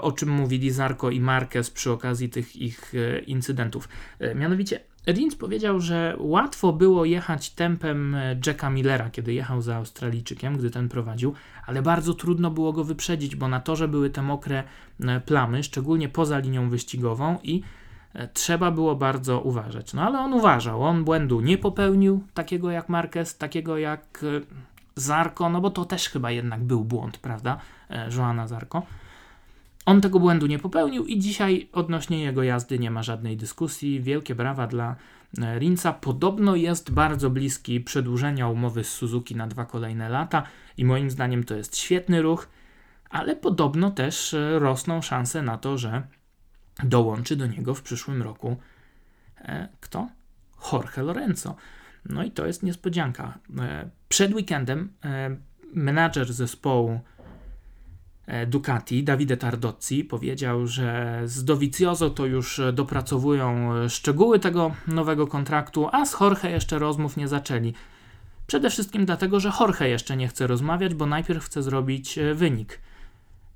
o 0.01 0.11
czym 0.11 0.30
mówili 0.30 0.72
Zarko 0.72 1.09
i 1.09 1.20
Marquez 1.22 1.72
przy 1.72 1.91
okazji 1.91 2.30
tych 2.30 2.55
ich 2.55 2.93
incydentów. 3.28 3.89
Mianowicie 4.36 4.80
Rins 5.07 5.36
powiedział, 5.36 5.80
że 5.80 6.15
łatwo 6.20 6.74
było 6.74 7.05
jechać 7.05 7.49
tempem 7.49 8.15
e, 8.15 8.36
Jacka 8.45 8.70
Millera, 8.70 9.09
kiedy 9.09 9.34
jechał 9.34 9.61
za 9.61 9.76
Australijczykiem, 9.76 10.57
gdy 10.57 10.72
ten 10.72 10.89
prowadził, 10.89 11.34
ale 11.65 11.82
bardzo 11.82 12.13
trudno 12.13 12.51
było 12.51 12.74
go 12.74 12.84
wyprzedzić, 12.84 13.36
bo 13.36 13.47
na 13.47 13.59
torze 13.59 13.88
były 13.88 14.09
te 14.09 14.22
mokre 14.22 14.63
e, 14.99 15.20
plamy, 15.20 15.63
szczególnie 15.63 16.09
poza 16.09 16.39
linią 16.39 16.70
wyścigową 16.70 17.38
i 17.43 17.63
e, 18.13 18.28
trzeba 18.28 18.72
było 18.72 18.95
bardzo 18.95 19.41
uważać. 19.41 19.93
No 19.93 20.01
ale 20.01 20.20
on 20.20 20.34
uważał, 20.34 20.84
on 20.84 21.03
błędu 21.03 21.41
nie 21.41 21.57
popełnił, 21.57 22.24
takiego 22.34 22.72
jak 22.72 22.89
Marquez, 22.89 23.38
takiego 23.38 23.78
jak 23.78 24.26
Zarko, 24.95 25.49
no 25.49 25.61
bo 25.61 25.70
to 25.70 25.86
też 25.86 26.09
chyba 26.09 26.32
jednak 26.32 26.63
był 26.63 26.86
błąd, 26.86 27.18
prawda, 27.18 27.57
Joana 28.18 28.47
Zarko. 28.47 28.84
On 29.88 30.02
tego 30.02 30.20
błędu 30.20 30.48
nie 30.48 30.60
popełnił 30.60 31.06
i 31.06 31.20
dzisiaj 31.20 31.70
odnośnie 31.74 32.24
jego 32.24 32.44
jazdy 32.44 32.80
nie 32.80 32.92
ma 32.92 33.04
żadnej 33.04 33.38
dyskusji. 33.38 34.02
Wielkie 34.02 34.36
brawa 34.36 34.68
dla 34.68 34.96
e, 35.42 35.60
Rinca. 35.60 35.94
Podobno 35.94 36.56
jest 36.56 36.92
bardzo 36.92 37.30
bliski 37.30 37.82
przedłużenia 37.82 38.48
umowy 38.48 38.84
z 38.84 38.90
Suzuki 38.90 39.36
na 39.36 39.48
dwa 39.48 39.66
kolejne 39.66 40.10
lata 40.10 40.44
i 40.78 40.86
moim 40.86 41.12
zdaniem 41.12 41.44
to 41.44 41.56
jest 41.56 41.78
świetny 41.78 42.22
ruch, 42.22 42.50
ale 43.10 43.36
podobno 43.36 43.92
też 43.92 44.34
e, 44.34 44.60
rosną 44.60 45.02
szanse 45.02 45.42
na 45.42 45.58
to, 45.58 45.78
że 45.78 46.08
dołączy 46.84 47.36
do 47.36 47.48
niego 47.48 47.76
w 47.76 47.82
przyszłym 47.82 48.22
roku 48.22 48.58
e, 49.38 49.68
kto? 49.80 50.08
Jorge 50.74 51.04
Lorenzo. 51.04 51.56
No 52.06 52.24
i 52.24 52.32
to 52.32 52.46
jest 52.46 52.64
niespodzianka. 52.64 53.38
Przed 54.10 54.34
weekendem 54.34 54.94
menadżer 55.74 56.34
zespołu 56.34 57.00
E, 57.16 57.16
Ducati, 58.47 59.03
Davide 59.03 59.38
Tardozzi, 59.38 60.03
powiedział, 60.03 60.67
że 60.67 61.21
z 61.25 61.43
Dovizioso 61.43 62.09
to 62.09 62.25
już 62.25 62.61
dopracowują 62.73 63.71
szczegóły 63.89 64.39
tego 64.39 64.71
nowego 64.88 65.28
kontraktu, 65.28 65.89
a 65.91 66.05
z 66.05 66.19
Jorge 66.21 66.43
jeszcze 66.43 66.80
rozmów 66.80 67.17
nie 67.17 67.28
zaczęli. 67.28 67.73
Przede 68.47 68.69
wszystkim 68.69 69.05
dlatego, 69.05 69.39
że 69.39 69.51
Jorge 69.59 69.82
jeszcze 69.82 70.17
nie 70.17 70.28
chce 70.28 70.47
rozmawiać, 70.47 70.95
bo 70.95 71.05
najpierw 71.05 71.45
chce 71.45 71.63
zrobić 71.63 72.17
e, 72.17 72.34
wynik. 72.34 72.80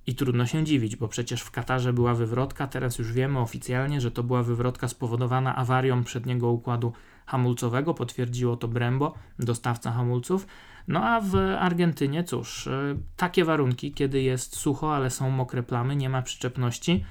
I 0.08 0.16
trudno 0.16 0.46
się 0.46 0.64
dziwić, 0.64 0.96
bo 0.96 1.08
przecież 1.08 1.42
w 1.42 1.52
Katarze 1.52 1.94
była 1.94 2.14
wywrotka, 2.14 2.68
teraz 2.68 3.00
już 3.00 3.14
wiemy 3.14 3.40
oficjalnie, 3.40 4.02
że 4.02 4.12
to 4.12 4.24
była 4.24 4.44
wywrotka 4.44 4.88
spowodowana 4.88 5.56
awarią 5.56 6.04
przedniego 6.04 6.52
układu 6.52 6.94
hamulcowego, 7.26 7.94
potwierdziło 7.94 8.58
to 8.58 8.68
Brembo, 8.68 9.14
dostawca 9.40 9.92
hamulców. 9.92 10.48
No 10.88 11.04
a 11.04 11.22
w 11.22 11.36
Argentynie, 11.60 12.24
cóż, 12.24 12.68
y, 12.68 12.98
takie 13.18 13.46
warunki, 13.46 13.94
kiedy 13.94 14.22
jest 14.22 14.56
sucho, 14.56 14.96
ale 14.96 15.10
są 15.10 15.30
mokre 15.30 15.64
plamy, 15.64 15.96
nie 15.96 16.10
ma 16.10 16.22
przyczepności, 16.22 17.06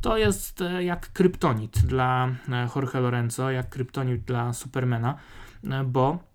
to 0.00 0.16
jest 0.16 0.60
e, 0.60 0.84
jak 0.84 1.12
kryptonit 1.12 1.78
dla 1.78 2.28
e, 2.48 2.68
Jorge 2.76 2.94
Lorenzo, 3.00 3.50
jak 3.50 3.68
kryptonit 3.68 4.22
dla 4.22 4.52
Supermana, 4.52 5.14
e, 5.64 5.84
bo 5.84 6.28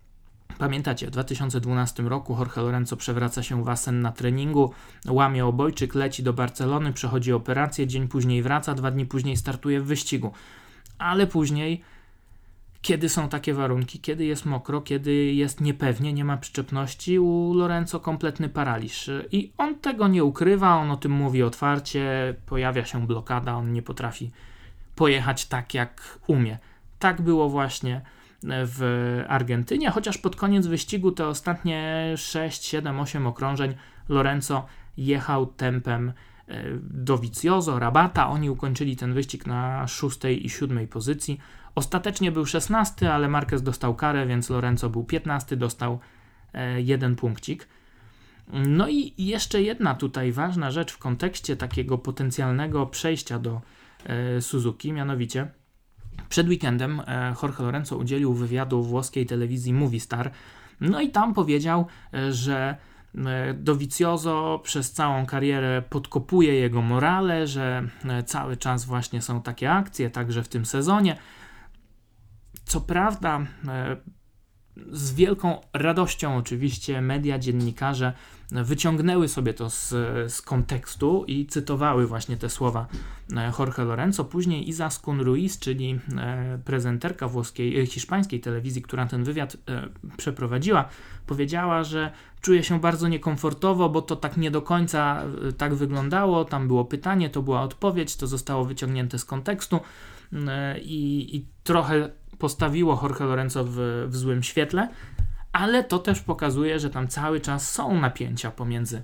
Pamiętacie, 0.58 1.08
w 1.08 1.10
2012 1.10 2.04
roku 2.04 2.36
Jorge 2.40 2.58
Lorenzo 2.58 2.98
przewraca 2.98 3.44
się 3.44 3.64
w 3.64 3.70
Asen 3.70 4.02
na 4.02 4.12
treningu, 4.12 4.74
łamie 5.10 5.46
obojczyk, 5.46 5.96
leci 5.96 6.24
do 6.24 6.34
Barcelony, 6.34 6.94
przechodzi 6.94 7.34
operację, 7.34 7.88
dzień 7.88 8.08
później 8.08 8.44
wraca, 8.44 8.74
dwa 8.74 8.92
dni 8.92 9.06
później 9.06 9.38
startuje 9.38 9.82
w 9.82 9.86
wyścigu. 9.86 10.32
Ale 10.98 11.28
później, 11.28 11.82
kiedy 12.84 13.10
są 13.10 13.30
takie 13.30 13.54
warunki, 13.54 14.00
kiedy 14.00 14.26
jest 14.26 14.46
mokro, 14.46 14.82
kiedy 14.82 15.14
jest 15.14 15.62
niepewnie, 15.62 16.14
nie 16.14 16.26
ma 16.26 16.38
przyczepności, 16.38 17.20
u 17.20 17.54
Lorenzo 17.54 18.00
kompletny 18.00 18.50
paraliż. 18.50 19.10
I 19.32 19.52
on 19.58 19.76
tego 19.76 20.08
nie 20.08 20.24
ukrywa, 20.24 20.76
on 20.76 20.92
o 20.92 20.98
tym 20.98 21.12
mówi 21.12 21.44
otwarcie, 21.44 22.36
pojawia 22.46 22.86
się 22.86 23.08
blokada, 23.08 23.54
on 23.54 23.74
nie 23.74 23.82
potrafi 23.82 24.32
pojechać 24.96 25.46
tak, 25.46 25.74
jak 25.74 26.20
umie. 26.28 26.58
Tak 27.00 27.22
było 27.22 27.50
właśnie 27.50 28.02
w 28.44 29.24
Argentynie, 29.28 29.90
chociaż 29.90 30.18
pod 30.18 30.36
koniec 30.36 30.68
wyścigu 30.68 31.12
te 31.12 31.28
ostatnie 31.28 32.14
6, 32.18 32.66
7, 32.66 33.00
8 33.00 33.28
okrążeń 33.28 33.76
Lorenzo 34.10 34.66
jechał 34.98 35.46
tempem 35.46 36.14
e, 36.48 36.64
do 36.82 37.18
Vicioso, 37.18 37.80
Rabata. 37.80 38.30
Oni 38.30 38.50
ukończyli 38.50 38.96
ten 38.96 39.14
wyścig 39.14 39.48
na 39.48 39.88
6 39.88 40.20
i 40.42 40.50
7 40.50 40.88
pozycji. 40.88 41.40
Ostatecznie 41.76 42.32
był 42.32 42.46
16, 42.46 43.14
ale 43.14 43.28
Marquez 43.28 43.64
dostał 43.64 43.96
karę, 43.96 44.26
więc 44.26 44.50
Lorenzo 44.50 44.90
był 44.90 45.04
15, 45.04 45.58
dostał 45.58 46.00
e, 46.54 46.82
jeden 46.82 47.16
punkcik. 47.16 47.68
No 48.54 48.88
i 48.88 49.14
jeszcze 49.18 49.62
jedna 49.62 49.96
tutaj 49.96 50.32
ważna 50.32 50.72
rzecz 50.72 50.92
w 50.92 50.98
kontekście 50.98 51.56
takiego 51.56 51.98
potencjalnego 51.98 52.86
przejścia 52.86 53.40
do 53.40 53.62
e, 54.06 54.42
Suzuki, 54.42 54.94
mianowicie 54.94 55.48
przed 56.30 56.48
weekendem 56.48 57.02
e, 57.08 57.36
Jorge 57.44 57.60
Lorenzo 57.60 57.98
udzielił 57.98 58.34
wywiadu 58.34 58.84
włoskiej 58.84 59.26
telewizji 59.26 59.74
Movistar, 59.74 60.32
no 60.82 61.02
i 61.02 61.10
tam 61.10 61.34
powiedział, 61.34 61.86
że 62.32 62.78
Dovizioso 63.54 64.60
przez 64.64 64.92
całą 64.92 65.26
karierę 65.26 65.84
podkopuje 65.90 66.54
jego 66.54 66.82
morale, 66.82 67.48
że 67.48 67.88
cały 68.26 68.58
czas 68.58 68.86
właśnie 68.86 69.22
są 69.22 69.42
takie 69.42 69.72
akcje, 69.72 70.10
także 70.10 70.44
w 70.44 70.48
tym 70.48 70.66
sezonie. 70.66 71.18
Co 72.66 72.82
prawda, 72.82 73.46
z 74.92 75.14
wielką 75.14 75.62
radością 75.74 76.38
oczywiście 76.38 77.02
media, 77.02 77.40
dziennikarze 77.40 78.14
wyciągnęły 78.52 79.28
sobie 79.28 79.54
to 79.54 79.70
z, 79.70 79.90
z 80.34 80.42
kontekstu 80.42 81.26
i 81.28 81.46
cytowały 81.46 82.08
właśnie 82.08 82.38
te 82.38 82.50
słowa 82.50 82.88
e, 83.36 83.52
Jorge 83.60 83.78
Lorenzo. 83.78 84.26
Później 84.26 84.70
Izaskun 84.70 85.22
Ruiz, 85.22 85.60
czyli 85.60 86.00
e, 86.18 86.60
prezenterka 86.66 87.28
włoskiej, 87.28 87.80
e, 87.80 87.86
hiszpańskiej 87.86 88.40
telewizji, 88.40 88.82
która 88.82 89.06
ten 89.06 89.24
wywiad 89.24 89.58
przeprowadziła, 90.18 90.90
powiedziała, 91.28 91.84
że 91.84 92.12
czuje 92.42 92.64
się 92.64 92.80
bardzo 92.80 93.08
niekomfortowo, 93.08 93.90
bo 93.90 94.02
to 94.02 94.16
tak 94.16 94.38
nie 94.38 94.52
do 94.52 94.62
końca 94.62 95.24
tak 95.58 95.76
wyglądało. 95.76 96.46
Tam 96.46 96.68
było 96.68 96.86
pytanie, 96.86 97.30
to 97.30 97.42
była 97.42 97.62
odpowiedź, 97.62 98.16
to 98.16 98.28
zostało 98.28 98.66
wyciągnięte 98.66 99.20
z 99.20 99.26
kontekstu 99.26 99.80
i, 100.82 101.36
i 101.36 101.48
trochę 101.64 102.10
postawiło 102.44 103.00
Jorge 103.04 103.20
Lorenzo 103.26 103.64
w, 103.68 103.76
w 104.08 104.16
złym 104.16 104.44
świetle, 104.44 104.90
ale 105.52 105.84
to 105.84 106.00
też 106.00 106.20
pokazuje, 106.20 106.80
że 106.80 106.90
tam 106.90 107.08
cały 107.08 107.40
czas 107.40 107.72
są 107.72 108.00
napięcia 108.00 108.52
pomiędzy 108.52 109.04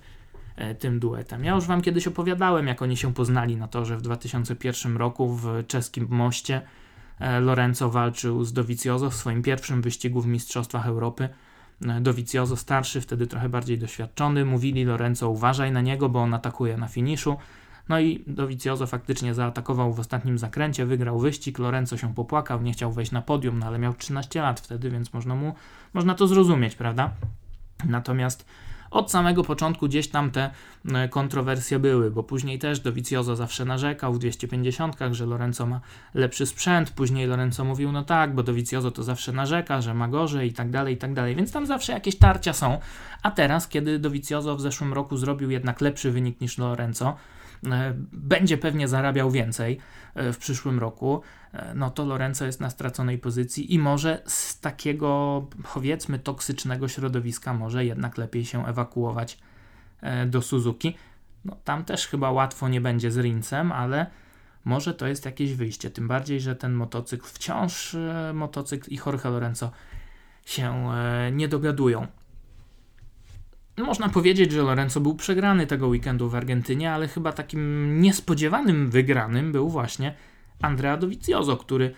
e, 0.55 0.75
tym 0.75 0.99
duetem. 0.99 1.43
Ja 1.43 1.55
już 1.55 1.65
Wam 1.65 1.81
kiedyś 1.81 2.07
opowiadałem, 2.07 2.67
jak 2.67 2.81
oni 2.81 2.97
się 2.97 3.13
poznali 3.13 3.57
na 3.57 3.67
torze 3.67 3.97
w 3.97 4.01
2001 4.01 4.97
roku 4.97 5.35
w 5.35 5.47
czeskim 5.67 6.07
moście. 6.09 6.61
E, 7.19 7.39
Lorenzo 7.39 7.89
walczył 7.89 8.43
z 8.43 8.53
Dovizioso 8.53 9.09
w 9.09 9.15
swoim 9.15 9.41
pierwszym 9.41 9.81
wyścigu 9.81 10.21
w 10.21 10.27
Mistrzostwach 10.27 10.87
Europy. 10.87 11.29
E, 11.87 12.01
Dovizioso 12.01 12.57
starszy, 12.57 13.01
wtedy 13.01 13.27
trochę 13.27 13.49
bardziej 13.49 13.77
doświadczony, 13.77 14.45
mówili 14.45 14.85
Lorenzo 14.85 15.29
uważaj 15.29 15.71
na 15.71 15.81
niego, 15.81 16.09
bo 16.09 16.21
on 16.21 16.33
atakuje 16.33 16.77
na 16.77 16.87
finiszu. 16.87 17.37
No 17.89 17.99
i 17.99 18.23
Dovizioso 18.27 18.87
faktycznie 18.87 19.33
zaatakował 19.33 19.93
w 19.93 19.99
ostatnim 19.99 20.37
zakręcie, 20.37 20.85
wygrał 20.85 21.19
wyścig, 21.19 21.59
Lorenzo 21.59 21.97
się 21.97 22.13
popłakał, 22.13 22.61
nie 22.61 22.73
chciał 22.73 22.91
wejść 22.91 23.11
na 23.11 23.21
podium, 23.21 23.59
no 23.59 23.65
ale 23.65 23.79
miał 23.79 23.93
13 23.93 24.41
lat 24.41 24.59
wtedy, 24.59 24.89
więc 24.89 25.13
można 25.13 25.35
mu, 25.35 25.53
można 25.93 26.15
to 26.15 26.27
zrozumieć, 26.27 26.75
prawda? 26.75 27.11
Natomiast 27.85 28.45
od 28.91 29.11
samego 29.11 29.43
początku 29.43 29.87
gdzieś 29.87 30.07
tam 30.07 30.31
te 30.31 30.49
e, 30.93 31.09
kontrowersje 31.09 31.79
były, 31.79 32.11
bo 32.11 32.23
później 32.23 32.59
też 32.59 32.79
Dovizioso 32.79 33.35
zawsze 33.35 33.65
narzekał 33.65 34.13
w 34.13 34.19
250, 34.19 34.97
że 35.11 35.25
Lorenzo 35.25 35.65
ma 35.65 35.81
lepszy 36.13 36.45
sprzęt, 36.45 36.91
później 36.91 37.27
Lorenzo 37.27 37.65
mówił, 37.65 37.91
no 37.91 38.03
tak, 38.03 38.35
bo 38.35 38.43
Dovizioso 38.43 38.91
to 38.91 39.03
zawsze 39.03 39.31
narzeka, 39.31 39.81
że 39.81 39.93
ma 39.93 40.07
gorzej 40.07 40.49
i 40.49 40.53
tak 40.53 40.69
dalej, 40.69 40.93
i 40.93 40.97
tak 40.97 41.13
dalej, 41.13 41.35
więc 41.35 41.51
tam 41.51 41.65
zawsze 41.65 41.93
jakieś 41.93 42.15
tarcia 42.15 42.53
są, 42.53 42.79
a 43.23 43.31
teraz, 43.31 43.67
kiedy 43.67 43.99
Dovizioso 43.99 44.55
w 44.55 44.61
zeszłym 44.61 44.93
roku 44.93 45.17
zrobił 45.17 45.51
jednak 45.51 45.81
lepszy 45.81 46.11
wynik 46.11 46.41
niż 46.41 46.57
Lorenzo, 46.57 47.15
będzie 48.11 48.57
pewnie 48.57 48.87
zarabiał 48.87 49.31
więcej 49.31 49.79
e, 50.15 50.33
w 50.33 50.37
przyszłym 50.37 50.79
roku, 50.79 51.21
e, 51.53 51.73
no 51.75 51.89
to 51.89 52.05
Lorenzo 52.05 52.45
jest 52.45 52.61
na 52.61 52.69
straconej 52.69 53.17
pozycji 53.17 53.73
i 53.73 53.79
może 53.79 54.21
z 54.25 54.59
takiego 54.59 55.45
powiedzmy 55.73 56.19
toksycznego 56.19 56.87
środowiska 56.87 57.53
może 57.53 57.85
jednak 57.85 58.17
lepiej 58.17 58.45
się 58.45 58.67
ewakuować 58.67 59.37
do 60.27 60.41
Suzuki. 60.41 60.95
No, 61.45 61.57
tam 61.63 61.85
też 61.85 62.07
chyba 62.07 62.31
łatwo 62.31 62.69
nie 62.69 62.81
będzie 62.81 63.11
z 63.11 63.17
Rincem, 63.17 63.71
ale 63.71 64.05
może 64.65 64.93
to 64.93 65.07
jest 65.07 65.25
jakieś 65.25 65.53
wyjście. 65.53 65.89
Tym 65.89 66.07
bardziej, 66.07 66.41
że 66.41 66.55
ten 66.55 66.73
motocykl 66.73 67.25
wciąż 67.27 67.95
motocykl 68.33 68.91
i 68.91 68.99
Jorge 69.05 69.25
Lorenzo 69.25 69.71
się 70.45 70.91
nie 71.31 71.47
dogadują. 71.47 72.07
Można 73.85 74.09
powiedzieć, 74.09 74.51
że 74.51 74.61
Lorenzo 74.61 74.99
był 74.99 75.15
przegrany 75.15 75.67
tego 75.67 75.87
weekendu 75.87 76.29
w 76.29 76.35
Argentynie, 76.35 76.91
ale 76.91 77.07
chyba 77.07 77.31
takim 77.31 78.01
niespodziewanym 78.01 78.89
wygranym 78.89 79.51
był 79.51 79.69
właśnie 79.69 80.15
Andrea 80.61 80.97
Dovizioso, 80.97 81.57
który 81.57 81.93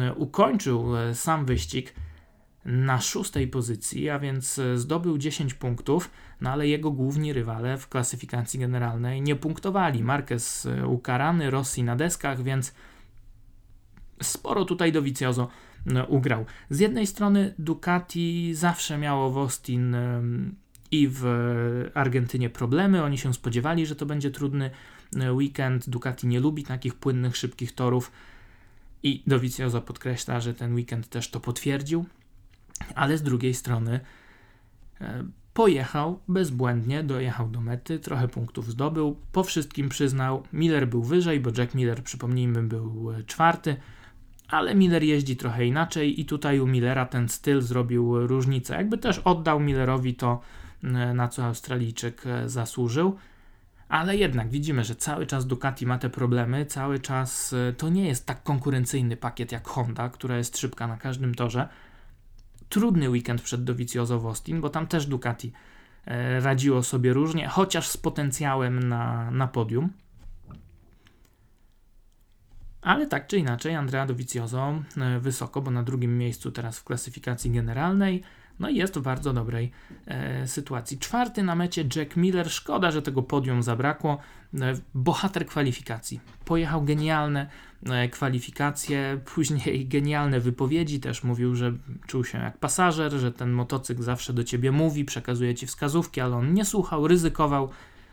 e, 0.00 0.14
ukończył 0.14 0.96
e, 0.96 1.14
sam 1.14 1.44
wyścig 1.44 1.94
na 2.64 3.00
szóstej 3.00 3.48
pozycji, 3.48 4.10
a 4.10 4.18
więc 4.18 4.58
e, 4.58 4.78
zdobył 4.78 5.18
10 5.18 5.54
punktów, 5.54 6.10
no 6.40 6.50
ale 6.50 6.68
jego 6.68 6.90
główni 6.90 7.32
rywale 7.32 7.78
w 7.78 7.88
klasyfikacji 7.88 8.60
generalnej 8.60 9.22
nie 9.22 9.36
punktowali. 9.36 10.04
Marquez 10.04 10.68
ukarany, 10.86 11.50
Rossi 11.50 11.82
na 11.82 11.96
deskach, 11.96 12.42
więc 12.42 12.74
sporo 14.22 14.64
tutaj 14.64 14.92
Dovizioso 14.92 15.48
ugrał. 16.08 16.44
Z 16.70 16.80
jednej 16.80 17.06
strony 17.06 17.54
Ducati 17.58 18.54
zawsze 18.54 18.98
miało 18.98 19.30
w 19.30 19.38
Austin 19.38 19.96
i 20.90 21.08
w 21.10 21.24
Argentynie 21.94 22.50
problemy. 22.50 23.02
Oni 23.02 23.18
się 23.18 23.34
spodziewali, 23.34 23.86
że 23.86 23.96
to 23.96 24.06
będzie 24.06 24.30
trudny 24.30 24.70
e, 25.16 25.32
weekend. 25.32 25.90
Ducati 25.90 26.26
nie 26.26 26.40
lubi 26.40 26.64
takich 26.64 26.94
płynnych, 26.94 27.36
szybkich 27.36 27.74
torów. 27.74 28.12
I 29.02 29.22
Dovizioso 29.26 29.82
podkreśla, 29.82 30.40
że 30.40 30.54
ten 30.54 30.74
weekend 30.74 31.08
też 31.08 31.30
to 31.30 31.40
potwierdził. 31.40 32.06
Ale 32.94 33.18
z 33.18 33.22
drugiej 33.22 33.54
strony 33.54 34.00
e, 35.00 35.24
pojechał 35.54 36.20
bezbłędnie, 36.28 37.02
dojechał 37.02 37.48
do 37.48 37.60
mety, 37.60 37.98
trochę 37.98 38.28
punktów 38.28 38.70
zdobył. 38.70 39.16
Po 39.32 39.44
wszystkim 39.44 39.88
przyznał, 39.88 40.42
Miller 40.52 40.88
był 40.88 41.02
wyżej, 41.02 41.40
bo 41.40 41.50
Jack 41.58 41.74
Miller, 41.74 42.02
przypomnijmy, 42.02 42.62
był 42.62 43.12
e, 43.12 43.22
czwarty. 43.22 43.76
Ale 44.48 44.74
Miller 44.74 45.02
jeździ 45.02 45.36
trochę 45.36 45.66
inaczej 45.66 46.20
i 46.20 46.24
tutaj 46.24 46.60
u 46.60 46.66
Millera 46.66 47.06
ten 47.06 47.28
styl 47.28 47.62
zrobił 47.62 48.26
różnicę. 48.26 48.74
Jakby 48.74 48.98
też 48.98 49.18
oddał 49.18 49.60
Millerowi 49.60 50.14
to, 50.14 50.40
na 51.14 51.28
co 51.28 51.44
Australijczyk 51.44 52.26
e, 52.26 52.48
zasłużył. 52.48 53.16
Ale 53.88 54.16
jednak 54.16 54.48
widzimy, 54.48 54.84
że 54.84 54.96
cały 54.96 55.26
czas 55.26 55.46
Ducati 55.46 55.86
ma 55.86 55.98
te 55.98 56.10
problemy, 56.10 56.66
cały 56.66 56.98
czas 56.98 57.52
e, 57.52 57.72
to 57.72 57.88
nie 57.88 58.06
jest 58.06 58.26
tak 58.26 58.42
konkurencyjny 58.42 59.16
pakiet 59.16 59.52
jak 59.52 59.68
Honda, 59.68 60.08
która 60.08 60.36
jest 60.36 60.58
szybka 60.58 60.86
na 60.86 60.96
każdym 60.96 61.34
torze. 61.34 61.68
Trudny 62.68 63.10
weekend 63.10 63.42
przed 63.42 63.64
Dovizioso 63.64 64.20
w 64.20 64.26
Austin, 64.26 64.60
bo 64.60 64.70
tam 64.70 64.86
też 64.86 65.06
Ducati 65.06 65.52
radziło 66.40 66.82
sobie 66.82 67.12
różnie, 67.12 67.48
chociaż 67.48 67.88
z 67.88 67.96
potencjałem 67.96 68.88
na, 68.88 69.30
na 69.30 69.46
podium. 69.46 69.92
Ale 72.82 73.06
tak 73.06 73.26
czy 73.26 73.38
inaczej, 73.38 73.74
Andrea 73.74 74.06
Dovizioso 74.06 74.82
wysoko, 75.20 75.62
bo 75.62 75.70
na 75.70 75.82
drugim 75.82 76.18
miejscu 76.18 76.52
teraz 76.52 76.78
w 76.78 76.84
klasyfikacji 76.84 77.50
generalnej. 77.50 78.22
No 78.60 78.68
i 78.68 78.76
jest 78.76 78.98
w 78.98 79.02
bardzo 79.02 79.32
dobrej 79.32 79.70
e, 80.06 80.48
sytuacji. 80.48 80.98
Czwarty 80.98 81.42
na 81.42 81.54
mecie 81.54 81.84
Jack 81.96 82.16
Miller. 82.16 82.50
Szkoda, 82.50 82.90
że 82.90 83.02
tego 83.02 83.22
podium 83.22 83.62
zabrakło. 83.62 84.18
E, 84.60 84.74
bohater 84.94 85.46
kwalifikacji. 85.46 86.20
Pojechał 86.44 86.82
genialne 86.82 87.46
e, 87.86 88.08
kwalifikacje, 88.08 89.20
później 89.34 89.86
genialne 89.94 90.40
wypowiedzi. 90.40 91.00
Też 91.00 91.24
mówił, 91.24 91.54
że 91.54 91.72
czuł 92.06 92.24
się 92.24 92.38
jak 92.38 92.58
pasażer, 92.58 93.12
że 93.12 93.32
ten 93.32 93.52
motocykl 93.52 94.02
zawsze 94.02 94.32
do 94.32 94.44
ciebie 94.44 94.72
mówi, 94.72 95.04
przekazuje 95.04 95.54
ci 95.54 95.66
wskazówki, 95.66 96.20
ale 96.20 96.36
on 96.36 96.54
nie 96.54 96.64
słuchał, 96.64 97.08
ryzykował. 97.08 97.68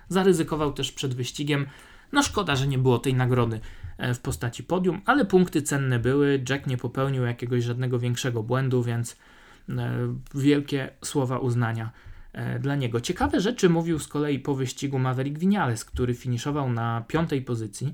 Zaryzykował 0.09 0.73
też 0.73 0.91
przed 0.91 1.13
wyścigiem. 1.13 1.65
No 2.11 2.23
szkoda, 2.23 2.55
że 2.55 2.67
nie 2.67 2.77
było 2.77 2.99
tej 2.99 3.13
nagrody 3.13 3.59
e, 3.97 4.13
w 4.13 4.19
postaci 4.19 4.63
podium, 4.63 5.01
ale 5.05 5.25
punkty 5.25 5.61
cenne 5.61 5.99
były. 5.99 6.43
Jack 6.49 6.67
nie 6.67 6.77
popełnił 6.77 7.23
jakiegoś 7.23 7.63
żadnego 7.63 7.99
większego 7.99 8.43
błędu, 8.43 8.83
więc 8.83 9.17
wielkie 10.35 10.89
słowa 11.03 11.39
uznania 11.39 11.91
e, 12.33 12.59
dla 12.59 12.75
niego. 12.75 13.01
Ciekawe 13.01 13.41
rzeczy 13.41 13.69
mówił 13.69 13.99
z 13.99 14.07
kolei 14.07 14.39
po 14.39 14.55
wyścigu 14.55 14.99
Maverick 14.99 15.39
Vinales, 15.39 15.85
który 15.85 16.13
finiszował 16.13 16.69
na 16.69 17.03
piątej 17.07 17.41
pozycji 17.41 17.93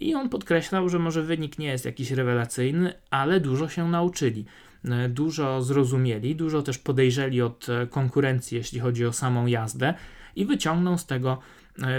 i 0.00 0.14
on 0.14 0.28
podkreślał, 0.28 0.88
że 0.88 0.98
może 0.98 1.22
wynik 1.22 1.58
nie 1.58 1.66
jest 1.66 1.84
jakiś 1.84 2.10
rewelacyjny, 2.10 2.92
ale 3.10 3.40
dużo 3.40 3.68
się 3.68 3.88
nauczyli. 3.88 4.44
E, 4.84 5.08
dużo 5.08 5.62
zrozumieli, 5.62 6.36
dużo 6.36 6.62
też 6.62 6.78
podejrzeli 6.78 7.42
od 7.42 7.66
konkurencji, 7.90 8.56
jeśli 8.56 8.80
chodzi 8.80 9.06
o 9.06 9.12
samą 9.12 9.46
jazdę, 9.46 9.94
i 10.36 10.46
wyciągną 10.46 10.98
z 10.98 11.06
tego 11.06 11.38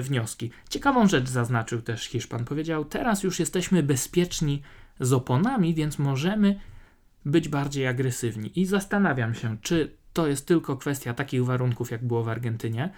wnioski. 0.01 0.51
Ciekawą 0.69 1.07
rzecz 1.07 1.29
zaznaczył 1.29 1.81
też 1.81 2.03
Hiszpan. 2.03 2.45
Powiedział: 2.45 2.85
Teraz 2.85 3.23
już 3.23 3.39
jesteśmy 3.39 3.83
bezpieczni 3.83 4.61
z 4.99 5.13
oponami, 5.13 5.73
więc 5.73 5.99
możemy 5.99 6.59
być 7.25 7.49
bardziej 7.49 7.87
agresywni. 7.87 8.59
I 8.59 8.65
zastanawiam 8.65 9.33
się, 9.33 9.57
czy 9.61 9.97
to 10.13 10.27
jest 10.27 10.47
tylko 10.47 10.77
kwestia 10.77 11.13
takich 11.13 11.45
warunków, 11.45 11.91
jak 11.91 12.05
było 12.05 12.23
w 12.23 12.29
Argentynie, 12.29 12.89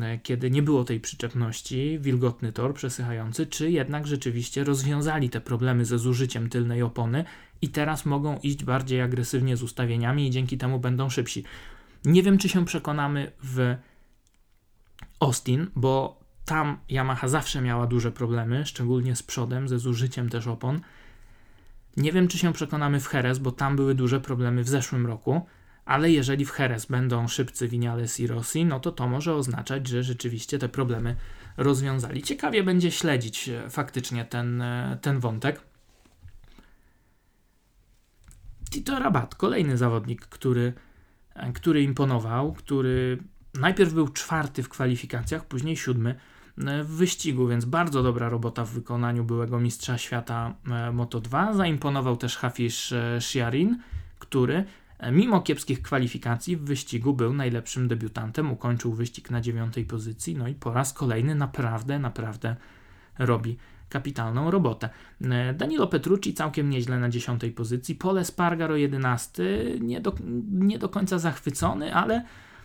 e, 0.00 0.18
kiedy 0.18 0.50
nie 0.50 0.62
było 0.62 0.84
tej 0.84 1.00
przyczepności, 1.00 1.98
wilgotny 2.00 2.52
tor 2.52 2.74
przesychający, 2.74 3.46
czy 3.46 3.70
jednak 3.70 4.06
rzeczywiście 4.06 4.64
rozwiązali 4.64 5.30
te 5.30 5.40
problemy 5.40 5.84
ze 5.84 5.98
zużyciem 5.98 6.48
tylnej 6.48 6.82
opony 6.82 7.24
i 7.62 7.68
teraz 7.68 8.06
mogą 8.06 8.38
iść 8.38 8.64
bardziej 8.64 9.00
agresywnie 9.00 9.56
z 9.56 9.62
ustawieniami 9.62 10.26
i 10.26 10.30
dzięki 10.30 10.58
temu 10.58 10.80
będą 10.80 11.10
szybsi. 11.10 11.44
Nie 12.04 12.22
wiem, 12.22 12.38
czy 12.38 12.48
się 12.48 12.64
przekonamy 12.64 13.32
w 13.42 13.76
Austin, 15.20 15.66
bo 15.76 16.20
tam 16.44 16.78
Yamaha 16.88 17.28
zawsze 17.28 17.60
miała 17.60 17.86
duże 17.86 18.12
problemy, 18.12 18.66
szczególnie 18.66 19.16
z 19.16 19.22
przodem, 19.22 19.68
ze 19.68 19.78
zużyciem 19.78 20.28
też 20.28 20.46
opon. 20.46 20.80
Nie 21.96 22.12
wiem, 22.12 22.28
czy 22.28 22.38
się 22.38 22.52
przekonamy 22.52 23.00
w 23.00 23.14
Jerez, 23.14 23.38
bo 23.38 23.52
tam 23.52 23.76
były 23.76 23.94
duże 23.94 24.20
problemy 24.20 24.64
w 24.64 24.68
zeszłym 24.68 25.06
roku, 25.06 25.46
ale 25.84 26.10
jeżeli 26.10 26.46
w 26.46 26.58
Jerez 26.58 26.86
będą 26.86 27.28
szybcy 27.28 27.68
Vinales 27.68 28.20
i 28.20 28.26
Rossi, 28.26 28.64
no 28.64 28.80
to 28.80 28.92
to 28.92 29.08
może 29.08 29.34
oznaczać, 29.34 29.88
że 29.88 30.02
rzeczywiście 30.02 30.58
te 30.58 30.68
problemy 30.68 31.16
rozwiązali. 31.56 32.22
Ciekawie 32.22 32.62
będzie 32.62 32.90
śledzić 32.90 33.48
e, 33.48 33.70
faktycznie 33.70 34.24
ten, 34.24 34.62
e, 34.62 34.98
ten 35.02 35.20
wątek. 35.20 35.60
Tito 38.70 38.98
Rabat, 38.98 39.34
kolejny 39.34 39.76
zawodnik, 39.76 40.26
który, 40.26 40.72
e, 41.34 41.52
który 41.52 41.82
imponował, 41.82 42.52
który 42.52 43.18
najpierw 43.54 43.92
był 43.92 44.08
czwarty 44.08 44.62
w 44.62 44.68
kwalifikacjach, 44.68 45.46
później 45.46 45.76
siódmy 45.76 46.14
w 46.56 46.86
wyścigu, 46.86 47.48
więc 47.48 47.64
bardzo 47.64 48.02
dobra 48.02 48.28
robota 48.28 48.64
w 48.64 48.70
wykonaniu 48.70 49.24
byłego 49.24 49.60
mistrza 49.60 49.98
świata 49.98 50.54
e, 50.66 50.70
Moto2. 50.70 51.56
Zaimponował 51.56 52.16
też 52.16 52.36
Hafiz 52.36 52.92
e, 52.92 53.20
Shiarin, 53.20 53.78
który 54.18 54.64
e, 54.98 55.12
mimo 55.12 55.40
kiepskich 55.40 55.82
kwalifikacji 55.82 56.56
w 56.56 56.64
wyścigu 56.64 57.14
był 57.14 57.32
najlepszym 57.32 57.88
debiutantem, 57.88 58.52
ukończył 58.52 58.92
wyścig 58.92 59.30
na 59.30 59.40
dziewiątej 59.40 59.84
pozycji, 59.84 60.36
no 60.36 60.48
i 60.48 60.54
po 60.54 60.72
raz 60.72 60.92
kolejny 60.92 61.34
naprawdę, 61.34 61.98
naprawdę 61.98 62.56
robi 63.18 63.56
kapitalną 63.88 64.50
robotę. 64.50 64.88
Danilo 65.54 65.86
Petrucci 65.86 66.34
całkiem 66.34 66.70
nieźle 66.70 66.98
na 66.98 67.08
dziesiątej 67.08 67.52
pozycji, 67.52 67.94
Pole 67.94 68.24
Spargaro 68.24 68.76
11, 68.76 69.42
nie 69.80 70.00
do, 70.00 70.14
nie 70.50 70.78
do 70.78 70.88
końca 70.88 71.18
zachwycony, 71.18 71.94
ale 71.94 72.24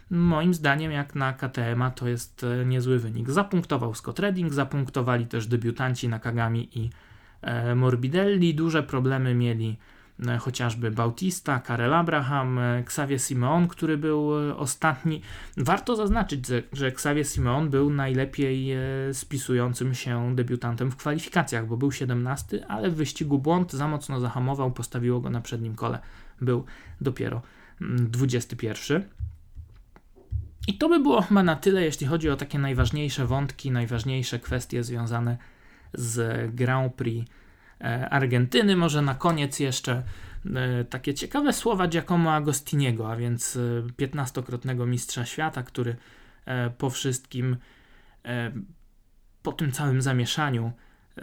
Moim 0.10 0.54
zdaniem, 0.54 0.92
jak 0.92 1.16
na 1.16 1.34
KTM 1.34 1.84
to 1.96 2.08
jest 2.08 2.44
e, 2.44 2.66
niezły 2.66 3.00
wynik. 3.00 3.30
Zapunktował 3.30 3.96
Scott 3.96 4.20
Redding, 4.20 4.54
zapunktowali 4.54 5.26
też 5.28 5.48
debiutanci 5.48 6.10
Nakagami 6.10 6.80
i 6.80 6.90
e, 7.42 7.76
Morbidelli. 7.76 8.56
Duże 8.56 8.84
problemy 8.84 9.36
mieli 9.36 9.78
e, 10.28 10.38
chociażby 10.38 10.92
Bautista, 10.92 11.60
Karel 11.60 11.94
Abraham, 11.94 12.60
Xavier 12.60 13.20
Simeon, 13.20 13.68
który 13.68 13.98
był 13.98 14.32
ostatni. 14.58 15.22
Warto 15.58 15.96
zaznaczyć, 15.96 16.48
że 16.74 16.88
Xavier 16.88 17.28
Simeon 17.28 17.70
był 17.70 17.90
najlepiej 17.90 18.70
spisującym 19.14 19.94
się 19.94 20.36
debiutantem 20.36 20.92
w 20.92 20.96
kwalifikacjach, 20.96 21.68
bo 21.68 21.78
był 21.78 21.92
17, 21.92 22.68
ale 22.68 22.90
w 22.90 22.96
wyścigu 22.96 23.40
błąd 23.40 23.74
za 23.74 23.88
mocno 23.88 24.20
zahamował, 24.20 24.72
postawiło 24.72 25.20
go 25.20 25.30
na 25.30 25.42
przednim 25.42 25.76
kole. 25.76 26.00
Był 26.42 26.66
dopiero 27.02 27.42
21. 27.82 29.17
I 30.68 30.74
to 30.74 30.90
by 30.90 31.00
było 31.00 31.22
chyba 31.22 31.44
na 31.44 31.56
tyle, 31.56 31.82
jeśli 31.84 32.08
chodzi 32.08 32.30
o 32.30 32.36
takie 32.36 32.60
najważniejsze 32.60 33.26
wątki, 33.26 33.72
najważniejsze 33.72 34.40
kwestie 34.40 34.84
związane 34.84 35.38
z 35.94 36.56
Grand 36.56 36.94
Prix 36.94 37.32
e, 37.82 38.10
Argentyny. 38.10 38.76
Może 38.76 39.02
na 39.02 39.16
koniec 39.16 39.60
jeszcze 39.60 40.04
e, 40.56 40.84
takie 40.84 41.14
ciekawe 41.14 41.54
słowa 41.54 41.88
Giacomo 41.88 42.34
Agostiniego, 42.34 43.12
a 43.12 43.16
więc 43.16 43.58
15-krotnego 43.98 44.84
e, 44.84 44.88
mistrza 44.88 45.26
świata, 45.26 45.64
który 45.64 45.96
po 46.78 46.90
wszystkim, 46.90 47.58
po 49.44 49.52
tym 49.52 49.72
całym 49.72 50.02
zamieszaniu 50.02 50.72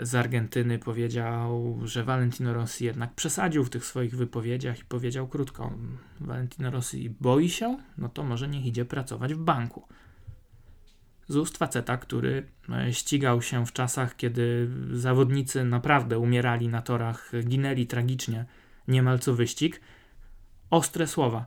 z 0.01 0.15
Argentyny 0.15 0.79
powiedział, 0.79 1.81
że 1.85 2.05
Valentino 2.05 2.55
Rossi 2.55 2.85
jednak 2.85 3.15
przesadził 3.15 3.65
w 3.65 3.71
tych 3.71 3.85
swoich 3.85 4.17
wypowiedziach 4.17 4.81
i 4.81 4.85
powiedział 4.85 5.29
krótko: 5.29 5.73
Valentino 6.21 6.71
Rossi 6.71 7.11
boi 7.21 7.49
się, 7.49 7.79
no 7.99 8.09
to 8.09 8.23
może 8.23 8.49
niech 8.49 8.67
idzie 8.67 8.85
pracować 8.85 9.35
w 9.35 9.39
banku. 9.39 9.89
Z 11.29 11.37
ust 11.37 11.59
faceta, 11.59 11.97
który 11.97 12.47
e, 12.69 12.93
ścigał 12.93 13.43
się 13.43 13.67
w 13.67 13.73
czasach, 13.73 14.17
kiedy 14.17 14.71
zawodnicy 14.93 15.65
naprawdę 15.65 16.19
umierali 16.19 16.69
na 16.69 16.83
torach, 16.83 17.33
ginęli 17.45 17.87
tragicznie, 17.87 18.45
niemal 18.89 19.19
co 19.19 19.35
wyścig. 19.35 19.81
Ostre 20.71 21.07
słowa, 21.07 21.47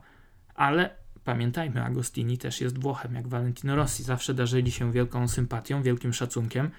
ale 0.54 0.90
pamiętajmy, 1.24 1.84
Agostini 1.84 2.38
też 2.38 2.60
jest 2.60 2.78
Włochem, 2.78 3.14
jak 3.14 3.28
Valentino 3.28 3.76
Rossi. 3.76 4.02
Zawsze 4.02 4.34
darzyli 4.34 4.70
się 4.70 4.92
wielką 4.92 5.28
sympatią, 5.28 5.82
wielkim 5.82 6.12
szacunkiem. 6.12 6.70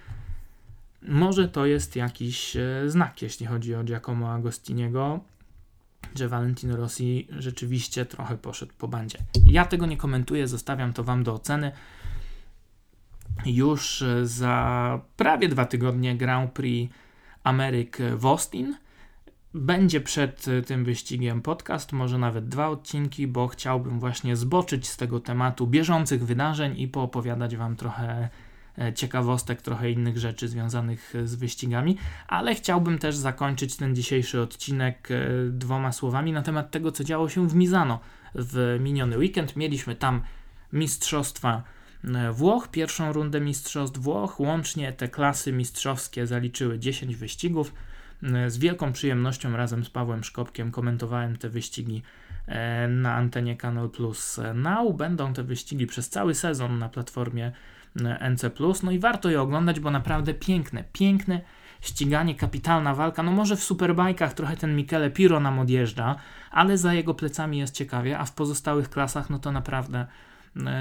Może 1.02 1.48
to 1.48 1.66
jest 1.66 1.96
jakiś 1.96 2.56
e, 2.56 2.84
znak, 2.88 3.22
jeśli 3.22 3.46
chodzi 3.46 3.76
o 3.76 3.84
Giacomo 3.84 4.34
Agostiniego, 4.34 5.20
że 6.16 6.28
Valentino 6.28 6.78
Rossi 6.78 7.28
rzeczywiście 7.32 8.06
trochę 8.06 8.38
poszedł 8.38 8.74
po 8.78 8.88
bandzie. 8.88 9.18
Ja 9.46 9.66
tego 9.66 9.86
nie 9.86 9.98
komentuję, 9.98 10.48
zostawiam 10.48 10.94
to 10.94 11.04
Wam 11.04 11.24
do 11.24 11.34
oceny. 11.34 11.72
Już 13.46 14.02
e, 14.02 14.26
za 14.28 15.02
prawie 15.18 15.50
dwa 15.50 15.66
tygodnie 15.66 16.18
Grand 16.18 16.52
Prix 16.52 16.94
Ameryk 17.44 17.98
w 18.16 18.26
Austin. 18.26 18.78
Będzie 19.54 20.02
przed 20.02 20.48
e, 20.48 20.62
tym 20.62 20.86
wyścigiem 20.86 21.42
podcast, 21.42 21.94
może 21.94 22.18
nawet 22.18 22.50
dwa 22.50 22.70
odcinki, 22.70 23.28
bo 23.28 23.48
chciałbym 23.48 24.00
właśnie 24.00 24.36
zboczyć 24.36 24.88
z 24.88 24.98
tego 24.98 25.20
tematu 25.20 25.68
bieżących 25.68 26.26
wydarzeń 26.26 26.80
i 26.80 26.88
poopowiadać 26.88 27.56
Wam 27.56 27.76
trochę 27.76 28.30
ciekawostek, 28.96 29.62
trochę 29.62 29.92
innych 29.92 30.18
rzeczy 30.18 30.48
związanych 30.48 31.14
z 31.24 31.36
wyścigami, 31.36 31.98
ale 32.28 32.56
chciałbym 32.56 32.98
też 32.98 33.16
zakończyć 33.16 33.76
ten 33.76 33.96
dzisiejszy 33.96 34.42
odcinek 34.42 35.10
e, 35.12 35.30
dwoma 35.50 35.92
słowami 35.92 36.32
na 36.32 36.42
temat 36.42 36.72
tego, 36.72 36.92
co 36.92 37.04
działo 37.04 37.30
się 37.30 37.48
w 37.48 37.56
Mizano 37.56 38.00
w 38.36 38.78
miniony 38.80 39.18
weekend. 39.18 39.56
Mieliśmy 39.56 39.96
tam 39.96 40.22
mistrzostwa 40.74 41.64
e, 42.04 42.32
Włoch, 42.32 42.68
pierwszą 42.68 43.14
rundę 43.14 43.42
mistrzostw 43.42 44.00
Włoch. 44.00 44.40
Łącznie 44.40 44.94
te 44.94 45.08
klasy 45.08 45.52
mistrzowskie 45.52 46.28
zaliczyły 46.28 46.80
10 46.80 47.16
wyścigów. 47.16 47.74
Z 48.48 48.58
wielką 48.58 48.94
przyjemnością 48.94 49.58
razem 49.58 49.86
z 49.86 49.90
Pawłem 49.90 50.24
Szkopkiem 50.24 50.72
komentowałem 50.72 51.38
te 51.38 51.50
wyścigi 51.50 52.04
na 52.90 53.16
antenie 53.16 53.58
Kanal 53.58 53.90
Plus 53.90 54.40
Now. 54.56 54.96
Będą 54.96 55.34
te 55.34 55.44
wyścigi 55.44 55.88
przez 55.88 56.10
cały 56.10 56.36
sezon 56.36 56.80
na 56.80 56.90
platformie 56.90 57.52
NC+. 58.32 58.52
No 58.84 58.92
i 58.92 59.00
warto 59.00 59.30
je 59.30 59.42
oglądać, 59.42 59.80
bo 59.80 59.92
naprawdę 59.92 60.34
piękne, 60.34 60.84
piękne 60.94 61.42
ściganie, 61.82 62.36
kapitalna 62.36 62.96
walka. 62.96 63.24
No 63.24 63.32
może 63.32 63.56
w 63.56 63.64
superbajkach 63.64 64.34
trochę 64.34 64.58
ten 64.58 64.76
Michele 64.76 65.10
Piro 65.10 65.40
nam 65.40 65.60
odjeżdża, 65.60 66.16
ale 66.52 66.78
za 66.78 66.94
jego 66.94 67.14
plecami 67.14 67.58
jest 67.58 67.76
ciekawie, 67.76 68.20
a 68.20 68.26
w 68.26 68.34
pozostałych 68.34 68.90
klasach 68.90 69.30
no 69.30 69.40
to 69.40 69.52
naprawdę 69.52 70.06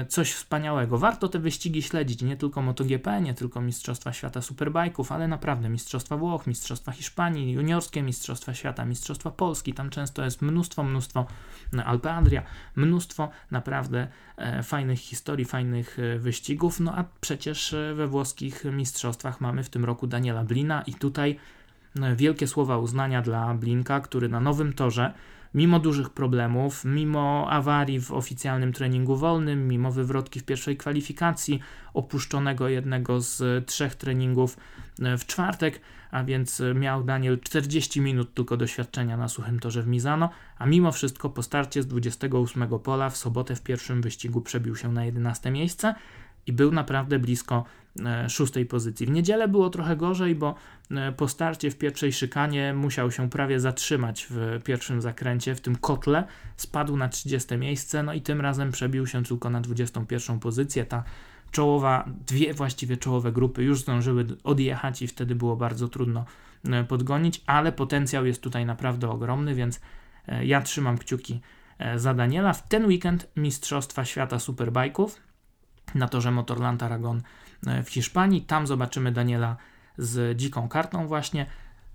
coś 0.07 0.31
wspaniałego. 0.31 0.97
Warto 0.97 1.27
te 1.27 1.39
wyścigi 1.39 1.81
śledzić, 1.81 2.21
nie 2.21 2.37
tylko 2.37 2.61
MotoGP, 2.61 3.21
nie 3.21 3.33
tylko 3.33 3.61
Mistrzostwa 3.61 4.13
Świata 4.13 4.41
Superbajków, 4.41 5.11
ale 5.11 5.27
naprawdę 5.27 5.69
Mistrzostwa 5.69 6.17
Włoch, 6.17 6.47
Mistrzostwa 6.47 6.91
Hiszpanii, 6.91 7.51
juniorskie 7.51 8.01
Mistrzostwa 8.03 8.53
Świata, 8.53 8.85
Mistrzostwa 8.85 9.31
Polski, 9.31 9.73
tam 9.73 9.89
często 9.89 10.23
jest 10.23 10.41
mnóstwo, 10.41 10.83
mnóstwo 10.83 11.25
e, 11.77 11.85
Alpe 11.85 12.13
Adria, 12.13 12.43
mnóstwo 12.75 13.29
naprawdę 13.51 14.07
e, 14.37 14.63
fajnych 14.63 14.99
historii, 14.99 15.45
fajnych 15.45 15.97
wyścigów, 16.17 16.79
no 16.79 16.97
a 16.97 17.05
przecież 17.21 17.75
we 17.95 18.07
włoskich 18.07 18.65
mistrzostwach 18.65 19.41
mamy 19.41 19.63
w 19.63 19.69
tym 19.69 19.85
roku 19.85 20.07
Daniela 20.07 20.43
Blina 20.43 20.81
i 20.81 20.93
tutaj 20.93 21.39
wielkie 22.15 22.47
słowa 22.47 22.77
uznania 22.77 23.21
dla 23.21 23.53
Blinka, 23.53 23.99
który 23.99 24.29
na 24.29 24.39
nowym 24.39 24.73
torze 24.73 25.13
mimo 25.53 25.79
dużych 25.79 26.09
problemów, 26.09 26.85
mimo 26.85 27.47
awarii 27.49 28.01
w 28.01 28.11
oficjalnym 28.11 28.73
treningu 28.73 29.15
wolnym, 29.15 29.67
mimo 29.67 29.91
wywrotki 29.91 30.39
w 30.39 30.43
pierwszej 30.43 30.77
kwalifikacji, 30.77 31.59
opuszczonego 31.93 32.69
jednego 32.69 33.21
z 33.21 33.65
trzech 33.67 33.95
treningów 33.95 34.57
e, 35.01 35.17
w 35.17 35.25
czwartek, 35.25 35.81
a 36.11 36.23
więc 36.23 36.61
miał 36.75 37.03
Daniel 37.03 37.39
40 37.39 38.01
minut 38.01 38.33
tylko 38.33 38.57
doświadczenia 38.57 39.17
na 39.17 39.27
suchym 39.27 39.59
torze 39.59 39.83
w 39.83 39.87
Mizano, 39.87 40.29
a 40.57 40.65
mimo 40.65 40.91
wszystko 40.91 41.29
po 41.29 41.43
starcie 41.43 41.83
z 41.83 41.87
28 41.87 42.79
pola 42.79 43.09
w 43.09 43.17
sobotę 43.17 43.55
w 43.55 43.63
pierwszym 43.63 44.01
wyścigu 44.01 44.41
przebił 44.41 44.75
się 44.75 44.91
na 44.91 45.05
11 45.05 45.51
miejsce 45.51 45.95
i 46.47 46.53
był 46.53 46.71
naprawdę 46.71 47.19
blisko 47.19 47.65
szóstej 48.29 48.65
pozycji. 48.65 49.05
W 49.05 49.09
niedzielę 49.09 49.47
było 49.47 49.69
trochę 49.69 49.95
gorzej, 49.95 50.35
bo 50.35 50.55
e, 50.91 51.11
po 51.11 51.27
starcie 51.27 51.71
w 51.71 51.77
pierwszej 51.77 52.13
szykanie 52.13 52.73
musiał 52.73 53.11
się 53.11 53.29
prawie 53.29 53.59
zatrzymać 53.59 54.27
w 54.29 54.59
pierwszym 54.63 55.01
zakręcie, 55.01 55.55
w 55.55 55.61
tym 55.61 55.75
kotle, 55.75 56.23
spadł 56.57 56.97
na 56.97 57.09
30 57.09 57.57
miejsce, 57.57 58.03
no 58.03 58.13
i 58.13 58.21
tym 58.21 58.41
razem 58.41 58.71
przebił 58.71 59.07
się 59.07 59.23
tylko 59.23 59.49
na 59.49 59.61
21 59.61 60.39
pozycję. 60.39 60.85
Ta 60.85 61.03
czołowa, 61.51 62.05
dwie 62.27 62.53
właściwie 62.53 62.97
czołowe 62.97 63.31
grupy 63.31 63.63
już 63.63 63.79
zdążyły 63.79 64.25
odjechać 64.43 65.01
i 65.01 65.07
wtedy 65.07 65.35
było 65.35 65.55
bardzo 65.55 65.87
trudno 65.87 66.25
e, 66.69 66.83
podgonić, 66.83 67.41
ale 67.45 67.71
potencjał 67.71 68.25
jest 68.25 68.41
tutaj 68.41 68.65
naprawdę 68.65 69.09
ogromny, 69.09 69.55
więc 69.55 69.79
ja 70.41 70.61
trzymam 70.61 70.97
kciuki 70.97 71.41
za 71.95 72.13
Daniela. 72.13 72.53
W 72.53 72.67
ten 72.67 72.85
weekend 72.85 73.27
Mistrzostwa 73.35 74.05
Świata 74.05 74.39
Superbajków 74.39 75.28
na 75.95 76.07
torze 76.07 76.31
Motorland 76.31 76.83
Aragon 76.83 77.21
e, 77.67 77.83
w 77.83 77.89
Hiszpanii. 77.89 78.41
Tam 78.41 78.67
zobaczymy 78.67 79.11
Daniela 79.11 79.57
z 79.97 80.37
dziką 80.37 80.69
kartą 80.69 81.07
właśnie. 81.07 81.45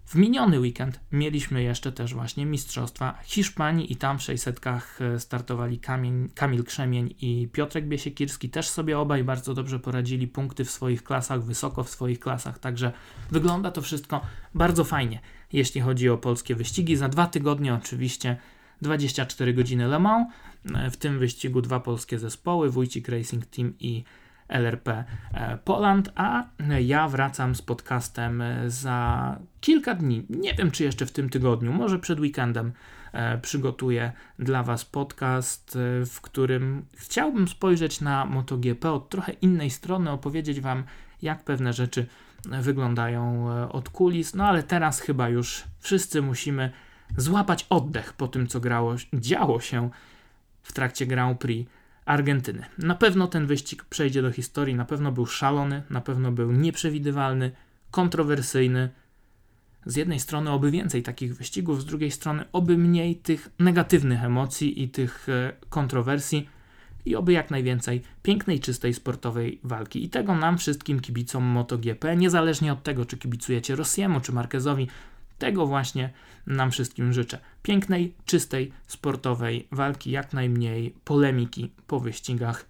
W 0.06 0.14
miniony 0.14 0.60
weekend 0.60 1.00
mieliśmy 1.12 1.62
jeszcze 1.62 1.92
też 1.92 2.14
właśnie 2.14 2.46
Mistrzostwa 2.46 3.18
Hiszpanii 3.22 3.92
i 3.92 3.96
tam 3.96 4.18
w 4.18 4.22
600 4.22 4.60
e, 5.00 5.20
startowali 5.20 5.78
Kamil, 5.78 6.28
Kamil 6.34 6.64
Krzemień 6.64 7.14
i 7.20 7.48
Piotrek 7.52 7.88
Biesiekirski. 7.88 8.50
Też 8.50 8.68
sobie 8.68 8.98
obaj 8.98 9.24
bardzo 9.24 9.54
dobrze 9.54 9.78
poradzili, 9.78 10.28
punkty 10.28 10.64
w 10.64 10.70
swoich 10.70 11.04
klasach, 11.04 11.42
wysoko 11.42 11.84
w 11.84 11.90
swoich 11.90 12.20
klasach, 12.20 12.58
także 12.58 12.92
wygląda 13.30 13.70
to 13.70 13.82
wszystko 13.82 14.20
bardzo 14.54 14.84
fajnie, 14.84 15.20
jeśli 15.52 15.80
chodzi 15.80 16.08
o 16.08 16.18
polskie 16.18 16.54
wyścigi. 16.54 16.96
Za 16.96 17.08
dwa 17.08 17.26
tygodnie 17.26 17.74
oczywiście 17.74 18.36
24 18.82 19.54
godziny 19.54 19.86
Le 19.86 19.98
Mans, 19.98 20.26
e, 20.74 20.90
w 20.90 20.96
tym 20.96 21.18
wyścigu 21.18 21.62
dwa 21.62 21.80
polskie 21.80 22.18
zespoły, 22.18 22.70
Wójcik 22.70 23.08
Racing 23.08 23.46
Team 23.46 23.74
i 23.80 24.04
LRP 24.48 25.04
e, 25.34 25.58
Poland, 25.64 26.12
a 26.14 26.44
ja 26.80 27.08
wracam 27.08 27.54
z 27.54 27.62
podcastem 27.62 28.42
e, 28.42 28.70
za 28.70 29.38
kilka 29.60 29.94
dni. 29.94 30.26
Nie 30.30 30.54
wiem, 30.54 30.70
czy 30.70 30.84
jeszcze 30.84 31.06
w 31.06 31.12
tym 31.12 31.30
tygodniu, 31.30 31.72
może 31.72 31.98
przed 31.98 32.20
weekendem 32.20 32.72
przygotuję 33.42 34.12
dla 34.38 34.62
Was 34.62 34.84
podcast, 34.84 35.78
w 36.06 36.20
którym 36.20 36.84
chciałbym 36.96 37.48
spojrzeć 37.48 38.00
na 38.00 38.24
MotoGP 38.24 38.92
od 38.92 39.08
trochę 39.08 39.32
innej 39.32 39.70
strony, 39.70 40.10
opowiedzieć 40.10 40.60
Wam, 40.60 40.84
jak 41.22 41.44
pewne 41.44 41.72
rzeczy 41.72 42.06
wyglądają 42.44 43.48
od 43.68 43.88
kulis. 43.88 44.34
No 44.34 44.46
ale 44.46 44.62
teraz 44.62 45.00
chyba 45.00 45.28
już 45.28 45.64
wszyscy 45.78 46.22
musimy 46.22 46.72
złapać 47.16 47.66
oddech 47.70 48.12
po 48.12 48.28
tym, 48.28 48.46
co 48.46 48.60
grało, 48.60 48.94
działo 49.12 49.60
się 49.60 49.90
w 50.62 50.72
trakcie 50.72 51.06
Grand 51.06 51.38
Prix 51.38 51.70
Argentyny. 52.04 52.64
Na 52.78 52.94
pewno 52.94 53.26
ten 53.26 53.46
wyścig 53.46 53.84
przejdzie 53.84 54.22
do 54.22 54.32
historii, 54.32 54.74
na 54.74 54.84
pewno 54.84 55.12
był 55.12 55.26
szalony, 55.26 55.82
na 55.90 56.00
pewno 56.00 56.32
był 56.32 56.52
nieprzewidywalny, 56.52 57.52
kontrowersyjny. 57.90 58.88
Z 59.86 59.96
jednej 59.96 60.20
strony 60.20 60.50
oby 60.50 60.70
więcej 60.70 61.02
takich 61.02 61.36
wyścigów, 61.36 61.82
z 61.82 61.84
drugiej 61.84 62.10
strony 62.10 62.44
oby 62.52 62.78
mniej 62.78 63.16
tych 63.16 63.48
negatywnych 63.58 64.24
emocji 64.24 64.82
i 64.82 64.88
tych 64.88 65.28
e, 65.28 65.52
kontrowersji 65.68 66.48
i 67.06 67.16
oby 67.16 67.32
jak 67.32 67.50
najwięcej 67.50 68.02
pięknej, 68.22 68.60
czystej 68.60 68.94
sportowej 68.94 69.60
walki. 69.64 70.04
I 70.04 70.08
tego 70.08 70.34
nam 70.34 70.58
wszystkim 70.58 71.00
kibicom 71.00 71.44
MotoGP, 71.44 72.16
niezależnie 72.16 72.72
od 72.72 72.82
tego, 72.82 73.04
czy 73.04 73.16
kibicujecie 73.16 73.76
Rossiemu 73.76 74.20
czy 74.20 74.32
Marquezowi, 74.32 74.88
tego 75.38 75.66
właśnie 75.66 76.10
nam 76.46 76.70
wszystkim 76.70 77.12
życzę. 77.12 77.38
Pięknej, 77.62 78.14
czystej, 78.24 78.72
sportowej 78.86 79.68
walki, 79.72 80.10
jak 80.10 80.32
najmniej 80.32 80.94
polemiki 81.04 81.72
po 81.86 82.00
wyścigach. 82.00 82.66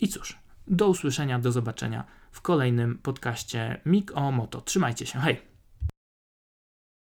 I 0.00 0.08
cóż, 0.08 0.38
do 0.68 0.88
usłyszenia, 0.88 1.38
do 1.38 1.52
zobaczenia 1.52 2.04
w 2.32 2.40
kolejnym 2.40 2.98
podcaście 2.98 3.80
Mik 3.86 4.16
o 4.16 4.32
Moto. 4.32 4.60
Trzymajcie 4.60 5.06
się, 5.06 5.18
hej! 5.18 5.55